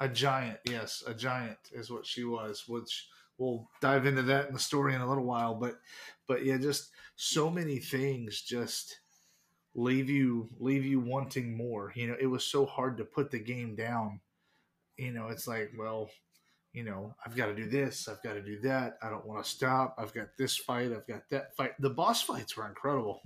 a 0.00 0.08
giant 0.08 0.58
yes 0.64 1.02
a 1.06 1.14
giant 1.14 1.58
is 1.72 1.90
what 1.90 2.04
she 2.06 2.24
was 2.24 2.64
which 2.66 3.08
we'll 3.38 3.68
dive 3.80 4.06
into 4.06 4.22
that 4.22 4.48
in 4.48 4.54
the 4.54 4.58
story 4.58 4.94
in 4.94 5.00
a 5.00 5.08
little 5.08 5.24
while 5.24 5.54
but 5.54 5.76
but 6.26 6.44
yeah 6.44 6.56
just 6.56 6.90
so 7.16 7.50
many 7.50 7.78
things 7.78 8.42
just 8.42 9.00
leave 9.74 10.08
you 10.08 10.48
leave 10.58 10.84
you 10.84 11.00
wanting 11.00 11.56
more 11.56 11.92
you 11.94 12.06
know 12.06 12.16
it 12.20 12.26
was 12.26 12.44
so 12.44 12.64
hard 12.64 12.96
to 12.96 13.04
put 13.04 13.30
the 13.30 13.38
game 13.38 13.74
down. 13.74 14.20
You 14.96 15.12
know 15.12 15.28
it's 15.28 15.48
like 15.48 15.72
well 15.76 16.08
you 16.72 16.84
know 16.84 17.14
i've 17.26 17.34
got 17.34 17.46
to 17.46 17.54
do 17.54 17.68
this 17.68 18.08
i've 18.08 18.22
got 18.22 18.34
to 18.34 18.42
do 18.42 18.60
that 18.60 18.98
i 19.02 19.08
don't 19.08 19.26
want 19.26 19.42
to 19.42 19.50
stop 19.50 19.96
i've 19.98 20.14
got 20.14 20.28
this 20.38 20.56
fight 20.56 20.92
i've 20.92 21.06
got 21.06 21.28
that 21.30 21.56
fight. 21.56 21.72
The 21.80 21.90
boss 21.90 22.22
fights 22.22 22.56
were 22.56 22.66
incredible. 22.68 23.20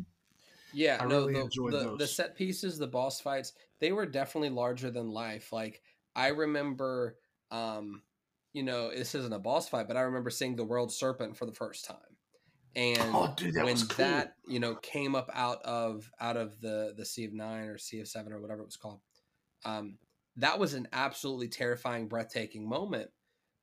Yeah, 0.72 0.98
I 1.00 1.06
no, 1.06 1.20
really 1.20 1.34
the, 1.34 1.40
enjoyed 1.40 1.72
the, 1.72 1.96
the 1.96 2.06
set 2.06 2.36
pieces, 2.36 2.78
the 2.78 2.86
boss 2.86 3.20
fights, 3.20 3.54
they 3.80 3.92
were 3.92 4.06
definitely 4.06 4.50
larger 4.50 4.90
than 4.90 5.10
life. 5.10 5.52
Like 5.52 5.82
I 6.16 6.28
remember, 6.28 7.16
um, 7.50 8.02
you 8.52 8.62
know, 8.62 8.90
this 8.90 9.14
isn't 9.14 9.32
a 9.32 9.38
boss 9.38 9.68
fight, 9.68 9.88
but 9.88 9.96
I 9.96 10.00
remember 10.02 10.30
seeing 10.30 10.56
the 10.56 10.64
World 10.64 10.92
Serpent 10.92 11.36
for 11.36 11.46
the 11.46 11.52
first 11.54 11.84
time, 11.84 11.96
and 12.74 13.14
Oh, 13.14 13.32
dude, 13.36 13.54
that 13.54 13.64
when 13.64 13.76
cool. 13.76 14.04
that 14.06 14.34
you 14.46 14.58
know 14.60 14.74
came 14.76 15.14
up 15.14 15.30
out 15.32 15.62
of 15.62 16.10
out 16.20 16.36
of 16.36 16.60
the 16.60 16.94
the 16.96 17.04
Sea 17.04 17.24
of 17.24 17.32
Nine 17.32 17.68
or 17.68 17.78
Sea 17.78 18.00
of 18.00 18.08
Seven 18.08 18.32
or 18.32 18.40
whatever 18.40 18.62
it 18.62 18.66
was 18.66 18.76
called, 18.76 19.00
um, 19.64 19.98
that 20.36 20.58
was 20.58 20.74
an 20.74 20.88
absolutely 20.92 21.48
terrifying, 21.48 22.08
breathtaking 22.08 22.68
moment. 22.68 23.10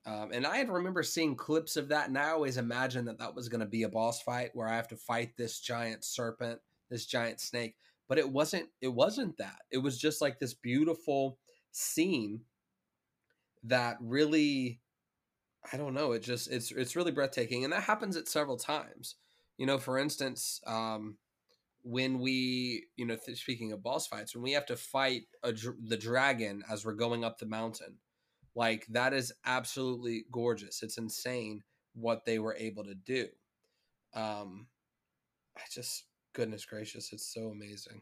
Um, 0.08 0.30
and 0.32 0.46
I 0.46 0.58
had 0.58 0.70
remember 0.70 1.02
seeing 1.02 1.36
clips 1.36 1.78
of 1.78 1.88
that, 1.90 2.08
and 2.10 2.18
I 2.18 2.30
always 2.30 2.58
imagined 2.58 3.08
that 3.08 3.18
that 3.20 3.34
was 3.34 3.50
going 3.50 3.62
to 3.62 3.66
be 3.66 3.84
a 3.84 3.90
boss 3.90 4.22
fight 4.22 4.52
where 4.54 4.68
I 4.68 4.76
have 4.76 4.88
to 4.90 4.96
fight 4.98 5.36
this 5.36 5.60
giant 5.60 6.04
serpent, 6.06 6.60
this 6.92 7.06
giant 7.08 7.40
snake. 7.42 7.76
But 8.08 8.20
it 8.20 8.30
wasn't. 8.32 8.70
It 8.82 8.94
wasn't 8.94 9.36
that. 9.38 9.58
It 9.72 9.80
was 9.80 9.98
just 9.98 10.22
like 10.22 10.38
this 10.38 10.54
beautiful 10.54 11.40
scene 11.76 12.42
that 13.64 13.98
really, 14.00 14.80
I 15.72 15.78
don't 15.78 15.94
know. 15.94 16.12
It 16.12 16.24
just 16.24 16.50
it's 16.52 16.72
it's 16.72 16.96
really 16.96 17.12
breathtaking, 17.12 17.64
and 17.64 17.74
that 17.74 17.84
happens 17.84 18.16
at 18.16 18.28
several 18.28 18.58
times. 18.58 19.16
You 19.58 19.66
know, 19.66 19.78
for 19.78 19.98
instance, 19.98 20.62
um, 20.68 21.18
when 21.84 22.20
we, 22.20 22.88
you 22.98 23.06
know, 23.06 23.16
th- 23.16 23.40
speaking 23.40 23.72
of 23.72 23.84
boss 23.84 24.08
fights, 24.08 24.36
when 24.36 24.44
we 24.44 24.52
have 24.52 24.66
to 24.68 24.76
fight 24.76 25.24
a, 25.44 25.54
the 25.88 25.98
dragon 25.98 26.64
as 26.70 26.86
we're 26.86 26.94
going 26.94 27.24
up 27.24 27.38
the 27.40 27.46
mountain 27.46 27.98
like 28.56 28.86
that 28.88 29.14
is 29.14 29.34
absolutely 29.46 30.26
gorgeous. 30.32 30.82
It's 30.82 30.98
insane 30.98 31.62
what 31.94 32.26
they 32.26 32.40
were 32.40 32.56
able 32.56 32.86
to 32.86 32.96
do. 32.96 33.28
Um, 34.14 34.68
I 35.58 35.62
just 35.72 36.06
goodness 36.34 36.66
gracious, 36.66 37.12
it's 37.12 37.34
so 37.34 37.50
amazing. 37.50 38.02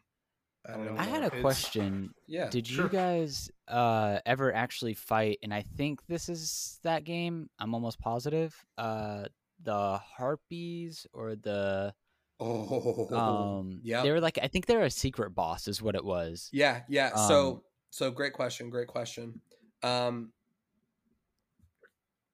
I, 0.67 0.97
I 0.97 1.03
had 1.03 1.23
a 1.23 1.27
it's, 1.27 1.41
question. 1.41 2.13
Yeah. 2.27 2.49
Did 2.49 2.67
sure. 2.67 2.85
you 2.85 2.89
guys 2.89 3.51
uh, 3.67 4.19
ever 4.25 4.53
actually 4.53 4.93
fight? 4.93 5.39
And 5.43 5.53
I 5.53 5.63
think 5.75 6.05
this 6.07 6.29
is 6.29 6.79
that 6.83 7.03
game. 7.03 7.49
I'm 7.59 7.73
almost 7.73 7.99
positive. 7.99 8.55
Uh, 8.77 9.25
the 9.63 9.97
harpies 9.97 11.07
or 11.13 11.35
the 11.35 11.93
oh 12.39 13.15
um 13.15 13.79
yeah 13.83 14.01
they 14.01 14.11
were 14.11 14.19
like 14.19 14.37
I 14.41 14.47
think 14.47 14.65
they're 14.65 14.83
a 14.83 14.89
secret 14.89 15.33
boss 15.33 15.67
is 15.67 15.81
what 15.81 15.95
it 15.95 16.03
was. 16.03 16.49
Yeah, 16.51 16.81
yeah. 16.89 17.11
Um, 17.15 17.27
so 17.27 17.63
so 17.89 18.11
great 18.11 18.33
question. 18.33 18.69
Great 18.69 18.87
question. 18.87 19.39
Um, 19.83 20.31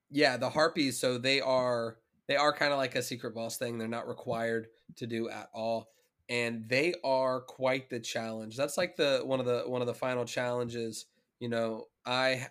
yeah, 0.09 0.38
the 0.38 0.49
harpies. 0.49 0.99
So 0.99 1.17
they 1.17 1.41
are 1.41 1.97
they 2.27 2.36
are 2.36 2.53
kind 2.53 2.71
of 2.71 2.77
like 2.77 2.95
a 2.95 3.03
secret 3.03 3.36
boss 3.36 3.57
thing. 3.57 3.77
They're 3.77 3.88
not 3.88 4.07
required 4.07 4.67
to 4.97 5.07
do 5.07 5.30
at 5.30 5.49
all, 5.53 5.89
and 6.30 6.67
they 6.67 6.93
are 7.03 7.41
quite 7.41 7.89
the 7.89 7.99
challenge. 7.99 8.55
That's 8.55 8.77
like 8.77 8.95
the 8.95 9.21
one 9.23 9.39
of 9.39 9.45
the 9.45 9.63
one 9.65 9.82
of 9.82 9.88
the 9.88 9.93
final 9.93 10.25
challenges. 10.25 11.05
You 11.39 11.49
know, 11.49 11.86
I 12.05 12.47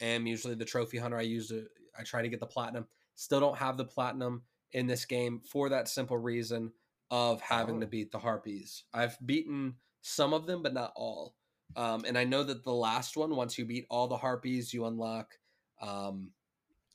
am 0.00 0.26
usually 0.26 0.54
the 0.54 0.64
trophy 0.64 0.98
hunter. 0.98 1.18
I 1.18 1.22
use 1.22 1.48
to 1.48 1.66
I 1.98 2.02
try 2.02 2.22
to 2.22 2.28
get 2.28 2.40
the 2.40 2.46
platinum. 2.46 2.86
Still 3.14 3.40
don't 3.40 3.58
have 3.58 3.76
the 3.76 3.84
platinum 3.84 4.42
in 4.72 4.86
this 4.86 5.04
game 5.04 5.40
for 5.50 5.68
that 5.70 5.88
simple 5.88 6.18
reason 6.18 6.72
of 7.10 7.40
having 7.40 7.76
oh. 7.76 7.80
to 7.80 7.86
beat 7.86 8.12
the 8.12 8.18
harpies. 8.18 8.84
I've 8.92 9.16
beaten 9.24 9.74
some 10.02 10.34
of 10.34 10.46
them, 10.46 10.62
but 10.62 10.74
not 10.74 10.92
all. 10.96 11.34
Um, 11.74 12.04
and 12.06 12.16
I 12.16 12.24
know 12.24 12.42
that 12.42 12.62
the 12.62 12.72
last 12.72 13.16
one, 13.16 13.34
once 13.34 13.58
you 13.58 13.64
beat 13.64 13.86
all 13.90 14.06
the 14.06 14.16
harpies, 14.16 14.72
you 14.72 14.86
unlock 14.86 15.34
um, 15.80 16.30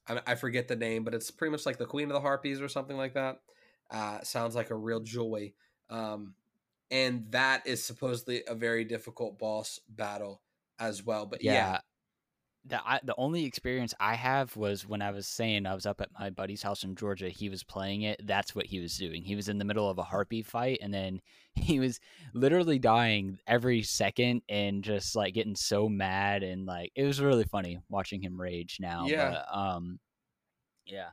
I, 0.08 0.22
I 0.28 0.36
forget 0.36 0.68
the 0.68 0.76
name, 0.76 1.04
but 1.04 1.14
it's 1.14 1.32
pretty 1.32 1.52
much 1.52 1.66
like 1.66 1.78
the 1.78 1.86
Queen 1.86 2.10
of 2.10 2.14
the 2.14 2.22
Harpies 2.22 2.62
or 2.62 2.68
something 2.68 2.98
like 2.98 3.14
that. 3.14 3.40
Uh, 3.90 4.22
sounds 4.22 4.56
like 4.56 4.70
a 4.70 4.76
real 4.76 5.02
joy. 5.02 5.54
Um, 5.92 6.34
and 6.90 7.28
that 7.32 7.68
is 7.68 7.84
supposedly 7.84 8.42
a 8.48 8.56
very 8.56 8.84
difficult 8.84 9.38
boss 9.38 9.80
battle 9.88 10.42
as 10.80 11.06
well. 11.06 11.26
But 11.26 11.44
yeah, 11.44 11.54
yeah 11.54 11.80
the 12.66 12.80
I, 12.86 13.00
the 13.04 13.16
only 13.18 13.46
experience 13.46 13.94
I 14.00 14.14
have 14.16 14.56
was 14.56 14.88
when 14.88 15.02
I 15.02 15.12
was 15.12 15.28
saying 15.28 15.66
I 15.66 15.74
was 15.74 15.86
up 15.86 16.00
at 16.00 16.10
my 16.20 16.30
buddy's 16.30 16.62
house 16.62 16.84
in 16.84 16.96
Georgia. 16.96 17.30
He 17.30 17.50
was 17.50 17.64
playing 17.64 18.04
it. 18.04 18.22
That's 18.24 18.56
what 18.56 18.68
he 18.68 18.80
was 18.80 18.98
doing. 18.98 19.24
He 19.24 19.36
was 19.36 19.50
in 19.50 19.58
the 19.58 19.66
middle 19.66 19.90
of 19.90 19.98
a 19.98 20.04
harpy 20.04 20.44
fight, 20.44 20.80
and 20.82 20.94
then 20.94 21.22
he 21.56 21.80
was 21.80 22.00
literally 22.34 22.80
dying 22.80 23.40
every 23.48 23.82
second 23.82 24.42
and 24.48 24.84
just 24.84 25.16
like 25.16 25.34
getting 25.34 25.56
so 25.56 25.90
mad 25.90 26.44
and 26.44 26.66
like 26.66 26.92
it 26.96 27.04
was 27.04 27.20
really 27.20 27.46
funny 27.46 27.80
watching 27.90 28.22
him 28.22 28.40
rage. 28.40 28.78
Now, 28.80 29.06
yeah, 29.08 29.44
but, 29.52 29.58
um, 29.58 30.00
yeah. 30.86 31.10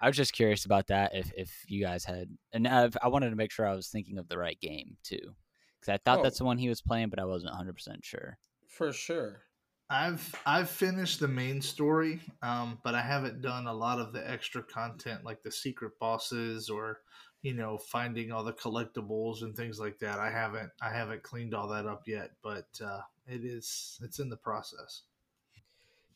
I 0.00 0.06
was 0.06 0.16
just 0.16 0.32
curious 0.32 0.64
about 0.64 0.86
that. 0.88 1.14
If 1.14 1.32
if 1.36 1.64
you 1.68 1.82
guys 1.82 2.04
had, 2.04 2.28
and 2.52 2.66
I've, 2.66 2.96
i 3.02 3.08
wanted 3.08 3.30
to 3.30 3.36
make 3.36 3.52
sure 3.52 3.66
I 3.66 3.74
was 3.74 3.88
thinking 3.88 4.18
of 4.18 4.28
the 4.28 4.38
right 4.38 4.58
game 4.60 4.96
too, 5.02 5.34
because 5.78 5.92
I 5.92 5.98
thought 5.98 6.20
oh. 6.20 6.22
that's 6.22 6.38
the 6.38 6.44
one 6.44 6.58
he 6.58 6.68
was 6.68 6.80
playing, 6.80 7.10
but 7.10 7.18
I 7.18 7.24
wasn't 7.24 7.52
100 7.52 7.72
percent 7.74 8.04
sure. 8.04 8.38
For 8.66 8.92
sure. 8.92 9.42
I've 9.90 10.34
I've 10.46 10.70
finished 10.70 11.18
the 11.18 11.28
main 11.28 11.60
story, 11.60 12.20
um, 12.42 12.78
but 12.84 12.94
I 12.94 13.02
haven't 13.02 13.42
done 13.42 13.66
a 13.66 13.74
lot 13.74 13.98
of 13.98 14.12
the 14.12 14.30
extra 14.30 14.62
content 14.62 15.24
like 15.24 15.42
the 15.42 15.50
secret 15.50 15.98
bosses 15.98 16.70
or 16.70 17.00
you 17.42 17.54
know 17.54 17.76
finding 17.76 18.30
all 18.30 18.44
the 18.44 18.52
collectibles 18.52 19.42
and 19.42 19.54
things 19.54 19.80
like 19.80 19.98
that. 19.98 20.20
I 20.20 20.30
haven't 20.30 20.70
I 20.80 20.90
haven't 20.90 21.24
cleaned 21.24 21.54
all 21.54 21.68
that 21.68 21.86
up 21.86 22.04
yet, 22.06 22.30
but 22.42 22.68
uh, 22.82 23.00
it 23.26 23.44
is 23.44 23.98
it's 24.02 24.20
in 24.20 24.28
the 24.28 24.36
process. 24.36 25.02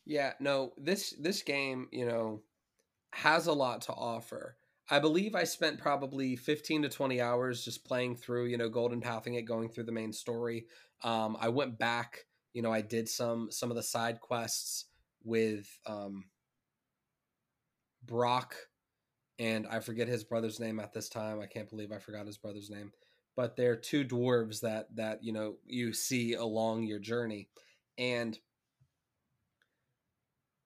Yeah, 0.06 0.34
no 0.38 0.72
this 0.78 1.12
this 1.20 1.42
game 1.42 1.88
you 1.90 2.06
know 2.06 2.42
has 3.14 3.46
a 3.46 3.52
lot 3.52 3.82
to 3.82 3.92
offer. 3.92 4.56
I 4.90 4.98
believe 4.98 5.34
I 5.34 5.44
spent 5.44 5.78
probably 5.78 6.36
15 6.36 6.82
to 6.82 6.88
20 6.88 7.20
hours 7.20 7.64
just 7.64 7.84
playing 7.84 8.16
through, 8.16 8.46
you 8.46 8.58
know, 8.58 8.68
Golden 8.68 9.00
Pathing 9.00 9.34
it, 9.34 9.42
going 9.42 9.70
through 9.70 9.84
the 9.84 9.92
main 9.92 10.12
story. 10.12 10.66
Um, 11.02 11.36
I 11.40 11.48
went 11.48 11.78
back 11.78 12.26
you 12.54 12.62
know, 12.62 12.72
I 12.72 12.80
did 12.80 13.08
some 13.08 13.50
some 13.50 13.70
of 13.70 13.76
the 13.76 13.82
side 13.82 14.20
quests 14.20 14.86
with 15.24 15.66
um, 15.86 16.24
Brok, 18.06 18.54
and 19.38 19.66
I 19.66 19.80
forget 19.80 20.08
his 20.08 20.24
brother's 20.24 20.60
name 20.60 20.78
at 20.78 20.92
this 20.92 21.08
time. 21.08 21.40
I 21.40 21.46
can't 21.46 21.68
believe 21.68 21.92
I 21.92 21.98
forgot 21.98 22.26
his 22.26 22.38
brother's 22.38 22.70
name. 22.70 22.92
But 23.36 23.56
they're 23.56 23.76
two 23.76 24.04
dwarves 24.04 24.60
that 24.60 24.94
that 24.94 25.24
you 25.24 25.32
know 25.32 25.56
you 25.66 25.92
see 25.92 26.34
along 26.34 26.84
your 26.84 27.00
journey, 27.00 27.48
and 27.98 28.38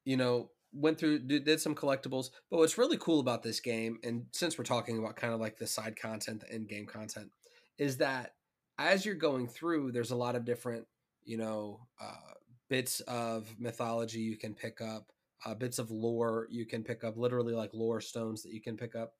you 0.04 0.18
know 0.18 0.50
went 0.72 0.98
through 0.98 1.20
did 1.20 1.60
some 1.60 1.74
collectibles. 1.74 2.30
But 2.50 2.58
what's 2.58 2.78
really 2.78 2.98
cool 2.98 3.20
about 3.20 3.42
this 3.42 3.60
game, 3.60 3.98
and 4.02 4.26
since 4.32 4.58
we're 4.58 4.64
talking 4.64 4.98
about 4.98 5.16
kind 5.16 5.32
of 5.32 5.40
like 5.40 5.58
the 5.58 5.66
side 5.66 5.98
content, 6.00 6.40
the 6.40 6.52
end 6.52 6.68
game 6.68 6.86
content, 6.86 7.30
is 7.78 7.98
that 7.98 8.34
as 8.78 9.04
you're 9.04 9.14
going 9.14 9.48
through, 9.48 9.92
there's 9.92 10.12
a 10.12 10.16
lot 10.16 10.36
of 10.36 10.44
different 10.44 10.86
you 11.28 11.36
know, 11.36 11.78
uh, 12.00 12.32
bits 12.70 13.00
of 13.00 13.54
mythology 13.58 14.18
you 14.18 14.38
can 14.38 14.54
pick 14.54 14.80
up, 14.80 15.12
uh, 15.44 15.54
bits 15.54 15.78
of 15.78 15.90
lore 15.90 16.48
you 16.50 16.64
can 16.64 16.82
pick 16.82 17.04
up, 17.04 17.18
literally 17.18 17.52
like 17.52 17.70
lore 17.74 18.00
stones 18.00 18.42
that 18.42 18.52
you 18.52 18.62
can 18.62 18.78
pick 18.78 18.96
up. 18.96 19.12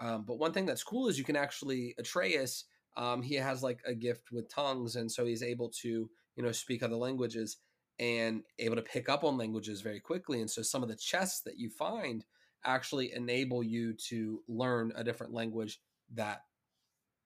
Um, 0.00 0.24
but 0.26 0.38
one 0.38 0.52
thing 0.52 0.64
that's 0.64 0.82
cool 0.82 1.08
is 1.08 1.18
you 1.18 1.24
can 1.24 1.36
actually 1.36 1.94
Atreus. 1.98 2.64
Um, 2.96 3.20
he 3.20 3.34
has 3.34 3.62
like 3.62 3.80
a 3.86 3.94
gift 3.94 4.32
with 4.32 4.48
tongues, 4.48 4.96
and 4.96 5.12
so 5.12 5.26
he's 5.26 5.42
able 5.42 5.68
to 5.82 6.08
you 6.34 6.42
know 6.42 6.50
speak 6.50 6.82
other 6.82 6.96
languages 6.96 7.58
and 8.00 8.42
able 8.58 8.76
to 8.76 8.82
pick 8.82 9.08
up 9.08 9.22
on 9.22 9.36
languages 9.36 9.82
very 9.82 10.00
quickly. 10.00 10.40
And 10.40 10.50
so 10.50 10.62
some 10.62 10.82
of 10.82 10.88
the 10.88 10.96
chests 10.96 11.42
that 11.42 11.58
you 11.58 11.68
find 11.68 12.24
actually 12.64 13.12
enable 13.12 13.62
you 13.62 13.92
to 14.08 14.42
learn 14.48 14.92
a 14.96 15.04
different 15.04 15.34
language 15.34 15.80
that, 16.14 16.40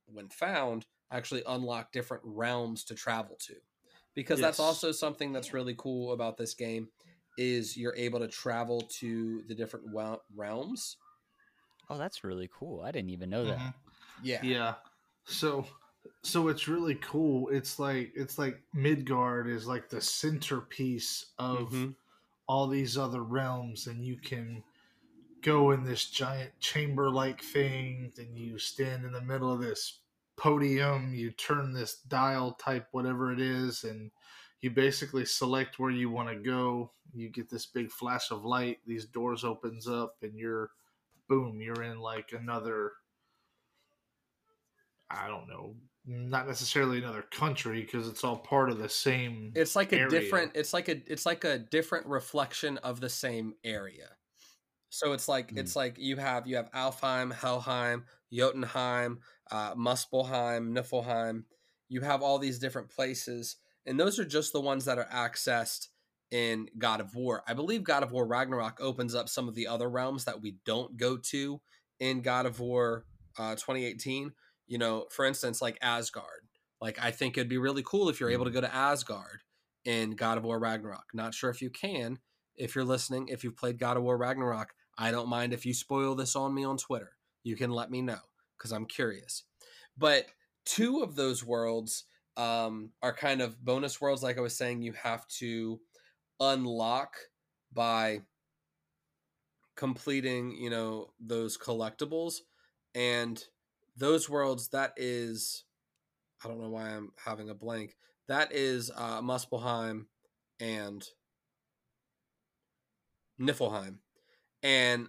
when 0.06 0.28
found, 0.28 0.84
actually 1.10 1.44
unlock 1.46 1.92
different 1.92 2.24
realms 2.26 2.84
to 2.84 2.94
travel 2.94 3.36
to 3.38 3.54
because 4.14 4.40
yes. 4.40 4.46
that's 4.46 4.60
also 4.60 4.90
something 4.90 5.32
that's 5.32 5.52
really 5.52 5.74
cool 5.76 6.12
about 6.12 6.36
this 6.36 6.54
game 6.54 6.88
is 7.36 7.76
you're 7.76 7.94
able 7.96 8.20
to 8.20 8.28
travel 8.28 8.80
to 8.80 9.42
the 9.48 9.54
different 9.54 9.86
realms. 10.34 10.96
Oh, 11.90 11.98
that's 11.98 12.24
really 12.24 12.48
cool. 12.52 12.80
I 12.80 12.92
didn't 12.92 13.10
even 13.10 13.30
know 13.30 13.44
that. 13.44 13.58
Mm-hmm. 13.58 13.68
Yeah. 14.22 14.40
Yeah. 14.42 14.74
So 15.24 15.66
so 16.22 16.48
it's 16.48 16.68
really 16.68 16.96
cool. 16.96 17.48
It's 17.48 17.78
like 17.78 18.12
it's 18.14 18.38
like 18.38 18.60
Midgard 18.72 19.48
is 19.48 19.66
like 19.66 19.88
the 19.88 20.00
centerpiece 20.00 21.26
of 21.38 21.68
mm-hmm. 21.70 21.90
all 22.46 22.66
these 22.66 22.96
other 22.96 23.22
realms 23.22 23.86
and 23.86 24.04
you 24.04 24.16
can 24.16 24.62
go 25.42 25.72
in 25.72 25.84
this 25.84 26.06
giant 26.06 26.58
chamber 26.58 27.10
like 27.10 27.42
thing 27.42 28.10
and 28.16 28.38
you 28.38 28.58
stand 28.58 29.04
in 29.04 29.12
the 29.12 29.20
middle 29.20 29.52
of 29.52 29.60
this 29.60 29.98
podium, 30.36 31.14
you 31.14 31.30
turn 31.30 31.72
this 31.72 31.96
dial 32.08 32.52
type, 32.52 32.88
whatever 32.92 33.32
it 33.32 33.40
is, 33.40 33.84
and 33.84 34.10
you 34.62 34.70
basically 34.70 35.24
select 35.24 35.78
where 35.78 35.90
you 35.90 36.08
want 36.08 36.30
to 36.30 36.36
go. 36.36 36.90
You 37.12 37.28
get 37.28 37.50
this 37.50 37.66
big 37.66 37.90
flash 37.90 38.30
of 38.30 38.44
light, 38.44 38.78
these 38.86 39.04
doors 39.04 39.44
opens 39.44 39.86
up, 39.86 40.16
and 40.22 40.36
you're 40.36 40.70
boom, 41.28 41.60
you're 41.60 41.82
in 41.82 42.00
like 42.00 42.32
another 42.32 42.92
I 45.10 45.28
don't 45.28 45.46
know, 45.46 45.74
not 46.06 46.46
necessarily 46.46 46.98
another 46.98 47.22
country 47.22 47.80
because 47.80 48.08
it's 48.08 48.24
all 48.24 48.36
part 48.36 48.70
of 48.70 48.78
the 48.78 48.88
same 48.88 49.52
It's 49.54 49.74
like 49.74 49.92
a 49.92 50.00
area. 50.00 50.10
different 50.10 50.52
it's 50.54 50.72
like 50.72 50.88
a 50.88 51.00
it's 51.10 51.24
like 51.24 51.44
a 51.44 51.58
different 51.58 52.06
reflection 52.06 52.78
of 52.78 53.00
the 53.00 53.08
same 53.08 53.54
area. 53.64 54.08
So 54.90 55.12
it's 55.12 55.28
like 55.28 55.52
mm. 55.52 55.58
it's 55.58 55.74
like 55.74 55.96
you 55.98 56.16
have 56.16 56.46
you 56.46 56.56
have 56.56 56.70
Alfheim, 56.72 57.32
Helheim, 57.32 58.04
Jotunheim, 58.32 59.20
uh, 59.50 59.74
Muspelheim, 59.74 60.76
Niflheim. 60.76 61.44
You 61.88 62.02
have 62.02 62.22
all 62.22 62.38
these 62.38 62.58
different 62.58 62.90
places, 62.90 63.56
and 63.86 63.98
those 63.98 64.18
are 64.18 64.24
just 64.24 64.52
the 64.52 64.60
ones 64.60 64.84
that 64.84 64.98
are 64.98 65.08
accessed 65.12 65.88
in 66.30 66.68
God 66.78 67.00
of 67.00 67.14
War. 67.14 67.42
I 67.46 67.54
believe 67.54 67.84
God 67.84 68.02
of 68.02 68.12
War 68.12 68.26
Ragnarok 68.26 68.78
opens 68.80 69.14
up 69.14 69.28
some 69.28 69.48
of 69.48 69.54
the 69.54 69.66
other 69.66 69.88
realms 69.88 70.24
that 70.24 70.40
we 70.42 70.56
don't 70.64 70.96
go 70.96 71.16
to 71.16 71.60
in 72.00 72.22
God 72.22 72.46
of 72.46 72.60
War 72.60 73.04
uh, 73.38 73.54
2018. 73.54 74.32
You 74.66 74.78
know, 74.78 75.06
for 75.10 75.24
instance, 75.24 75.60
like 75.60 75.78
Asgard. 75.82 76.48
Like 76.80 76.98
I 77.02 77.10
think 77.10 77.36
it'd 77.36 77.48
be 77.48 77.58
really 77.58 77.82
cool 77.84 78.08
if 78.08 78.20
you're 78.20 78.30
able 78.30 78.44
to 78.44 78.50
mm. 78.50 78.54
go 78.54 78.60
to 78.60 78.74
Asgard 78.74 79.40
in 79.84 80.12
God 80.12 80.38
of 80.38 80.44
War 80.44 80.58
Ragnarok. 80.58 81.04
Not 81.12 81.34
sure 81.34 81.50
if 81.50 81.62
you 81.62 81.70
can. 81.70 82.18
If 82.56 82.74
you're 82.74 82.84
listening, 82.84 83.28
if 83.28 83.42
you've 83.42 83.56
played 83.56 83.78
God 83.78 83.96
of 83.96 84.02
War 84.02 84.16
Ragnarok, 84.16 84.74
I 84.96 85.10
don't 85.10 85.28
mind 85.28 85.52
if 85.52 85.66
you 85.66 85.74
spoil 85.74 86.14
this 86.14 86.36
on 86.36 86.54
me 86.54 86.64
on 86.64 86.76
Twitter. 86.76 87.12
You 87.42 87.56
can 87.56 87.70
let 87.70 87.90
me 87.90 88.00
know 88.00 88.20
because 88.56 88.72
I'm 88.72 88.86
curious. 88.86 89.44
But 89.96 90.26
two 90.64 91.00
of 91.00 91.16
those 91.16 91.44
worlds 91.44 92.04
um, 92.36 92.90
are 93.02 93.12
kind 93.12 93.40
of 93.40 93.64
bonus 93.64 94.00
worlds, 94.00 94.22
like 94.22 94.38
I 94.38 94.42
was 94.42 94.56
saying, 94.56 94.82
you 94.82 94.92
have 94.92 95.26
to 95.38 95.80
unlock 96.40 97.16
by 97.72 98.22
completing, 99.76 100.56
you 100.56 100.70
know, 100.70 101.12
those 101.20 101.58
collectibles. 101.58 102.36
And 102.94 103.42
those 103.96 104.28
worlds, 104.28 104.68
that 104.68 104.92
is, 104.96 105.64
I 106.44 106.48
don't 106.48 106.60
know 106.60 106.70
why 106.70 106.90
I'm 106.90 107.12
having 107.24 107.50
a 107.50 107.54
blank. 107.54 107.96
That 108.28 108.52
is 108.52 108.90
uh, 108.94 109.20
Muspelheim 109.20 110.06
and 110.60 111.04
Niflheim. 113.40 113.98
And 114.62 115.08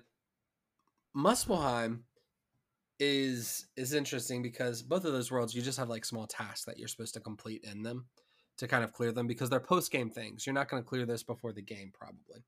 Muspelheim 1.15 2.01
is 2.99 3.67
is 3.75 3.93
interesting 3.93 4.41
because 4.41 4.81
both 4.81 5.03
of 5.03 5.11
those 5.11 5.29
worlds 5.29 5.53
you 5.53 5.61
just 5.61 5.77
have 5.77 5.89
like 5.89 6.05
small 6.05 6.25
tasks 6.25 6.63
that 6.63 6.79
you're 6.79 6.87
supposed 6.87 7.13
to 7.13 7.19
complete 7.19 7.61
in 7.69 7.83
them 7.83 8.05
to 8.57 8.67
kind 8.69 8.85
of 8.85 8.93
clear 8.93 9.11
them 9.11 9.27
because 9.27 9.49
they're 9.49 9.59
post 9.59 9.91
game 9.91 10.09
things. 10.09 10.45
You're 10.45 10.55
not 10.55 10.69
going 10.69 10.81
to 10.81 10.87
clear 10.87 11.05
this 11.05 11.23
before 11.23 11.51
the 11.51 11.61
game 11.61 11.91
probably. 11.93 12.43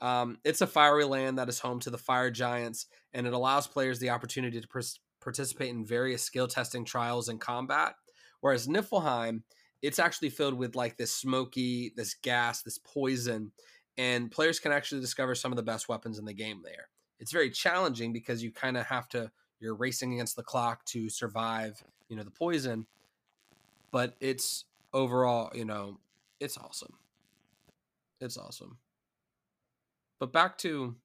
Um, 0.00 0.38
it's 0.44 0.62
a 0.62 0.66
fiery 0.66 1.04
land 1.04 1.38
that 1.38 1.50
is 1.50 1.58
home 1.58 1.80
to 1.80 1.90
the 1.90 1.98
fire 1.98 2.30
giants, 2.30 2.86
and 3.12 3.26
it 3.26 3.34
allows 3.34 3.66
players 3.66 3.98
the 3.98 4.10
opportunity 4.10 4.58
to 4.58 4.66
pr- 4.66 4.80
participate 5.20 5.70
in 5.70 5.84
various 5.84 6.22
skill 6.22 6.48
testing 6.48 6.84
trials 6.84 7.28
and 7.28 7.40
combat. 7.40 7.94
Whereas 8.40 8.66
Niflheim, 8.66 9.42
it's 9.82 9.98
actually 9.98 10.30
filled 10.30 10.54
with 10.54 10.74
like 10.74 10.96
this 10.96 11.14
smoky, 11.14 11.92
this 11.96 12.14
gas, 12.14 12.62
this 12.62 12.78
poison, 12.78 13.52
and 13.96 14.30
players 14.30 14.58
can 14.58 14.72
actually 14.72 15.00
discover 15.00 15.34
some 15.34 15.52
of 15.52 15.56
the 15.56 15.62
best 15.62 15.88
weapons 15.88 16.18
in 16.18 16.24
the 16.24 16.32
game 16.32 16.62
there. 16.64 16.88
It's 17.18 17.32
very 17.32 17.50
challenging 17.50 18.12
because 18.12 18.42
you 18.42 18.50
kind 18.50 18.76
of 18.76 18.86
have 18.86 19.08
to 19.10 19.30
you're 19.60 19.74
racing 19.74 20.14
against 20.14 20.36
the 20.36 20.42
clock 20.42 20.84
to 20.86 21.10
survive, 21.10 21.84
you 22.08 22.16
know, 22.16 22.22
the 22.22 22.30
poison. 22.30 22.86
But 23.92 24.16
it's 24.20 24.64
overall, 24.92 25.50
you 25.54 25.66
know, 25.66 26.00
it's 26.40 26.56
awesome. 26.56 26.94
It's 28.20 28.38
awesome. 28.38 28.78
But 30.18 30.32
back 30.32 30.56
to 30.58 30.96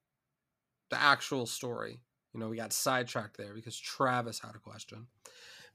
the 0.90 1.00
actual 1.00 1.46
story. 1.46 2.00
You 2.36 2.40
know, 2.40 2.50
we 2.50 2.58
got 2.58 2.74
sidetracked 2.74 3.38
there 3.38 3.54
because 3.54 3.78
Travis 3.78 4.38
had 4.38 4.54
a 4.54 4.58
question. 4.58 5.06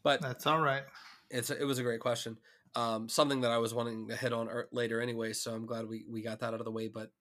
But 0.04 0.22
that's 0.22 0.46
all 0.46 0.62
right. 0.62 0.84
It's 1.32 1.50
a, 1.50 1.60
it 1.60 1.66
was 1.66 1.80
a 1.80 1.84
great 1.84 2.00
question. 2.00 2.38
Um, 2.76 3.10
something 3.10 3.42
that 3.42 3.52
I 3.52 3.58
was 3.58 3.74
wanting 3.74 4.08
to 4.10 4.16
hit 4.16 4.32
on 4.32 4.48
later 4.72 5.02
anyway, 5.02 5.34
so 5.34 5.54
I'm 5.54 5.66
glad 5.66 5.88
we 5.88 6.06
we 6.08 6.22
got 6.22 6.40
that 6.42 6.54
out 6.54 6.60
of 6.60 6.66
the 6.66 6.72
way. 6.72 6.88
But 6.88 7.12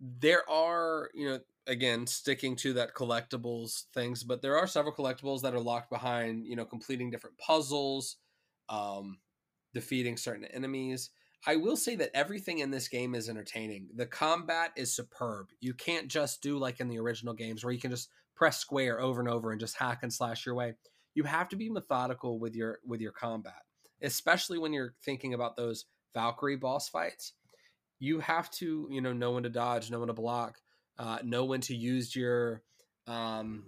there 0.00 0.48
are, 0.50 1.10
you 1.14 1.30
know, 1.30 1.38
again 1.68 2.08
sticking 2.08 2.56
to 2.56 2.72
that 2.72 2.92
collectibles 2.92 3.84
things 3.94 4.24
but 4.24 4.42
there 4.42 4.58
are 4.58 4.66
several 4.66 4.92
collectibles 4.92 5.42
that 5.42 5.54
are 5.54 5.60
locked 5.60 5.90
behind 5.90 6.44
you 6.44 6.56
know 6.56 6.64
completing 6.64 7.08
different 7.08 7.38
puzzles 7.38 8.16
um 8.68 9.18
defeating 9.72 10.16
certain 10.16 10.44
enemies 10.46 11.10
i 11.46 11.54
will 11.54 11.76
say 11.76 11.94
that 11.94 12.10
everything 12.14 12.58
in 12.58 12.72
this 12.72 12.88
game 12.88 13.14
is 13.14 13.28
entertaining 13.28 13.88
the 13.94 14.06
combat 14.06 14.72
is 14.74 14.92
superb 14.92 15.50
you 15.60 15.72
can't 15.72 16.08
just 16.08 16.42
do 16.42 16.58
like 16.58 16.80
in 16.80 16.88
the 16.88 16.98
original 16.98 17.32
games 17.32 17.62
where 17.62 17.72
you 17.72 17.80
can 17.80 17.92
just 17.92 18.08
press 18.34 18.58
square 18.58 19.00
over 19.00 19.20
and 19.20 19.28
over 19.28 19.50
and 19.50 19.60
just 19.60 19.76
hack 19.76 20.00
and 20.02 20.12
slash 20.12 20.46
your 20.46 20.54
way 20.54 20.74
you 21.14 21.24
have 21.24 21.48
to 21.48 21.56
be 21.56 21.68
methodical 21.68 22.38
with 22.38 22.54
your 22.54 22.78
with 22.86 23.00
your 23.00 23.12
combat 23.12 23.62
especially 24.02 24.58
when 24.58 24.72
you're 24.72 24.94
thinking 25.04 25.34
about 25.34 25.56
those 25.56 25.86
valkyrie 26.14 26.56
boss 26.56 26.88
fights 26.88 27.34
you 27.98 28.20
have 28.20 28.50
to 28.50 28.88
you 28.90 29.00
know 29.00 29.12
know 29.12 29.32
when 29.32 29.42
to 29.42 29.48
dodge 29.48 29.90
know 29.90 30.00
when 30.00 30.08
to 30.08 30.14
block 30.14 30.58
uh, 30.98 31.18
know 31.24 31.44
when 31.44 31.60
to 31.60 31.74
use 31.74 32.14
your 32.14 32.62
um, 33.06 33.64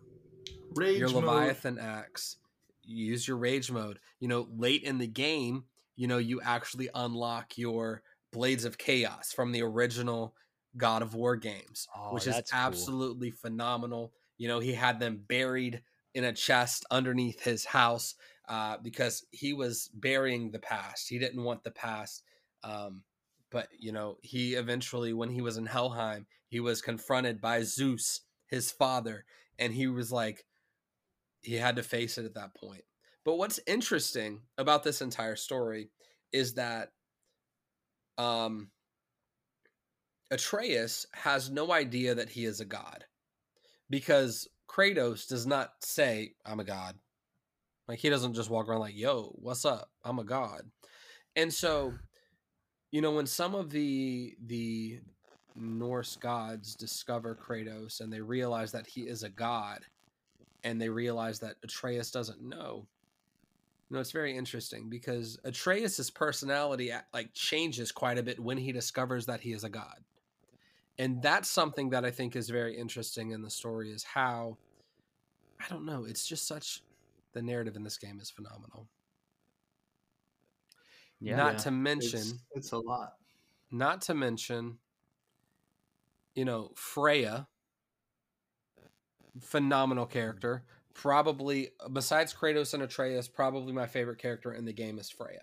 rage 0.75 0.99
your 0.99 1.09
mode. 1.11 1.25
Leviathan 1.25 1.79
axe. 1.79 2.37
Use 2.83 3.27
your 3.27 3.37
rage 3.37 3.71
mode. 3.71 3.99
You 4.21 4.29
know, 4.29 4.47
late 4.57 4.83
in 4.83 4.99
the 4.99 5.07
game, 5.07 5.65
you 5.97 6.07
know, 6.07 6.19
you 6.19 6.41
actually 6.43 6.89
unlock 6.95 7.57
your 7.57 8.03
Blades 8.33 8.65
of 8.65 8.77
Chaos 8.79 9.33
from 9.33 9.53
the 9.53 9.63
original 9.63 10.35
God 10.77 11.03
of 11.03 11.15
War 11.15 11.37
games, 11.37 11.87
oh, 11.97 12.13
which 12.13 12.27
is 12.27 12.41
absolutely 12.53 13.31
cool. 13.31 13.39
phenomenal. 13.43 14.13
You 14.39 14.49
know, 14.49 14.61
he 14.61 14.73
had 14.73 15.01
them 15.01 15.23
buried 15.29 15.83
in 16.15 16.25
a 16.25 16.33
chest 16.33 16.85
underneath 16.91 17.43
his 17.43 17.65
house 17.65 18.15
uh, 18.49 18.77
because 18.83 19.25
he 19.31 19.53
was 19.53 19.91
burying 19.95 20.51
the 20.51 20.59
past. 20.59 21.09
He 21.09 21.19
didn't 21.19 21.43
want 21.43 21.65
the 21.65 21.71
past 21.71 22.23
um, 22.65 23.03
but 23.51 23.69
you 23.79 23.93
know 23.93 24.17
he 24.23 24.55
eventually 24.55 25.13
when 25.13 25.29
he 25.29 25.41
was 25.41 25.57
in 25.57 25.67
helheim 25.67 26.27
he 26.49 26.59
was 26.59 26.83
confronted 26.83 27.41
by 27.41 27.63
zeus 27.63 28.23
his 28.49 28.73
father 28.73 29.25
and 29.59 29.73
he 29.73 29.87
was 29.87 30.11
like 30.11 30.45
he 31.43 31.55
had 31.55 31.77
to 31.77 31.83
face 31.83 32.19
it 32.19 32.25
at 32.25 32.35
that 32.35 32.55
point 32.55 32.83
but 33.25 33.37
what's 33.37 33.61
interesting 33.67 34.41
about 34.59 34.83
this 34.83 35.03
entire 35.03 35.37
story 35.37 35.91
is 36.33 36.55
that 36.55 36.91
um 38.19 38.71
atreus 40.31 41.07
has 41.13 41.51
no 41.51 41.71
idea 41.71 42.15
that 42.15 42.31
he 42.31 42.45
is 42.45 42.61
a 42.61 42.65
god 42.65 43.05
because 43.91 44.49
kratos 44.69 45.29
does 45.29 45.47
not 45.47 45.71
say 45.81 46.33
i'm 46.45 46.61
a 46.61 46.65
god 46.65 46.97
like 47.89 47.99
he 47.99 48.09
doesn't 48.09 48.35
just 48.35 48.51
walk 48.51 48.69
around 48.69 48.81
like 48.81 48.97
yo 48.97 49.33
what's 49.37 49.65
up 49.65 49.91
i'm 50.05 50.19
a 50.19 50.25
god 50.25 50.63
and 51.37 51.53
so 51.53 51.93
you 52.91 53.01
know 53.01 53.13
when 53.13 53.27
some 53.27 53.55
of 53.55 53.71
the 53.71 54.35
the 54.47 55.01
Norse 55.57 56.17
gods 56.17 56.75
discover 56.75 57.37
Kratos 57.37 58.01
and 58.01 58.13
they 58.13 58.21
realize 58.21 58.73
that 58.73 58.87
he 58.87 59.03
is 59.03 59.23
a 59.23 59.29
god 59.29 59.85
and 60.65 60.81
they 60.81 60.89
realize 60.89 61.39
that 61.41 61.57
Atreus 61.63 62.11
doesn't 62.11 62.43
know. 62.43 62.87
You 63.91 63.97
know, 63.97 64.01
it's 64.01 64.13
very 64.13 64.37
interesting 64.37 64.89
because 64.89 65.39
Atreus's 65.45 66.11
personality 66.11 66.91
like 67.13 67.33
changes 67.35 67.93
quite 67.93 68.19
a 68.19 68.23
bit 68.23 68.41
when 68.41 68.57
he 68.57 68.73
discovers 68.73 69.27
that 69.27 69.41
he 69.41 69.53
is 69.53 69.63
a 69.63 69.69
god. 69.69 70.03
And 70.99 71.21
that's 71.23 71.49
something 71.49 71.91
that 71.91 72.05
I 72.05 72.11
think 72.11 72.37
is 72.37 72.49
very 72.49 72.77
interesting 72.77 73.33
in 73.33 73.43
the 73.43 73.51
story 73.51 73.91
is 73.91 74.05
how 74.05 74.59
I 75.61 75.69
don't 75.69 75.87
know, 75.87 76.05
it's 76.05 76.27
just 76.27 76.47
such 76.47 76.83
the 77.33 77.43
narrative 77.43 77.77
in 77.77 77.83
this 77.83 77.99
game 77.99 78.21
is 78.21 78.31
phenomenal. 78.31 78.87
Yeah, 81.21 81.37
not 81.37 81.55
yeah. 81.55 81.59
to 81.59 81.71
mention, 81.71 82.21
it's, 82.21 82.35
it's 82.55 82.73
a 82.73 82.79
lot. 82.79 83.15
Not 83.71 84.03
to 84.03 84.15
mention, 84.15 84.79
you 86.35 86.45
know, 86.45 86.73
Freya, 86.75 87.49
phenomenal 89.41 90.07
character. 90.07 90.65
Probably, 90.93 91.71
besides 91.93 92.35
Kratos 92.35 92.75
and 92.75 92.83
Atreus, 92.83 93.27
probably 93.27 93.73
my 93.73 93.87
favorite 93.87 94.19
character 94.19 94.53
in 94.53 94.65
the 94.65 94.73
game 94.73 94.99
is 94.99 95.11
Freya. 95.11 95.43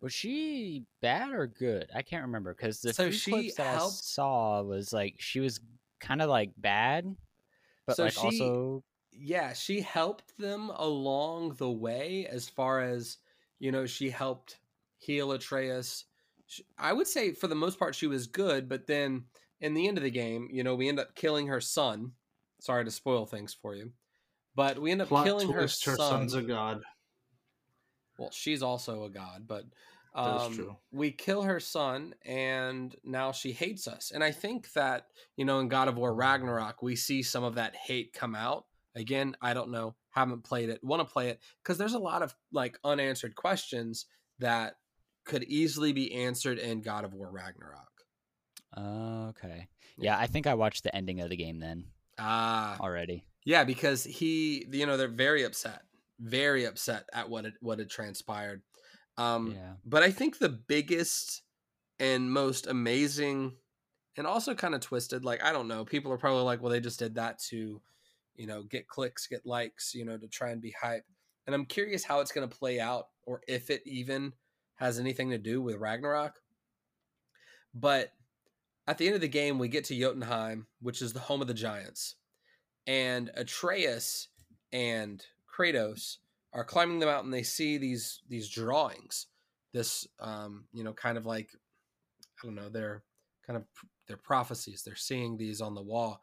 Was 0.00 0.12
she 0.12 0.84
bad 1.00 1.32
or 1.32 1.46
good? 1.46 1.88
I 1.94 2.02
can't 2.02 2.24
remember 2.24 2.54
because 2.54 2.80
the 2.80 2.92
so 2.92 3.10
few 3.10 3.32
clips 3.32 3.54
that 3.56 3.74
helped... 3.74 3.94
I 3.94 4.00
saw 4.02 4.62
was 4.62 4.92
like 4.92 5.16
she 5.18 5.40
was 5.40 5.60
kind 6.00 6.22
of 6.22 6.30
like 6.30 6.52
bad, 6.56 7.16
but 7.86 7.96
so 7.96 8.04
like 8.04 8.12
she, 8.12 8.20
also 8.20 8.84
yeah, 9.12 9.52
she 9.52 9.80
helped 9.80 10.38
them 10.38 10.70
along 10.76 11.54
the 11.54 11.70
way 11.70 12.28
as 12.30 12.48
far 12.48 12.82
as, 12.82 13.16
you 13.58 13.72
know, 13.72 13.86
she 13.86 14.08
helped 14.08 14.60
heal 14.98 15.32
Atreus. 15.32 16.04
She, 16.46 16.64
I 16.78 16.92
would 16.92 17.08
say 17.08 17.32
for 17.32 17.48
the 17.48 17.54
most 17.56 17.78
part 17.78 17.94
she 17.94 18.06
was 18.06 18.28
good, 18.28 18.68
but 18.68 18.86
then 18.86 19.24
in 19.60 19.74
the 19.74 19.88
end 19.88 19.98
of 19.98 20.04
the 20.04 20.10
game, 20.10 20.48
you 20.52 20.62
know, 20.62 20.76
we 20.76 20.88
end 20.88 21.00
up 21.00 21.16
killing 21.16 21.48
her 21.48 21.60
son. 21.60 22.12
Sorry 22.60 22.84
to 22.84 22.90
spoil 22.90 23.26
things 23.26 23.52
for 23.52 23.74
you. 23.74 23.90
But 24.54 24.78
we 24.78 24.92
end 24.92 25.02
up 25.02 25.08
Plot 25.08 25.26
killing 25.26 25.52
her 25.52 25.66
son. 25.68 25.92
Her 25.92 25.96
son's 25.96 26.34
a 26.34 26.42
god. 26.42 26.82
Well, 28.18 28.30
she's 28.32 28.62
also 28.62 29.04
a 29.04 29.10
god, 29.10 29.44
but 29.46 29.64
um, 30.14 30.76
we 30.90 31.12
kill 31.12 31.42
her 31.42 31.60
son, 31.60 32.14
and 32.24 32.94
now 33.04 33.30
she 33.32 33.52
hates 33.52 33.86
us. 33.86 34.10
And 34.12 34.24
I 34.24 34.32
think 34.32 34.72
that 34.72 35.06
you 35.36 35.44
know, 35.44 35.60
in 35.60 35.68
God 35.68 35.88
of 35.88 35.96
War 35.96 36.14
Ragnarok, 36.14 36.82
we 36.82 36.96
see 36.96 37.22
some 37.22 37.44
of 37.44 37.54
that 37.54 37.76
hate 37.76 38.12
come 38.12 38.34
out 38.34 38.64
Again, 38.98 39.36
I 39.40 39.54
don't 39.54 39.70
know, 39.70 39.94
haven't 40.10 40.42
played 40.42 40.70
it, 40.70 40.82
want 40.82 41.06
to 41.06 41.12
play 41.12 41.28
it 41.28 41.40
because 41.62 41.78
there's 41.78 41.94
a 41.94 42.00
lot 42.00 42.22
of 42.22 42.34
like 42.52 42.78
unanswered 42.82 43.36
questions 43.36 44.06
that 44.40 44.74
could 45.24 45.44
easily 45.44 45.92
be 45.92 46.12
answered 46.12 46.58
in 46.58 46.80
God 46.80 47.04
of 47.04 47.14
War 47.14 47.30
Ragnarok. 47.30 47.86
Uh, 48.76 49.28
okay. 49.28 49.68
Yeah, 49.96 50.18
I 50.18 50.26
think 50.26 50.48
I 50.48 50.54
watched 50.54 50.82
the 50.82 50.94
ending 50.94 51.20
of 51.20 51.30
the 51.30 51.36
game 51.36 51.60
then. 51.60 51.84
Ah, 52.18 52.76
already. 52.80 53.24
Yeah, 53.44 53.62
because 53.62 54.02
he, 54.02 54.66
you 54.70 54.84
know, 54.84 54.96
they're 54.96 55.08
very 55.08 55.44
upset, 55.44 55.82
very 56.18 56.64
upset 56.64 57.08
at 57.12 57.28
what 57.28 57.44
it, 57.44 57.54
what 57.60 57.78
had 57.78 57.90
transpired. 57.90 58.62
Um, 59.16 59.52
yeah. 59.52 59.72
But 59.84 60.02
I 60.02 60.10
think 60.10 60.38
the 60.38 60.48
biggest 60.48 61.42
and 61.98 62.32
most 62.32 62.66
amazing, 62.66 63.56
and 64.16 64.26
also 64.26 64.54
kind 64.54 64.74
of 64.74 64.80
twisted, 64.80 65.24
like 65.24 65.42
I 65.42 65.52
don't 65.52 65.68
know, 65.68 65.84
people 65.84 66.12
are 66.12 66.18
probably 66.18 66.42
like, 66.42 66.62
well, 66.62 66.70
they 66.70 66.80
just 66.80 66.98
did 66.98 67.16
that 67.16 67.38
to 67.50 67.80
you 68.38 68.46
know, 68.46 68.62
get 68.62 68.88
clicks, 68.88 69.26
get 69.26 69.44
likes, 69.44 69.94
you 69.94 70.04
know, 70.04 70.16
to 70.16 70.28
try 70.28 70.50
and 70.50 70.62
be 70.62 70.72
hype. 70.80 71.04
And 71.46 71.54
I'm 71.54 71.66
curious 71.66 72.04
how 72.04 72.20
it's 72.20 72.32
going 72.32 72.48
to 72.48 72.56
play 72.56 72.80
out 72.80 73.08
or 73.24 73.42
if 73.48 73.68
it 73.68 73.82
even 73.84 74.32
has 74.76 74.98
anything 74.98 75.30
to 75.30 75.38
do 75.38 75.60
with 75.60 75.76
Ragnarok. 75.76 76.36
But 77.74 78.12
at 78.86 78.96
the 78.96 79.06
end 79.06 79.16
of 79.16 79.20
the 79.20 79.28
game, 79.28 79.58
we 79.58 79.68
get 79.68 79.84
to 79.86 79.98
Jotunheim, 79.98 80.68
which 80.80 81.02
is 81.02 81.12
the 81.12 81.20
home 81.20 81.42
of 81.42 81.48
the 81.48 81.54
giants. 81.54 82.14
And 82.86 83.30
Atreus 83.34 84.28
and 84.72 85.22
Kratos 85.58 86.18
are 86.52 86.64
climbing 86.64 86.98
the 86.98 87.06
mountain. 87.06 87.30
They 87.30 87.42
see 87.42 87.78
these 87.78 88.20
these 88.28 88.48
drawings. 88.48 89.26
This 89.72 90.06
um, 90.20 90.64
you 90.72 90.84
know, 90.84 90.92
kind 90.92 91.18
of 91.18 91.26
like 91.26 91.50
I 92.42 92.46
don't 92.46 92.54
know, 92.54 92.68
they're 92.68 93.02
kind 93.46 93.56
of 93.56 93.64
they're 94.06 94.16
prophecies. 94.16 94.82
They're 94.82 94.96
seeing 94.96 95.36
these 95.36 95.60
on 95.60 95.74
the 95.74 95.82
wall 95.82 96.22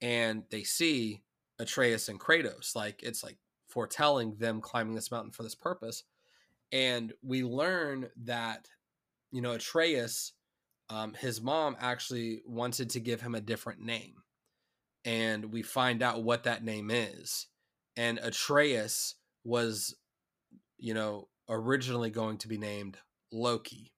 and 0.00 0.42
they 0.50 0.64
see 0.64 1.22
Atreus 1.58 2.08
and 2.08 2.20
Kratos. 2.20 2.74
Like 2.74 3.02
it's 3.02 3.22
like 3.22 3.38
foretelling 3.68 4.36
them 4.38 4.60
climbing 4.60 4.94
this 4.94 5.10
mountain 5.10 5.32
for 5.32 5.44
this 5.44 5.54
purpose. 5.54 6.02
And 6.72 7.12
we 7.22 7.44
learn 7.44 8.08
that, 8.24 8.68
you 9.30 9.40
know, 9.40 9.52
Atreus, 9.52 10.32
um, 10.90 11.14
his 11.14 11.40
mom 11.40 11.76
actually 11.80 12.42
wanted 12.46 12.90
to 12.90 13.00
give 13.00 13.20
him 13.20 13.34
a 13.34 13.40
different 13.40 13.80
name. 13.80 14.14
And 15.04 15.52
we 15.52 15.62
find 15.62 16.02
out 16.02 16.22
what 16.22 16.44
that 16.44 16.64
name 16.64 16.90
is. 16.90 17.46
And 17.96 18.18
Atreus 18.22 19.14
was, 19.44 19.94
you 20.78 20.94
know, 20.94 21.28
originally 21.48 22.10
going 22.10 22.38
to 22.38 22.48
be 22.48 22.58
named 22.58 22.96
Loki. 23.32 23.92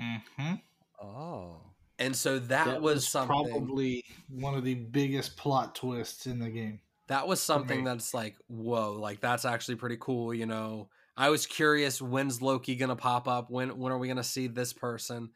Mm-hmm. 0.00 0.54
Oh. 1.02 1.56
And 1.98 2.14
so 2.14 2.38
that, 2.38 2.66
That 2.66 2.82
was, 2.82 2.96
was 2.96 3.08
something 3.08 3.28
probably 3.28 4.04
one 4.28 4.54
of 4.54 4.62
the 4.64 4.74
biggest 4.74 5.36
plot 5.36 5.74
twists 5.74 6.26
in 6.26 6.38
the 6.38 6.50
game. 6.50 6.80
that 7.08 7.26
was 7.26 7.40
something 7.40 7.82
that's 7.84 8.14
like, 8.14 8.36
whoa, 8.46 8.92
like 8.92 9.20
that's 9.20 9.44
actually 9.44 9.76
pretty 9.76 9.96
cool, 9.98 10.32
you 10.32 10.46
know. 10.46 10.90
I 11.16 11.30
was 11.30 11.46
curious 11.46 12.00
when's 12.00 12.40
Loki 12.40 12.76
gonna 12.76 12.94
pop 12.94 13.26
up? 13.26 13.50
When 13.50 13.76
when 13.78 13.92
are 13.92 13.98
we 13.98 14.06
gonna 14.06 14.22
see 14.22 14.46
this 14.46 14.72
person? 14.72 15.30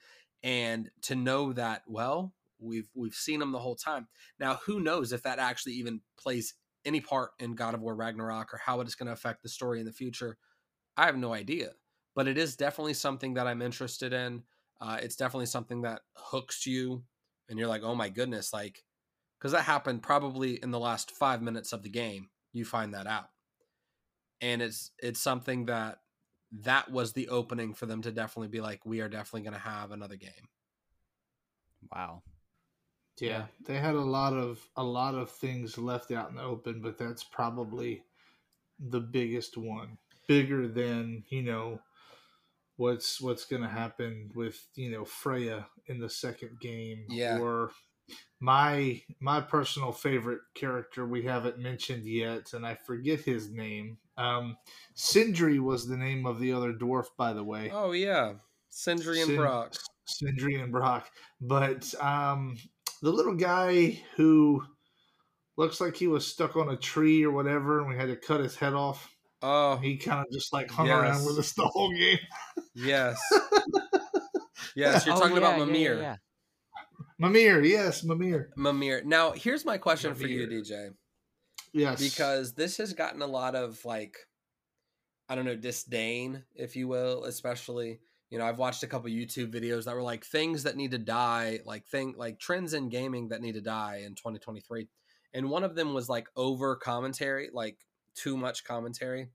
And 0.44 0.90
to 1.02 1.16
know 1.16 1.52
that, 1.54 1.82
well, 1.88 2.34
we've 2.60 2.88
we've 2.94 3.14
seen 3.14 3.42
him 3.42 3.50
the 3.50 3.58
whole 3.58 3.74
time. 3.74 4.06
Now, 4.38 4.60
who 4.66 4.78
knows 4.78 5.12
if 5.12 5.24
that 5.24 5.40
actually 5.40 5.72
even 5.74 6.00
plays 6.16 6.54
any 6.84 7.00
part 7.00 7.30
in 7.38 7.54
God 7.54 7.74
of 7.74 7.80
War 7.80 7.94
Ragnarok 7.94 8.52
or 8.52 8.58
how 8.58 8.80
it 8.80 8.86
is 8.86 8.94
going 8.94 9.06
to 9.06 9.12
affect 9.12 9.42
the 9.42 9.48
story 9.48 9.80
in 9.80 9.86
the 9.86 9.92
future? 9.92 10.38
I 10.96 11.06
have 11.06 11.16
no 11.16 11.32
idea. 11.32 11.70
But 12.14 12.28
it 12.28 12.36
is 12.36 12.56
definitely 12.56 12.94
something 12.94 13.34
that 13.34 13.46
I'm 13.46 13.62
interested 13.62 14.12
in. 14.12 14.42
Uh, 14.80 14.98
it's 15.00 15.16
definitely 15.16 15.46
something 15.46 15.82
that 15.82 16.02
hooks 16.16 16.66
you, 16.66 17.04
and 17.48 17.58
you're 17.58 17.68
like, 17.68 17.82
oh 17.84 17.94
my 17.94 18.08
goodness, 18.08 18.52
like, 18.52 18.82
because 19.38 19.52
that 19.52 19.62
happened 19.62 20.02
probably 20.02 20.54
in 20.62 20.72
the 20.72 20.78
last 20.78 21.12
five 21.12 21.40
minutes 21.40 21.72
of 21.72 21.82
the 21.82 21.88
game. 21.88 22.28
You 22.52 22.64
find 22.64 22.92
that 22.92 23.06
out, 23.06 23.28
and 24.40 24.60
it's 24.60 24.90
it's 24.98 25.20
something 25.20 25.66
that 25.66 26.00
that 26.60 26.90
was 26.90 27.12
the 27.12 27.28
opening 27.28 27.74
for 27.74 27.86
them 27.86 28.02
to 28.02 28.12
definitely 28.12 28.48
be 28.48 28.60
like, 28.60 28.84
we 28.84 29.00
are 29.00 29.08
definitely 29.08 29.42
going 29.42 29.54
to 29.54 29.58
have 29.58 29.90
another 29.90 30.16
game. 30.16 30.48
Wow. 31.90 32.22
Yeah, 33.20 33.46
they 33.66 33.78
had 33.78 33.94
a 33.94 34.00
lot 34.00 34.32
of 34.32 34.66
a 34.76 34.82
lot 34.82 35.14
of 35.14 35.30
things 35.30 35.78
left 35.78 36.10
out 36.10 36.30
in 36.30 36.36
the 36.36 36.42
open, 36.42 36.80
but 36.80 36.98
that's 36.98 37.22
probably 37.24 38.02
the 38.78 39.00
biggest 39.00 39.56
one. 39.56 39.98
Bigger 40.28 40.66
than, 40.68 41.24
you 41.28 41.42
know, 41.42 41.80
what's 42.76 43.20
what's 43.20 43.44
going 43.44 43.62
to 43.62 43.68
happen 43.68 44.30
with, 44.34 44.66
you 44.74 44.90
know, 44.90 45.04
Freya 45.04 45.66
in 45.86 45.98
the 45.98 46.08
second 46.08 46.58
game 46.60 47.04
Yeah. 47.08 47.38
or 47.38 47.70
my 48.40 49.00
my 49.20 49.40
personal 49.40 49.92
favorite 49.92 50.40
character 50.54 51.06
we 51.06 51.22
haven't 51.22 51.58
mentioned 51.58 52.04
yet 52.04 52.52
and 52.54 52.66
I 52.66 52.74
forget 52.74 53.20
his 53.20 53.50
name. 53.50 53.98
Um 54.16 54.56
Sindri 54.94 55.60
was 55.60 55.86
the 55.86 55.96
name 55.96 56.26
of 56.26 56.40
the 56.40 56.52
other 56.52 56.72
dwarf 56.72 57.06
by 57.16 57.32
the 57.32 57.44
way. 57.44 57.70
Oh 57.72 57.92
yeah, 57.92 58.34
Sindri 58.70 59.20
and 59.20 59.28
Sin- 59.28 59.36
Brok. 59.36 59.74
Sindri 60.04 60.56
and 60.60 60.72
Brok. 60.72 61.08
But 61.40 61.94
um, 62.02 62.56
the 63.02 63.10
little 63.10 63.34
guy 63.34 64.00
who 64.16 64.64
looks 65.56 65.80
like 65.80 65.96
he 65.96 66.06
was 66.06 66.26
stuck 66.26 66.56
on 66.56 66.70
a 66.70 66.76
tree 66.76 67.24
or 67.24 67.30
whatever, 67.30 67.80
and 67.80 67.88
we 67.88 67.96
had 67.96 68.06
to 68.08 68.16
cut 68.16 68.40
his 68.40 68.56
head 68.56 68.72
off. 68.74 69.10
Oh 69.42 69.76
He 69.76 69.96
kind 69.96 70.20
of 70.24 70.32
just 70.32 70.52
like 70.52 70.70
hung 70.70 70.88
around 70.88 71.24
with 71.26 71.38
us 71.38 71.52
the 71.52 71.66
whole 71.66 71.92
game. 71.92 72.18
yes, 72.74 73.18
yes. 74.76 75.04
You're 75.04 75.16
Oh, 75.16 75.20
talking 75.20 75.36
about 75.36 75.58
yeah, 75.58 75.64
yeah, 75.74 76.00
yeah. 76.00 76.16
Mimir, 77.18 77.62
yes, 77.62 78.02
Mamir. 78.04 78.48
Mamir. 78.56 79.02
Now, 79.04 79.32
here's 79.32 79.64
my 79.64 79.78
question 79.78 80.14
for 80.14 80.26
you, 80.26 80.46
DJ, 80.46 80.90
Yes. 81.72 82.00
because 82.00 82.54
this 82.54 82.76
has 82.78 82.92
gotten 82.94 83.22
a 83.22 83.26
lot 83.26 83.54
of 83.54 83.84
like, 83.84 84.16
I 85.28 85.34
don't 85.34 85.44
know, 85.44 85.54
disdain, 85.56 86.44
if 86.54 86.74
you 86.76 86.88
will, 86.88 87.24
especially. 87.24 88.00
You 88.32 88.38
know, 88.38 88.46
I've 88.46 88.56
watched 88.56 88.82
a 88.82 88.86
couple 88.86 89.10
YouTube 89.10 89.52
videos 89.52 89.84
that 89.84 89.94
were 89.94 90.00
like 90.00 90.24
things 90.24 90.62
that 90.62 90.74
need 90.74 90.92
to 90.92 90.98
die, 90.98 91.60
like 91.66 91.86
thing 91.86 92.14
like 92.16 92.38
trends 92.38 92.72
in 92.72 92.88
gaming 92.88 93.28
that 93.28 93.42
need 93.42 93.56
to 93.56 93.60
die 93.60 94.04
in 94.06 94.14
2023. 94.14 94.88
And 95.34 95.50
one 95.50 95.64
of 95.64 95.74
them 95.74 95.92
was 95.92 96.08
like 96.08 96.28
over 96.34 96.74
commentary, 96.74 97.50
like 97.52 97.76
too 98.14 98.38
much 98.38 98.64
commentary. 98.64 99.28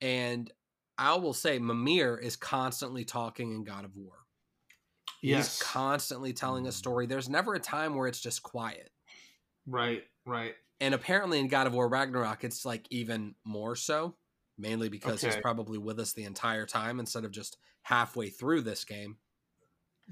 And 0.00 0.50
I 0.98 1.14
will 1.14 1.34
say 1.34 1.60
Mimir 1.60 2.18
is 2.18 2.34
constantly 2.34 3.04
talking 3.04 3.52
in 3.52 3.62
God 3.62 3.84
of 3.84 3.94
War. 3.94 4.14
yes. 5.22 5.60
He's 5.60 5.62
constantly 5.62 6.32
telling 6.32 6.66
a 6.66 6.72
story. 6.72 7.06
There's 7.06 7.28
never 7.28 7.54
a 7.54 7.60
time 7.60 7.94
where 7.94 8.08
it's 8.08 8.20
just 8.20 8.42
quiet. 8.42 8.90
right, 9.68 10.02
right. 10.24 10.54
And 10.80 10.94
apparently 10.94 11.38
in 11.38 11.46
God 11.46 11.68
of 11.68 11.74
War 11.74 11.88
Ragnarok, 11.88 12.42
it's 12.42 12.64
like 12.64 12.88
even 12.90 13.36
more 13.44 13.76
so, 13.76 14.16
mainly 14.58 14.88
because 14.88 15.20
he's 15.20 15.36
probably 15.36 15.78
with 15.78 16.00
us 16.00 16.12
the 16.12 16.24
entire 16.24 16.66
time 16.66 16.98
instead 16.98 17.24
of 17.24 17.30
just 17.30 17.56
halfway 17.86 18.28
through 18.28 18.62
this 18.62 18.84
game. 18.84 19.16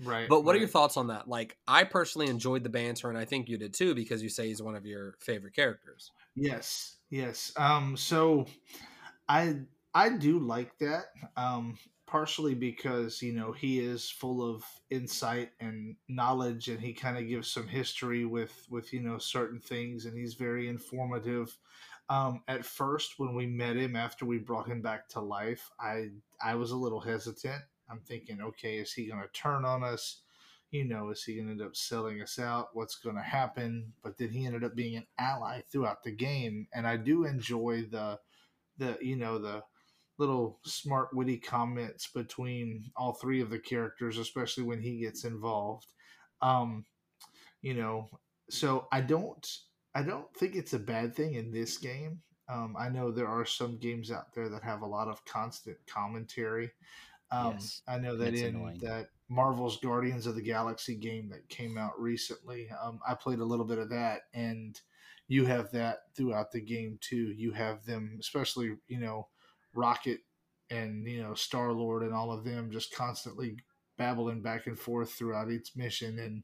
Right. 0.00 0.28
But 0.28 0.44
what 0.44 0.54
are 0.54 0.58
your 0.60 0.68
thoughts 0.68 0.96
on 0.96 1.08
that? 1.08 1.26
Like, 1.26 1.56
I 1.66 1.82
personally 1.82 2.28
enjoyed 2.28 2.62
the 2.62 2.68
banter, 2.68 3.08
and 3.08 3.18
I 3.18 3.24
think 3.24 3.48
you 3.48 3.58
did 3.58 3.74
too, 3.74 3.96
because 3.96 4.22
you 4.22 4.28
say 4.28 4.46
he's 4.46 4.62
one 4.62 4.76
of 4.76 4.86
your 4.86 5.16
favorite 5.18 5.54
characters. 5.54 6.12
Yes, 6.36 6.98
yes. 7.10 7.52
Um, 7.56 7.96
so 7.96 8.46
I 9.28 9.56
I 9.92 10.10
do 10.10 10.38
like 10.38 10.78
that. 10.78 11.06
Um, 11.36 11.76
partially 12.06 12.54
because 12.54 13.20
you 13.22 13.32
know 13.32 13.50
he 13.50 13.80
is 13.80 14.08
full 14.08 14.48
of 14.48 14.62
insight 14.90 15.50
and 15.58 15.96
knowledge, 16.08 16.68
and 16.68 16.78
he 16.80 16.92
kind 16.92 17.18
of 17.18 17.26
gives 17.26 17.50
some 17.50 17.66
history 17.66 18.24
with 18.24 18.66
with 18.70 18.92
you 18.92 19.00
know 19.00 19.18
certain 19.18 19.58
things, 19.58 20.04
and 20.04 20.16
he's 20.16 20.34
very 20.34 20.68
informative. 20.68 21.56
Um, 22.08 22.42
at 22.48 22.64
first, 22.64 23.14
when 23.18 23.34
we 23.34 23.46
met 23.46 23.76
him 23.76 23.96
after 23.96 24.26
we 24.26 24.38
brought 24.38 24.68
him 24.68 24.82
back 24.82 25.08
to 25.10 25.20
life, 25.20 25.70
I 25.80 26.10
I 26.42 26.54
was 26.54 26.70
a 26.70 26.76
little 26.76 27.00
hesitant. 27.00 27.62
I'm 27.90 28.00
thinking, 28.00 28.40
okay, 28.40 28.76
is 28.78 28.92
he 28.92 29.06
going 29.06 29.22
to 29.22 29.28
turn 29.28 29.64
on 29.64 29.82
us? 29.82 30.22
you 30.74 30.84
know, 30.84 31.10
is 31.10 31.22
he 31.22 31.36
going 31.36 31.46
to 31.46 31.52
end 31.52 31.62
up 31.62 31.76
selling 31.76 32.20
us 32.20 32.36
out? 32.36 32.70
What's 32.72 32.96
going 32.96 33.14
to 33.14 33.22
happen? 33.22 33.92
But 34.02 34.18
then 34.18 34.30
he 34.30 34.44
ended 34.44 34.64
up 34.64 34.74
being 34.74 34.96
an 34.96 35.06
ally 35.20 35.60
throughout 35.70 36.02
the 36.02 36.10
game, 36.10 36.66
and 36.74 36.84
I 36.84 36.96
do 36.96 37.24
enjoy 37.24 37.86
the, 37.88 38.18
the 38.76 38.98
you 39.00 39.14
know 39.14 39.38
the 39.38 39.62
little 40.18 40.58
smart 40.64 41.14
witty 41.14 41.38
comments 41.38 42.08
between 42.12 42.90
all 42.96 43.12
three 43.12 43.40
of 43.40 43.50
the 43.50 43.58
characters, 43.60 44.18
especially 44.18 44.64
when 44.64 44.80
he 44.80 44.98
gets 44.98 45.22
involved. 45.22 45.86
Um, 46.42 46.86
you 47.62 47.74
know, 47.74 48.08
so 48.50 48.88
I 48.90 49.00
don't 49.00 49.48
I 49.94 50.02
don't 50.02 50.32
think 50.36 50.56
it's 50.56 50.72
a 50.72 50.78
bad 50.78 51.14
thing 51.14 51.34
in 51.34 51.52
this 51.52 51.78
game. 51.78 52.20
Um, 52.48 52.74
I 52.78 52.88
know 52.88 53.10
there 53.10 53.28
are 53.28 53.44
some 53.44 53.78
games 53.78 54.10
out 54.10 54.34
there 54.34 54.48
that 54.48 54.62
have 54.62 54.82
a 54.82 54.86
lot 54.86 55.08
of 55.08 55.24
constant 55.24 55.78
commentary. 55.86 56.70
Um, 57.30 57.52
Yes, 57.52 57.82
I 57.88 57.98
know 57.98 58.16
that 58.16 58.34
in 58.34 58.56
annoying. 58.56 58.78
that 58.82 59.08
Marvel's 59.28 59.78
Guardians 59.80 60.26
of 60.26 60.34
the 60.34 60.42
Galaxy 60.42 60.94
game 60.94 61.30
that 61.30 61.48
came 61.48 61.78
out 61.78 61.98
recently, 61.98 62.68
um, 62.82 63.00
I 63.06 63.14
played 63.14 63.38
a 63.38 63.44
little 63.44 63.64
bit 63.64 63.78
of 63.78 63.88
that, 63.90 64.22
and 64.34 64.78
you 65.26 65.46
have 65.46 65.70
that 65.72 66.00
throughout 66.14 66.52
the 66.52 66.60
game 66.60 66.98
too. 67.00 67.32
You 67.32 67.52
have 67.52 67.84
them, 67.86 68.18
especially 68.20 68.76
you 68.88 69.00
know, 69.00 69.28
Rocket 69.74 70.20
and 70.70 71.06
you 71.06 71.22
know 71.22 71.34
Star 71.34 71.72
Lord 71.72 72.02
and 72.02 72.12
all 72.14 72.30
of 72.30 72.44
them, 72.44 72.70
just 72.70 72.94
constantly 72.94 73.56
babbling 73.96 74.42
back 74.42 74.66
and 74.66 74.78
forth 74.78 75.12
throughout 75.12 75.50
each 75.50 75.74
mission, 75.76 76.18
and 76.18 76.42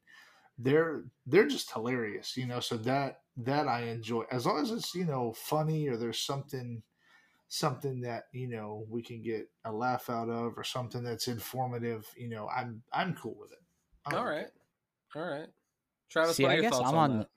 they're 0.58 1.04
they're 1.26 1.46
just 1.46 1.72
hilarious, 1.72 2.36
you 2.36 2.46
know. 2.46 2.60
So 2.60 2.76
that 2.78 3.20
that 3.44 3.68
I 3.68 3.82
enjoy 3.82 4.24
as 4.30 4.46
long 4.46 4.60
as 4.60 4.70
it's 4.70 4.94
you 4.94 5.04
know 5.04 5.32
funny 5.32 5.88
or 5.88 5.96
there's 5.96 6.20
something 6.20 6.82
something 7.48 8.00
that 8.00 8.24
you 8.32 8.48
know 8.48 8.86
we 8.88 9.02
can 9.02 9.22
get 9.22 9.48
a 9.64 9.72
laugh 9.72 10.08
out 10.08 10.28
of 10.28 10.56
or 10.56 10.64
something 10.64 11.02
that's 11.02 11.28
informative. 11.28 12.06
You 12.16 12.28
know, 12.28 12.48
I'm 12.48 12.82
I'm 12.92 13.14
cool 13.14 13.36
with 13.38 13.52
it. 13.52 13.58
I 14.06 14.16
All 14.16 14.24
like 14.24 14.34
right. 14.34 14.46
it. 14.46 14.52
All 15.16 15.22
right. 15.22 15.48
Travis, 16.08 16.36
See, 16.36 16.44
what 16.44 16.50
are 16.50 16.52
I 16.52 16.54
your 16.56 16.62
guess 16.62 16.72
thoughts 16.72 16.90
I'm 16.90 16.98
on, 16.98 17.10
on 17.10 17.18
that? 17.18 17.28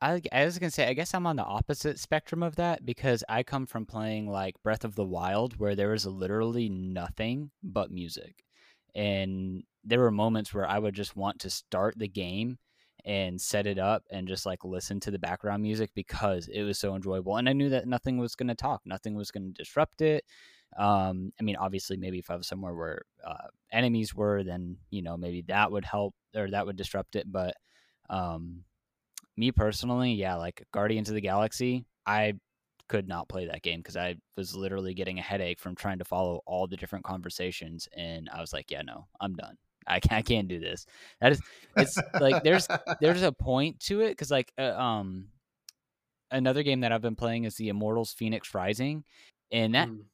I, 0.00 0.20
I 0.32 0.44
was 0.44 0.58
gonna 0.58 0.70
say, 0.70 0.86
I 0.88 0.92
guess 0.92 1.14
I'm 1.14 1.26
on 1.26 1.36
the 1.36 1.44
opposite 1.44 1.98
spectrum 1.98 2.42
of 2.42 2.56
that 2.56 2.84
because 2.84 3.24
I 3.28 3.42
come 3.42 3.66
from 3.66 3.86
playing 3.86 4.28
like 4.28 4.62
Breath 4.62 4.84
of 4.84 4.94
the 4.94 5.04
Wild, 5.04 5.58
where 5.58 5.74
there 5.74 5.90
was 5.90 6.06
literally 6.06 6.68
nothing 6.68 7.50
but 7.62 7.90
music, 7.90 8.44
and 8.94 9.62
there 9.84 10.00
were 10.00 10.10
moments 10.10 10.52
where 10.52 10.68
I 10.68 10.78
would 10.78 10.94
just 10.94 11.16
want 11.16 11.40
to 11.40 11.50
start 11.50 11.98
the 11.98 12.08
game 12.08 12.58
and 13.06 13.40
set 13.40 13.66
it 13.68 13.78
up 13.78 14.02
and 14.10 14.26
just 14.26 14.44
like 14.44 14.64
listen 14.64 14.98
to 15.00 15.12
the 15.12 15.18
background 15.18 15.62
music 15.62 15.90
because 15.94 16.48
it 16.48 16.64
was 16.64 16.78
so 16.78 16.94
enjoyable, 16.94 17.36
and 17.36 17.48
I 17.48 17.52
knew 17.52 17.70
that 17.70 17.86
nothing 17.86 18.18
was 18.18 18.34
gonna 18.34 18.54
talk, 18.54 18.82
nothing 18.84 19.14
was 19.14 19.30
gonna 19.30 19.50
disrupt 19.50 20.02
it. 20.02 20.24
Um, 20.76 21.32
I 21.40 21.44
mean, 21.44 21.56
obviously, 21.56 21.96
maybe 21.96 22.18
if 22.18 22.30
I 22.30 22.36
was 22.36 22.48
somewhere 22.48 22.74
where 22.74 23.02
uh, 23.24 23.48
enemies 23.72 24.14
were, 24.14 24.42
then 24.42 24.76
you 24.90 25.02
know 25.02 25.16
maybe 25.16 25.42
that 25.48 25.70
would 25.72 25.84
help 25.84 26.14
or 26.34 26.50
that 26.50 26.66
would 26.66 26.76
disrupt 26.76 27.16
it. 27.16 27.30
But 27.30 27.54
um, 28.10 28.64
me 29.36 29.52
personally, 29.52 30.12
yeah, 30.14 30.34
like 30.34 30.64
Guardians 30.72 31.08
of 31.08 31.14
the 31.14 31.20
Galaxy, 31.20 31.86
I 32.06 32.34
could 32.88 33.08
not 33.08 33.28
play 33.28 33.46
that 33.46 33.62
game 33.62 33.80
because 33.80 33.96
I 33.96 34.16
was 34.36 34.54
literally 34.54 34.94
getting 34.94 35.18
a 35.18 35.22
headache 35.22 35.60
from 35.60 35.74
trying 35.74 35.98
to 35.98 36.04
follow 36.04 36.40
all 36.46 36.66
the 36.66 36.76
different 36.76 37.04
conversations, 37.04 37.88
and 37.96 38.28
I 38.32 38.40
was 38.40 38.52
like, 38.52 38.70
yeah, 38.70 38.82
no, 38.82 39.06
I'm 39.20 39.34
done. 39.34 39.56
I 39.86 40.00
can't, 40.00 40.12
I 40.18 40.22
can't 40.22 40.48
do 40.48 40.58
this. 40.60 40.86
That 41.20 41.32
is, 41.32 41.40
it's 41.76 41.96
like 42.20 42.42
there's 42.42 42.66
there's 43.00 43.22
a 43.22 43.32
point 43.32 43.80
to 43.80 44.00
it 44.00 44.10
because 44.10 44.30
like 44.30 44.52
uh, 44.58 44.72
um 44.78 45.28
another 46.30 46.62
game 46.62 46.80
that 46.80 46.92
I've 46.92 47.02
been 47.02 47.16
playing 47.16 47.44
is 47.44 47.56
the 47.56 47.68
Immortals 47.68 48.14
Fenyx 48.14 48.54
Rising, 48.54 49.04
and 49.52 49.74
that 49.74 49.88
Mm. 49.88 50.04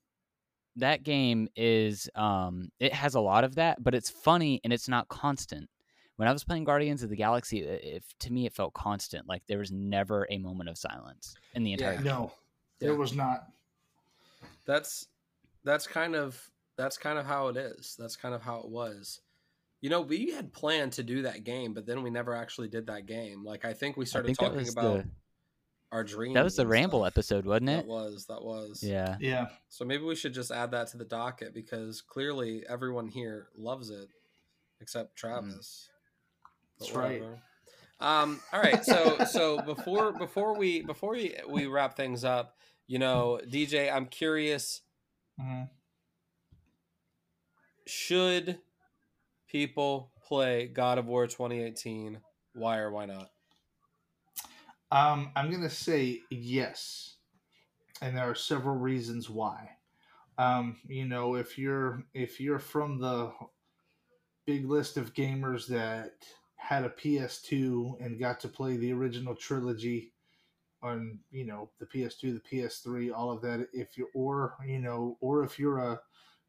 that 0.76 1.02
game 1.02 1.48
is 1.56 2.08
um 2.14 2.70
it 2.80 2.92
has 2.92 3.14
a 3.14 3.20
lot 3.20 3.44
of 3.44 3.54
that, 3.56 3.82
but 3.82 3.94
it's 3.94 4.10
funny 4.10 4.60
and 4.64 4.72
it's 4.72 4.88
not 4.88 5.08
constant. 5.08 5.68
When 6.16 6.28
I 6.28 6.32
was 6.32 6.44
playing 6.44 6.64
Guardians 6.64 7.02
of 7.02 7.08
the 7.10 7.16
Galaxy, 7.16 7.66
i- 7.66 7.72
if 7.72 8.04
to 8.20 8.32
me 8.32 8.46
it 8.46 8.52
felt 8.52 8.74
constant, 8.74 9.26
like 9.28 9.42
there 9.48 9.58
was 9.58 9.72
never 9.72 10.26
a 10.30 10.38
moment 10.38 10.68
of 10.68 10.76
silence 10.78 11.34
in 11.54 11.64
the 11.64 11.72
entire 11.72 11.92
Yeah. 11.92 11.96
game. 11.96 12.04
No, 12.04 12.32
there 12.78 12.92
Yeah. 12.92 12.98
was 12.98 13.14
not. 13.14 13.48
that's 14.64 15.08
that's 15.64 15.86
kind 15.86 16.14
of 16.14 16.50
that's 16.76 16.96
kind 16.96 17.18
of 17.18 17.26
how 17.26 17.48
it 17.48 17.56
is 17.56 17.96
that's 17.98 18.16
kind 18.16 18.34
of 18.34 18.42
how 18.42 18.58
it 18.60 18.68
was 18.68 19.20
you 19.82 19.90
know 19.90 20.00
we 20.00 20.30
had 20.30 20.52
planned 20.54 20.92
to 20.92 21.02
do 21.02 21.22
that 21.22 21.44
game 21.44 21.74
but 21.74 21.84
then 21.84 22.02
we 22.02 22.08
never 22.08 22.34
actually 22.34 22.68
did 22.68 22.86
that 22.86 23.04
game 23.04 23.44
like 23.44 23.64
i 23.66 23.74
think 23.74 23.96
we 23.98 24.04
I 24.04 24.08
started 24.08 24.26
think 24.28 24.38
that 24.38 24.44
talking 24.46 24.58
was 24.60 24.72
about 24.72 24.98
the 25.02 25.10
our 25.90 26.02
dreams 26.04 26.34
that 26.34 26.44
was 26.44 26.56
the 26.56 26.66
ramble 26.66 27.00
stuff. 27.00 27.12
episode, 27.12 27.44
wasn't 27.44 27.68
it? 27.68 27.72
that 27.74 27.78
it? 27.80 27.86
was 27.86 28.24
that 28.26 28.42
was 28.42 28.82
Yeah. 28.82 29.18
Yeah, 29.20 29.48
so 29.68 29.84
maybe 29.84 30.04
we 30.04 30.14
should 30.14 30.32
just 30.32 30.50
add 30.50 30.70
that 30.70 30.86
to 30.92 30.96
the 30.96 31.04
docket 31.04 31.52
because 31.52 32.00
clearly 32.00 32.64
everyone 32.66 33.08
here 33.08 33.48
loves 33.58 33.90
it 33.90 34.08
except 34.80 35.16
travis 35.16 35.90
But 36.78 36.86
That's 36.86 36.96
right. 36.96 37.22
um 38.00 38.40
all 38.52 38.60
right 38.60 38.82
so 38.84 39.24
so 39.26 39.60
before 39.62 40.12
before 40.12 40.56
we 40.56 40.80
before 40.82 41.10
we 41.12 41.36
we 41.48 41.66
wrap 41.66 41.94
things 41.94 42.24
up 42.24 42.56
you 42.86 42.98
know 42.98 43.38
dj 43.46 43.92
i'm 43.92 44.06
curious 44.06 44.80
Mhm. 45.40 45.68
should 47.86 48.58
people 49.52 50.10
play 50.26 50.66
God 50.66 50.98
of 50.98 51.06
War 51.06 51.26
2018? 51.26 52.18
Why 52.54 52.78
or 52.78 52.90
why 52.90 53.06
not? 53.06 53.30
Um, 54.90 55.30
I'm 55.36 55.50
gonna 55.50 55.70
say 55.70 56.20
yes, 56.30 57.16
and 58.00 58.16
there 58.16 58.28
are 58.28 58.34
several 58.34 58.76
reasons 58.76 59.30
why. 59.30 59.70
Um, 60.38 60.78
you 60.86 61.06
know, 61.06 61.36
if 61.36 61.56
you're 61.58 62.04
if 62.14 62.40
you're 62.40 62.58
from 62.58 62.98
the 62.98 63.32
big 64.46 64.68
list 64.68 64.96
of 64.96 65.14
gamers 65.14 65.66
that 65.68 66.12
had 66.56 66.84
a 66.84 66.90
PS2 66.90 68.00
and 68.04 68.18
got 68.18 68.40
to 68.40 68.48
play 68.48 68.76
the 68.76 68.92
original 68.92 69.34
trilogy 69.34 70.12
on, 70.82 71.18
you 71.30 71.46
know, 71.46 71.70
the 71.78 71.86
PS2, 71.86 72.40
the 72.42 72.56
PS3, 72.56 73.12
all 73.14 73.30
of 73.30 73.40
that. 73.42 73.68
If 73.72 73.96
you're 73.96 74.08
or 74.14 74.56
you 74.66 74.78
know, 74.78 75.16
or 75.20 75.44
if 75.44 75.58
you're 75.58 75.78
a 75.78 76.00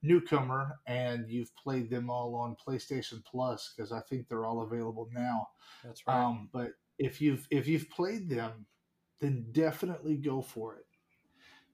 newcomer 0.03 0.79
and 0.85 1.29
you've 1.29 1.55
played 1.55 1.89
them 1.89 2.09
all 2.09 2.35
on 2.35 2.55
PlayStation 2.55 3.23
Plus, 3.25 3.73
because 3.75 3.91
I 3.91 4.01
think 4.01 4.27
they're 4.27 4.45
all 4.45 4.61
available 4.61 5.09
now. 5.11 5.47
That's 5.83 6.05
right. 6.05 6.23
Um, 6.23 6.49
but 6.53 6.73
if 6.99 7.21
you've 7.21 7.47
if 7.49 7.67
you've 7.67 7.89
played 7.89 8.29
them, 8.29 8.67
then 9.19 9.45
definitely 9.51 10.17
go 10.17 10.41
for 10.41 10.75
it 10.75 10.85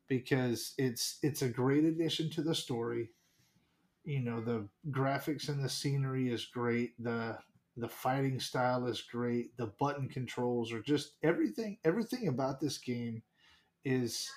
because 0.07 0.73
it's 0.77 1.17
it's 1.21 1.41
a 1.41 1.49
great 1.49 1.83
addition 1.83 2.29
to 2.31 2.41
the 2.41 2.55
story. 2.55 3.11
You 4.05 4.21
know 4.21 4.39
the 4.41 4.67
graphics 4.91 5.49
and 5.49 5.63
the 5.63 5.69
scenery 5.69 6.31
is 6.31 6.45
great. 6.45 7.01
the 7.03 7.37
The 7.77 7.89
fighting 7.89 8.39
style 8.39 8.87
is 8.87 9.01
great. 9.01 9.55
The 9.57 9.73
button 9.79 10.09
controls 10.09 10.73
are 10.73 10.81
just 10.81 11.13
everything. 11.23 11.77
Everything 11.83 12.27
about 12.27 12.59
this 12.59 12.77
game 12.77 13.23
is 13.85 14.29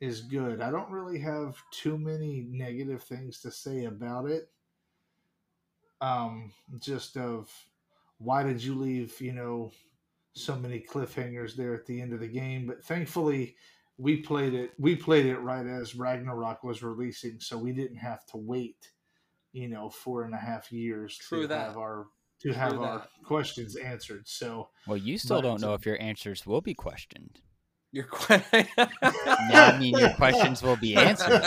is 0.00 0.20
good. 0.20 0.60
I 0.60 0.70
don't 0.70 0.90
really 0.90 1.18
have 1.18 1.56
too 1.72 1.98
many 1.98 2.46
negative 2.50 3.02
things 3.02 3.40
to 3.42 3.50
say 3.50 3.84
about 3.86 4.26
it. 4.28 4.50
Um, 6.00 6.52
just 6.78 7.16
of 7.16 7.50
why 8.18 8.42
did 8.42 8.62
you 8.62 8.74
leave? 8.74 9.20
You 9.20 9.32
know, 9.32 9.72
so 10.34 10.54
many 10.56 10.80
cliffhangers 10.80 11.56
there 11.56 11.74
at 11.74 11.86
the 11.86 12.00
end 12.00 12.12
of 12.12 12.20
the 12.20 12.28
game. 12.28 12.66
But 12.66 12.84
thankfully, 12.84 13.56
we 13.96 14.18
played 14.18 14.54
it. 14.54 14.72
We 14.78 14.94
played 14.94 15.26
it 15.26 15.38
right 15.38 15.66
as 15.66 15.96
Ragnarok 15.96 16.62
was 16.62 16.82
releasing, 16.82 17.40
so 17.40 17.58
we 17.58 17.72
didn't 17.72 17.96
have 17.96 18.24
to 18.26 18.36
wait. 18.36 18.92
You 19.52 19.68
know, 19.68 19.88
four 19.90 20.22
and 20.24 20.34
a 20.34 20.38
half 20.38 20.70
years 20.70 21.16
True 21.16 21.42
to 21.42 21.48
that. 21.48 21.66
have 21.68 21.76
our 21.78 22.06
to 22.40 22.52
have 22.52 22.74
True 22.74 22.84
our 22.84 23.08
questions 23.24 23.74
answered. 23.74 24.28
So 24.28 24.68
Well, 24.86 24.96
you 24.98 25.18
still 25.18 25.38
But- 25.38 25.48
don't 25.48 25.60
know 25.60 25.74
if 25.74 25.84
your 25.84 26.00
answers 26.00 26.46
will 26.46 26.60
be 26.60 26.74
questioned. 26.74 27.40
You're 27.90 28.04
quite. 28.04 28.44
I 29.02 29.76
mean, 29.80 29.96
your 29.98 30.10
questions 30.10 30.62
will 30.62 30.76
be 30.76 30.94
answered. 30.94 31.42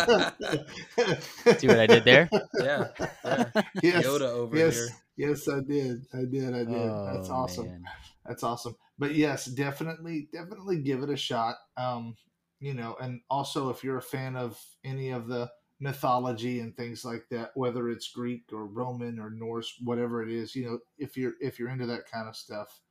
See 1.57 1.67
what 1.67 1.79
I 1.79 1.87
did 1.87 2.03
there? 2.03 2.29
yeah, 2.59 2.87
yeah. 3.23 3.45
yes, 3.83 4.05
Yoda 4.05 4.21
over 4.21 4.57
yes, 4.57 4.75
here. 4.75 4.87
yes, 5.29 5.47
I 5.47 5.59
did. 5.61 6.05
I 6.13 6.25
did. 6.25 6.53
I 6.55 6.63
did. 6.63 6.67
That's 6.67 7.29
Oh, 7.29 7.33
awesome. 7.33 7.65
man. 7.67 7.83
That's 8.25 8.43
awesome. 8.43 8.75
But 8.97 9.15
yes, 9.15 9.45
definitely, 9.45 10.29
definitely 10.33 10.79
give 10.79 11.03
it 11.03 11.09
a 11.09 11.17
shot. 11.17 11.55
Um, 11.77 12.15
you 12.59 12.73
know, 12.73 12.95
and 13.01 13.21
also 13.29 13.69
if 13.69 13.83
you're 13.83 13.97
a 13.97 14.01
fan 14.01 14.35
of 14.35 14.59
any 14.83 15.11
of 15.11 15.27
the 15.27 15.49
mythology 15.79 16.59
and 16.59 16.75
things 16.75 17.03
like 17.05 17.25
that, 17.31 17.51
whether 17.55 17.89
it's 17.89 18.09
Greek 18.11 18.43
or 18.51 18.65
Roman 18.65 19.19
or 19.19 19.29
Norse, 19.31 19.75
whatever 19.83 20.21
it 20.23 20.29
is, 20.31 20.55
you 20.55 20.65
know, 20.65 20.79
if 20.97 21.17
you're 21.17 21.33
if 21.39 21.59
you're 21.59 21.69
into 21.69 21.87
that 21.87 22.09
kind 22.11 22.27
of 22.27 22.35
stuff, 22.35 22.81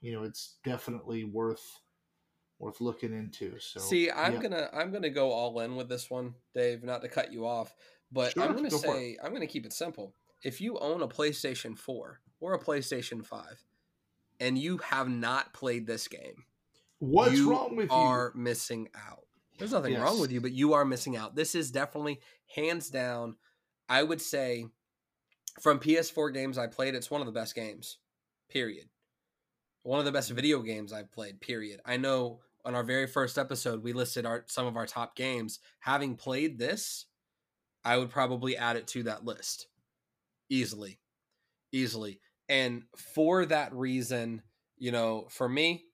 you 0.00 0.12
know, 0.12 0.24
it's 0.24 0.56
definitely 0.64 1.24
worth 1.24 1.80
worth 2.62 2.80
looking 2.80 3.12
into. 3.12 3.58
So 3.58 3.80
See, 3.80 4.10
I'm 4.10 4.34
yeah. 4.34 4.40
gonna 4.40 4.70
I'm 4.72 4.92
gonna 4.92 5.10
go 5.10 5.32
all 5.32 5.60
in 5.60 5.76
with 5.76 5.88
this 5.88 6.08
one, 6.08 6.34
Dave. 6.54 6.82
Not 6.84 7.02
to 7.02 7.08
cut 7.08 7.32
you 7.32 7.46
off, 7.46 7.74
but 8.10 8.32
Sure, 8.32 8.44
I'm 8.44 8.54
gonna 8.54 8.70
go 8.70 8.78
say 8.78 9.18
I'm 9.22 9.32
gonna 9.32 9.46
keep 9.46 9.66
it 9.66 9.72
simple. 9.72 10.14
If 10.44 10.60
you 10.60 10.78
own 10.78 11.02
a 11.02 11.08
PlayStation 11.08 11.76
4 11.76 12.20
or 12.40 12.54
a 12.54 12.58
PlayStation 12.58 13.24
5, 13.24 13.64
and 14.40 14.56
you 14.56 14.78
have 14.78 15.08
not 15.08 15.52
played 15.52 15.86
this 15.86 16.08
game, 16.08 16.44
What's 16.98 17.40
wrong 17.40 17.76
with 17.76 17.90
you? 17.90 17.96
are 17.96 18.32
missing 18.34 18.88
out. 18.94 19.26
There's 19.58 19.72
nothing 19.72 20.00
wrong 20.00 20.20
with 20.20 20.32
you, 20.32 20.40
but 20.40 20.52
you 20.52 20.72
are 20.72 20.84
missing 20.84 21.16
out. 21.16 21.36
This 21.36 21.54
is 21.54 21.70
definitely 21.70 22.20
hands 22.54 22.90
down. 22.90 23.36
I 23.88 24.02
would 24.02 24.20
say 24.20 24.66
from 25.60 25.78
PS4 25.78 26.32
games 26.32 26.58
I 26.58 26.66
played, 26.66 26.94
it's 26.94 27.10
one 27.10 27.20
of 27.20 27.26
the 27.26 27.32
best 27.32 27.54
games. 27.54 27.98
Period. 28.48 28.86
One 29.82 29.98
of 29.98 30.04
the 30.04 30.12
best 30.12 30.30
video 30.30 30.62
games 30.62 30.92
I've 30.92 31.12
played. 31.12 31.40
Period. 31.40 31.80
I 31.84 31.96
know 31.96 32.40
on 32.64 32.74
our 32.74 32.84
very 32.84 33.06
first 33.06 33.38
episode 33.38 33.82
we 33.82 33.92
listed 33.92 34.24
our 34.24 34.44
some 34.46 34.66
of 34.66 34.76
our 34.76 34.86
top 34.86 35.16
games. 35.16 35.58
Having 35.80 36.16
played 36.16 36.58
this, 36.58 37.06
I 37.84 37.96
would 37.98 38.10
probably 38.10 38.56
add 38.56 38.76
it 38.76 38.86
to 38.88 39.04
that 39.04 39.24
list 39.24 39.66
easily, 40.48 41.00
easily. 41.72 42.20
And 42.48 42.82
for 42.96 43.46
that 43.46 43.74
reason, 43.74 44.42
you 44.76 44.92
know, 44.92 45.26
for 45.30 45.48
me, 45.48 45.84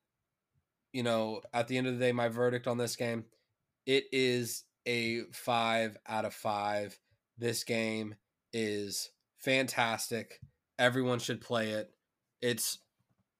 you 0.92 1.02
know, 1.02 1.42
at 1.52 1.68
the 1.68 1.78
end 1.78 1.86
of 1.86 1.94
the 1.94 2.04
day, 2.04 2.12
my 2.12 2.28
verdict 2.28 2.66
on 2.66 2.78
this 2.78 2.96
game, 2.96 3.24
it 3.86 4.04
is 4.12 4.64
a 4.86 5.22
five 5.32 5.96
out 6.06 6.24
of 6.24 6.34
five. 6.34 6.98
This 7.36 7.64
game 7.64 8.16
is 8.52 9.10
fantastic. 9.38 10.40
Everyone 10.78 11.18
should 11.18 11.40
play 11.40 11.70
it. 11.70 11.90
It's 12.40 12.78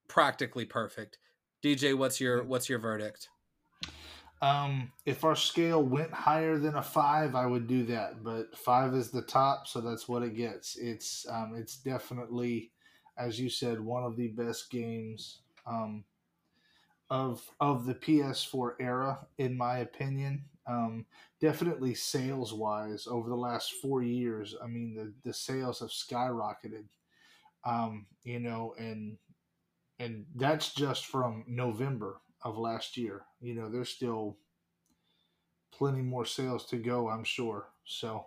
practically 0.08 0.64
perfect. 0.64 1.18
DJ, 1.62 1.96
what's 1.96 2.20
your 2.20 2.44
what's 2.44 2.68
your 2.68 2.78
verdict? 2.78 3.28
Um, 4.40 4.92
if 5.04 5.24
our 5.24 5.34
scale 5.34 5.82
went 5.82 6.12
higher 6.12 6.58
than 6.58 6.76
a 6.76 6.82
five, 6.82 7.34
I 7.34 7.46
would 7.46 7.66
do 7.66 7.84
that. 7.86 8.22
But 8.22 8.56
five 8.56 8.94
is 8.94 9.10
the 9.10 9.22
top, 9.22 9.66
so 9.66 9.80
that's 9.80 10.08
what 10.08 10.22
it 10.22 10.36
gets. 10.36 10.76
It's 10.76 11.26
um, 11.28 11.54
it's 11.56 11.76
definitely, 11.76 12.70
as 13.16 13.40
you 13.40 13.50
said, 13.50 13.80
one 13.80 14.04
of 14.04 14.16
the 14.16 14.28
best 14.28 14.70
games 14.70 15.40
um, 15.66 16.04
of 17.10 17.42
of 17.58 17.86
the 17.86 17.94
PS4 17.94 18.74
era, 18.78 19.26
in 19.38 19.56
my 19.56 19.78
opinion. 19.78 20.44
Um, 20.68 21.06
definitely 21.40 21.94
sales 21.94 22.52
wise, 22.52 23.08
over 23.10 23.28
the 23.28 23.36
last 23.36 23.72
four 23.82 24.02
years, 24.02 24.54
I 24.62 24.68
mean 24.68 24.94
the 24.94 25.12
the 25.28 25.34
sales 25.34 25.80
have 25.80 25.88
skyrocketed. 25.88 26.84
Um, 27.64 28.06
you 28.22 28.38
know, 28.38 28.74
and 28.78 29.18
and 29.98 30.24
that's 30.36 30.74
just 30.74 31.06
from 31.06 31.44
November 31.46 32.20
of 32.42 32.56
last 32.56 32.96
year. 32.96 33.22
You 33.40 33.54
know, 33.54 33.68
there's 33.68 33.88
still 33.88 34.36
plenty 35.72 36.02
more 36.02 36.24
sales 36.24 36.66
to 36.66 36.76
go, 36.76 37.08
I'm 37.08 37.24
sure. 37.24 37.68
So 37.84 38.26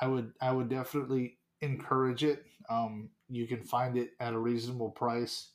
I 0.00 0.06
would 0.06 0.32
I 0.40 0.52
would 0.52 0.68
definitely 0.68 1.38
encourage 1.60 2.24
it. 2.24 2.44
Um, 2.68 3.10
you 3.28 3.46
can 3.46 3.62
find 3.62 3.96
it 3.96 4.10
at 4.20 4.32
a 4.34 4.38
reasonable 4.38 4.90
price 4.90 5.50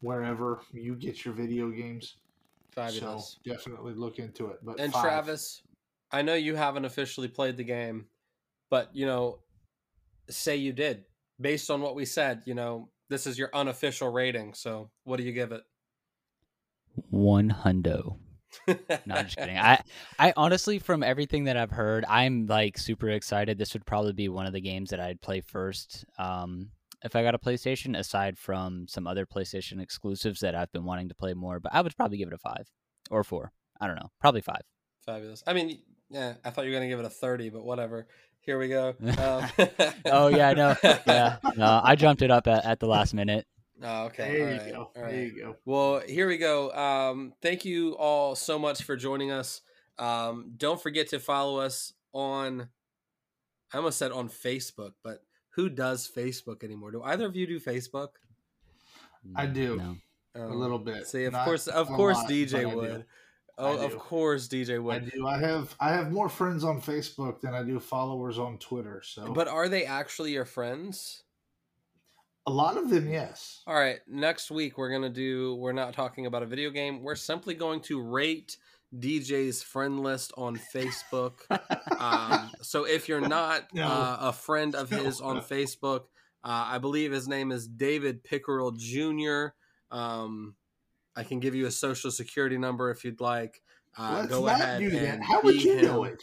wherever 0.00 0.60
you 0.72 0.94
get 0.94 1.24
your 1.24 1.34
video 1.34 1.70
games. 1.70 2.16
Fabulous. 2.70 3.38
So 3.44 3.50
definitely 3.50 3.94
look 3.94 4.18
into 4.18 4.48
it. 4.48 4.58
But 4.62 4.78
and 4.78 4.92
five, 4.92 5.02
Travis, 5.02 5.62
I 6.12 6.22
know 6.22 6.34
you 6.34 6.54
haven't 6.54 6.84
officially 6.84 7.28
played 7.28 7.56
the 7.56 7.64
game, 7.64 8.06
but 8.70 8.90
you 8.94 9.06
know, 9.06 9.40
say 10.30 10.56
you 10.56 10.72
did. 10.72 11.04
Based 11.40 11.70
on 11.70 11.80
what 11.80 11.94
we 11.94 12.04
said, 12.04 12.42
you 12.46 12.54
know, 12.54 12.88
this 13.08 13.26
is 13.26 13.38
your 13.38 13.50
unofficial 13.54 14.10
rating. 14.10 14.54
So, 14.54 14.90
what 15.04 15.16
do 15.16 15.22
you 15.22 15.32
give 15.32 15.52
it? 15.52 15.62
One 17.10 17.50
hundo. 17.50 18.18
no, 18.66 18.76
I'm 19.10 19.24
just 19.24 19.36
kidding. 19.36 19.58
I, 19.58 19.82
I 20.18 20.32
honestly, 20.36 20.78
from 20.78 21.02
everything 21.02 21.44
that 21.44 21.56
I've 21.56 21.70
heard, 21.70 22.04
I'm 22.08 22.46
like 22.46 22.78
super 22.78 23.08
excited. 23.10 23.58
This 23.58 23.74
would 23.74 23.86
probably 23.86 24.12
be 24.12 24.28
one 24.28 24.46
of 24.46 24.52
the 24.52 24.60
games 24.60 24.90
that 24.90 25.00
I'd 25.00 25.20
play 25.20 25.40
first. 25.40 26.04
Um, 26.18 26.70
if 27.04 27.14
I 27.14 27.22
got 27.22 27.34
a 27.34 27.38
PlayStation, 27.38 27.96
aside 27.96 28.38
from 28.38 28.86
some 28.88 29.06
other 29.06 29.26
PlayStation 29.26 29.80
exclusives 29.80 30.40
that 30.40 30.54
I've 30.54 30.72
been 30.72 30.84
wanting 30.84 31.08
to 31.08 31.14
play 31.14 31.34
more, 31.34 31.60
but 31.60 31.74
I 31.74 31.80
would 31.80 31.96
probably 31.96 32.18
give 32.18 32.28
it 32.28 32.34
a 32.34 32.38
five 32.38 32.68
or 33.10 33.22
four. 33.22 33.52
I 33.80 33.86
don't 33.86 33.96
know, 33.96 34.10
probably 34.20 34.40
five. 34.40 34.62
Fabulous. 35.06 35.42
I 35.46 35.52
mean, 35.52 35.80
yeah, 36.10 36.34
I 36.44 36.50
thought 36.50 36.64
you 36.64 36.70
were 36.70 36.76
gonna 36.76 36.88
give 36.88 36.98
it 36.98 37.04
a 37.04 37.10
thirty, 37.10 37.50
but 37.50 37.64
whatever. 37.64 38.08
Here 38.48 38.58
we 38.58 38.68
go. 38.68 38.94
Um, 39.02 39.46
oh 40.06 40.28
yeah, 40.28 40.52
no, 40.54 40.74
yeah, 40.82 41.36
no, 41.58 41.82
I 41.84 41.96
jumped 41.96 42.22
it 42.22 42.30
up 42.30 42.46
at, 42.46 42.64
at 42.64 42.80
the 42.80 42.86
last 42.86 43.12
minute. 43.12 43.46
Oh, 43.82 44.04
okay. 44.06 44.38
There 44.38 44.46
all 44.46 44.52
you 44.54 44.58
right, 44.60 44.72
go. 44.72 44.78
all 44.78 44.92
There 44.94 45.04
right. 45.04 45.14
you 45.16 45.38
go. 45.42 45.56
Well, 45.66 46.00
here 46.00 46.26
we 46.26 46.38
go. 46.38 46.72
Um, 46.72 47.34
thank 47.42 47.66
you 47.66 47.92
all 47.98 48.34
so 48.34 48.58
much 48.58 48.84
for 48.84 48.96
joining 48.96 49.30
us. 49.30 49.60
Um, 49.98 50.52
don't 50.56 50.80
forget 50.80 51.08
to 51.08 51.18
follow 51.20 51.60
us 51.60 51.92
on. 52.14 52.70
I 53.70 53.76
almost 53.76 53.98
said 53.98 54.12
on 54.12 54.30
Facebook, 54.30 54.92
but 55.04 55.18
who 55.50 55.68
does 55.68 56.10
Facebook 56.10 56.64
anymore? 56.64 56.90
Do 56.92 57.02
either 57.02 57.26
of 57.26 57.36
you 57.36 57.46
do 57.46 57.60
Facebook? 57.60 58.08
I 59.36 59.44
do. 59.44 59.76
No. 59.76 60.42
Um, 60.42 60.52
A 60.52 60.54
little 60.54 60.78
bit. 60.78 61.06
See, 61.06 61.24
of 61.24 61.34
Not 61.34 61.44
course, 61.44 61.66
of 61.66 61.86
course, 61.88 62.16
lot, 62.16 62.30
DJ 62.30 62.62
but 62.64 62.70
I 62.72 62.74
would. 62.74 63.04
I 63.58 63.62
Oh, 63.62 63.78
of 63.84 63.98
course, 63.98 64.46
DJ 64.48 64.78
I 64.92 64.98
do. 65.00 65.26
I 65.26 65.38
have 65.38 65.74
I 65.80 65.90
have 65.92 66.10
more 66.12 66.28
friends 66.28 66.62
on 66.64 66.80
Facebook 66.80 67.40
than 67.40 67.54
I 67.54 67.62
do 67.62 67.80
followers 67.80 68.38
on 68.38 68.58
Twitter. 68.58 69.02
So, 69.04 69.32
But 69.32 69.48
are 69.48 69.68
they 69.68 69.84
actually 69.84 70.32
your 70.32 70.44
friends? 70.44 71.24
a 72.46 72.50
lot 72.52 72.78
of 72.78 72.88
them, 72.88 73.06
yes. 73.10 73.62
All 73.66 73.74
right, 73.74 73.98
next 74.08 74.50
week 74.50 74.78
we're 74.78 74.90
gonna 74.90 75.10
do. 75.10 75.54
We're 75.56 75.72
not 75.72 75.92
talking 75.92 76.24
about 76.24 76.42
a 76.42 76.46
video 76.46 76.70
game. 76.70 77.02
We're 77.02 77.14
simply 77.14 77.54
going 77.54 77.80
to 77.82 78.00
rate 78.00 78.56
DJ's 78.96 79.62
friend 79.62 80.00
list 80.00 80.32
on 80.38 80.56
Facebook. 80.74 81.40
um, 82.00 82.50
so 82.62 82.84
if 82.84 83.06
you're 83.06 83.20
not 83.20 83.74
No. 83.74 83.86
uh, 83.86 84.16
a 84.20 84.32
friend 84.32 84.74
of 84.74 84.90
No. 84.90 85.04
his 85.04 85.20
on 85.20 85.42
Facebook, 85.42 86.04
uh, 86.42 86.64
I 86.72 86.78
believe 86.78 87.12
his 87.12 87.28
name 87.28 87.52
is 87.52 87.66
David 87.68 88.24
Pickerel 88.24 88.70
Jr. 88.72 89.48
Um, 89.90 90.54
I 91.18 91.24
can 91.24 91.40
give 91.40 91.54
you 91.54 91.66
a 91.66 91.70
social 91.70 92.10
security 92.10 92.56
number 92.58 92.90
if 92.90 93.04
you'd 93.04 93.20
like. 93.20 93.60
Uh, 93.98 94.18
Let's 94.20 94.28
go 94.28 94.46
ahead 94.46 94.78
do 94.80 94.90
that. 94.90 95.02
and 95.14 95.24
How 95.24 95.40
would 95.42 95.54
beat 95.54 95.64
you 95.64 95.82
know 95.82 96.04
him. 96.04 96.12
it? 96.14 96.22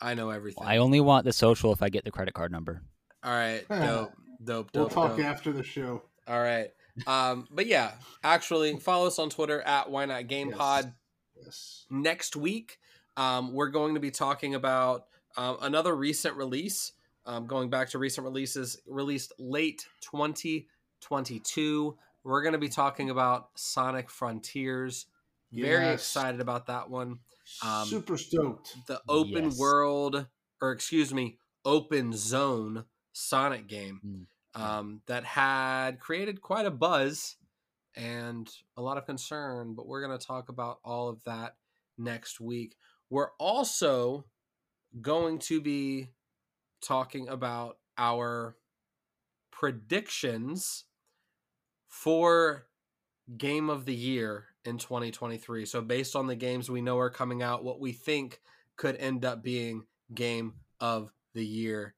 I 0.00 0.14
know 0.14 0.30
everything. 0.30 0.64
I 0.66 0.76
only 0.76 1.00
want 1.00 1.24
the 1.24 1.32
social 1.32 1.72
if 1.72 1.82
I 1.82 1.88
get 1.88 2.04
the 2.04 2.10
credit 2.10 2.34
card 2.34 2.52
number. 2.52 2.82
All 3.24 3.32
right, 3.32 3.64
dope, 3.68 4.12
dope, 4.44 4.70
We'll 4.74 4.84
dope. 4.84 4.92
talk 4.92 5.16
dope. 5.16 5.24
after 5.26 5.50
the 5.52 5.62
show. 5.64 6.02
All 6.28 6.40
right. 6.40 6.68
Um, 7.06 7.46
but 7.50 7.66
yeah, 7.66 7.92
actually, 8.22 8.76
follow 8.78 9.06
us 9.06 9.18
on 9.18 9.30
Twitter 9.30 9.60
at 9.62 9.90
Why 9.90 10.04
Not 10.04 10.26
Game 10.26 10.48
Yes. 10.50 10.58
Pod. 10.58 10.92
Yes. 11.42 11.86
Next 11.90 12.36
week, 12.36 12.78
um, 13.16 13.52
we're 13.54 13.70
going 13.70 13.94
to 13.94 14.00
be 14.00 14.10
talking 14.10 14.54
about 14.54 15.06
um, 15.36 15.56
another 15.62 15.96
recent 15.96 16.36
release. 16.36 16.92
Um, 17.24 17.46
going 17.46 17.70
back 17.70 17.88
to 17.90 17.98
recent 17.98 18.24
releases 18.24 18.78
released 18.86 19.32
late 19.38 19.86
2022. 20.02 21.96
We're 22.24 22.42
going 22.42 22.52
to 22.52 22.58
be 22.58 22.68
talking 22.68 23.10
about 23.10 23.50
Sonic 23.56 24.10
Frontiers. 24.10 25.06
Very 25.52 25.88
excited 25.90 26.40
about 26.40 26.66
that 26.66 26.90
one. 26.90 27.20
Um, 27.64 27.86
Super 27.86 28.18
stoked. 28.18 28.76
The 28.86 29.00
open 29.08 29.44
Yes. 29.44 29.58
world, 29.58 30.26
or 30.60 30.72
excuse 30.72 31.14
me, 31.14 31.38
open 31.64 32.12
zone 32.12 32.84
Sonic 33.12 33.66
game 33.66 34.00
Mm. 34.54 34.60
um, 34.60 35.02
that 35.06 35.24
had 35.24 35.98
created 36.00 36.40
quite 36.40 36.66
a 36.66 36.70
buzz 36.70 37.36
and 37.94 38.48
a 38.76 38.82
lot 38.82 38.98
of 38.98 39.06
concern, 39.06 39.74
but 39.74 39.86
we're 39.86 40.06
going 40.06 40.16
to 40.18 40.24
talk 40.24 40.48
about 40.50 40.80
all 40.84 41.08
of 41.08 41.24
that 41.24 41.56
next 41.96 42.40
week. 42.40 42.76
We're 43.10 43.32
also 43.38 44.26
going 45.00 45.38
to 45.40 45.60
be 45.60 46.10
talking 46.80 47.28
about 47.28 47.78
our 47.96 48.56
predictions 49.50 50.84
for 51.88 52.66
game 53.36 53.68
of 53.70 53.84
the 53.84 53.94
year 53.94 54.44
in 54.64 54.78
2023. 54.78 55.64
So, 55.66 55.80
based 55.80 56.14
on 56.14 56.26
the 56.26 56.36
games 56.36 56.70
we 56.70 56.80
know 56.80 56.98
are 56.98 57.10
coming 57.10 57.42
out, 57.42 57.64
what 57.64 57.80
we 57.80 57.92
think 57.92 58.40
could 58.76 58.96
end 58.96 59.24
up 59.24 59.42
being 59.42 59.84
game 60.14 60.54
of 60.80 61.10
the 61.34 61.44
year. 61.44 61.94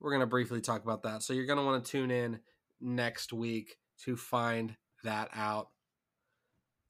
We're 0.00 0.10
going 0.10 0.20
to 0.20 0.26
briefly 0.26 0.60
talk 0.60 0.82
about 0.84 1.02
that. 1.04 1.22
So, 1.22 1.32
you're 1.32 1.46
going 1.46 1.58
to 1.58 1.64
want 1.64 1.84
to 1.84 1.90
tune 1.90 2.10
in 2.10 2.40
next 2.80 3.32
week 3.32 3.76
to 4.04 4.16
find 4.16 4.76
that 5.04 5.28
out. 5.34 5.68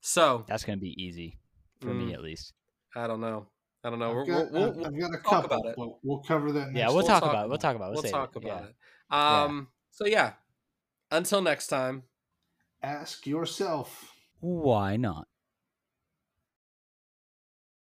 So, 0.01 0.45
That's 0.49 0.65
gonna 0.65 0.79
be 0.79 0.95
easy 1.03 1.39
for 1.81 1.89
Mm. 1.89 2.07
me 2.07 2.15
at 2.15 2.23
least. 2.23 2.55
I 2.97 3.07
don't 3.07 3.21
know. 3.21 3.49
I 3.85 3.91
don't 3.91 3.99
know. 3.99 4.11
I've 4.11 4.15
We're, 4.17 4.25
got, 4.25 4.51
we'll, 4.53 4.73
we'll, 4.73 4.87
I've 4.87 4.99
got 5.01 5.11
a 5.15 5.17
talk 5.19 5.25
couple, 5.43 5.59
about 5.59 5.67
it. 5.71 5.75
but 5.77 5.89
we'll 6.03 6.21
cover 6.23 6.53
that. 6.53 6.67
Next 6.69 6.77
Yeah, 6.79 6.87
we'll 6.89 6.97
We'll 6.97 7.07
talk 7.07 7.23
talk 7.23 7.31
about 7.31 7.45
it. 7.45 7.49
We'll 7.49 7.59
talk 7.59 7.77
about 7.77 7.89
it. 7.91 7.95
we'll 7.95 8.03
We'll, 8.03 8.13
talk 8.13 8.37
it. 8.37 8.45
about 8.45 8.63
yeah. 9.11 9.17
it. 9.19 9.47
Um, 9.47 9.69
So, 9.91 10.07
yeah. 10.07 10.33
Until 11.11 11.43
next 11.43 11.67
time. 11.69 12.05
Ask 12.83 13.27
yourself. 13.27 14.15
Why 14.41 14.97
not? 14.97 15.29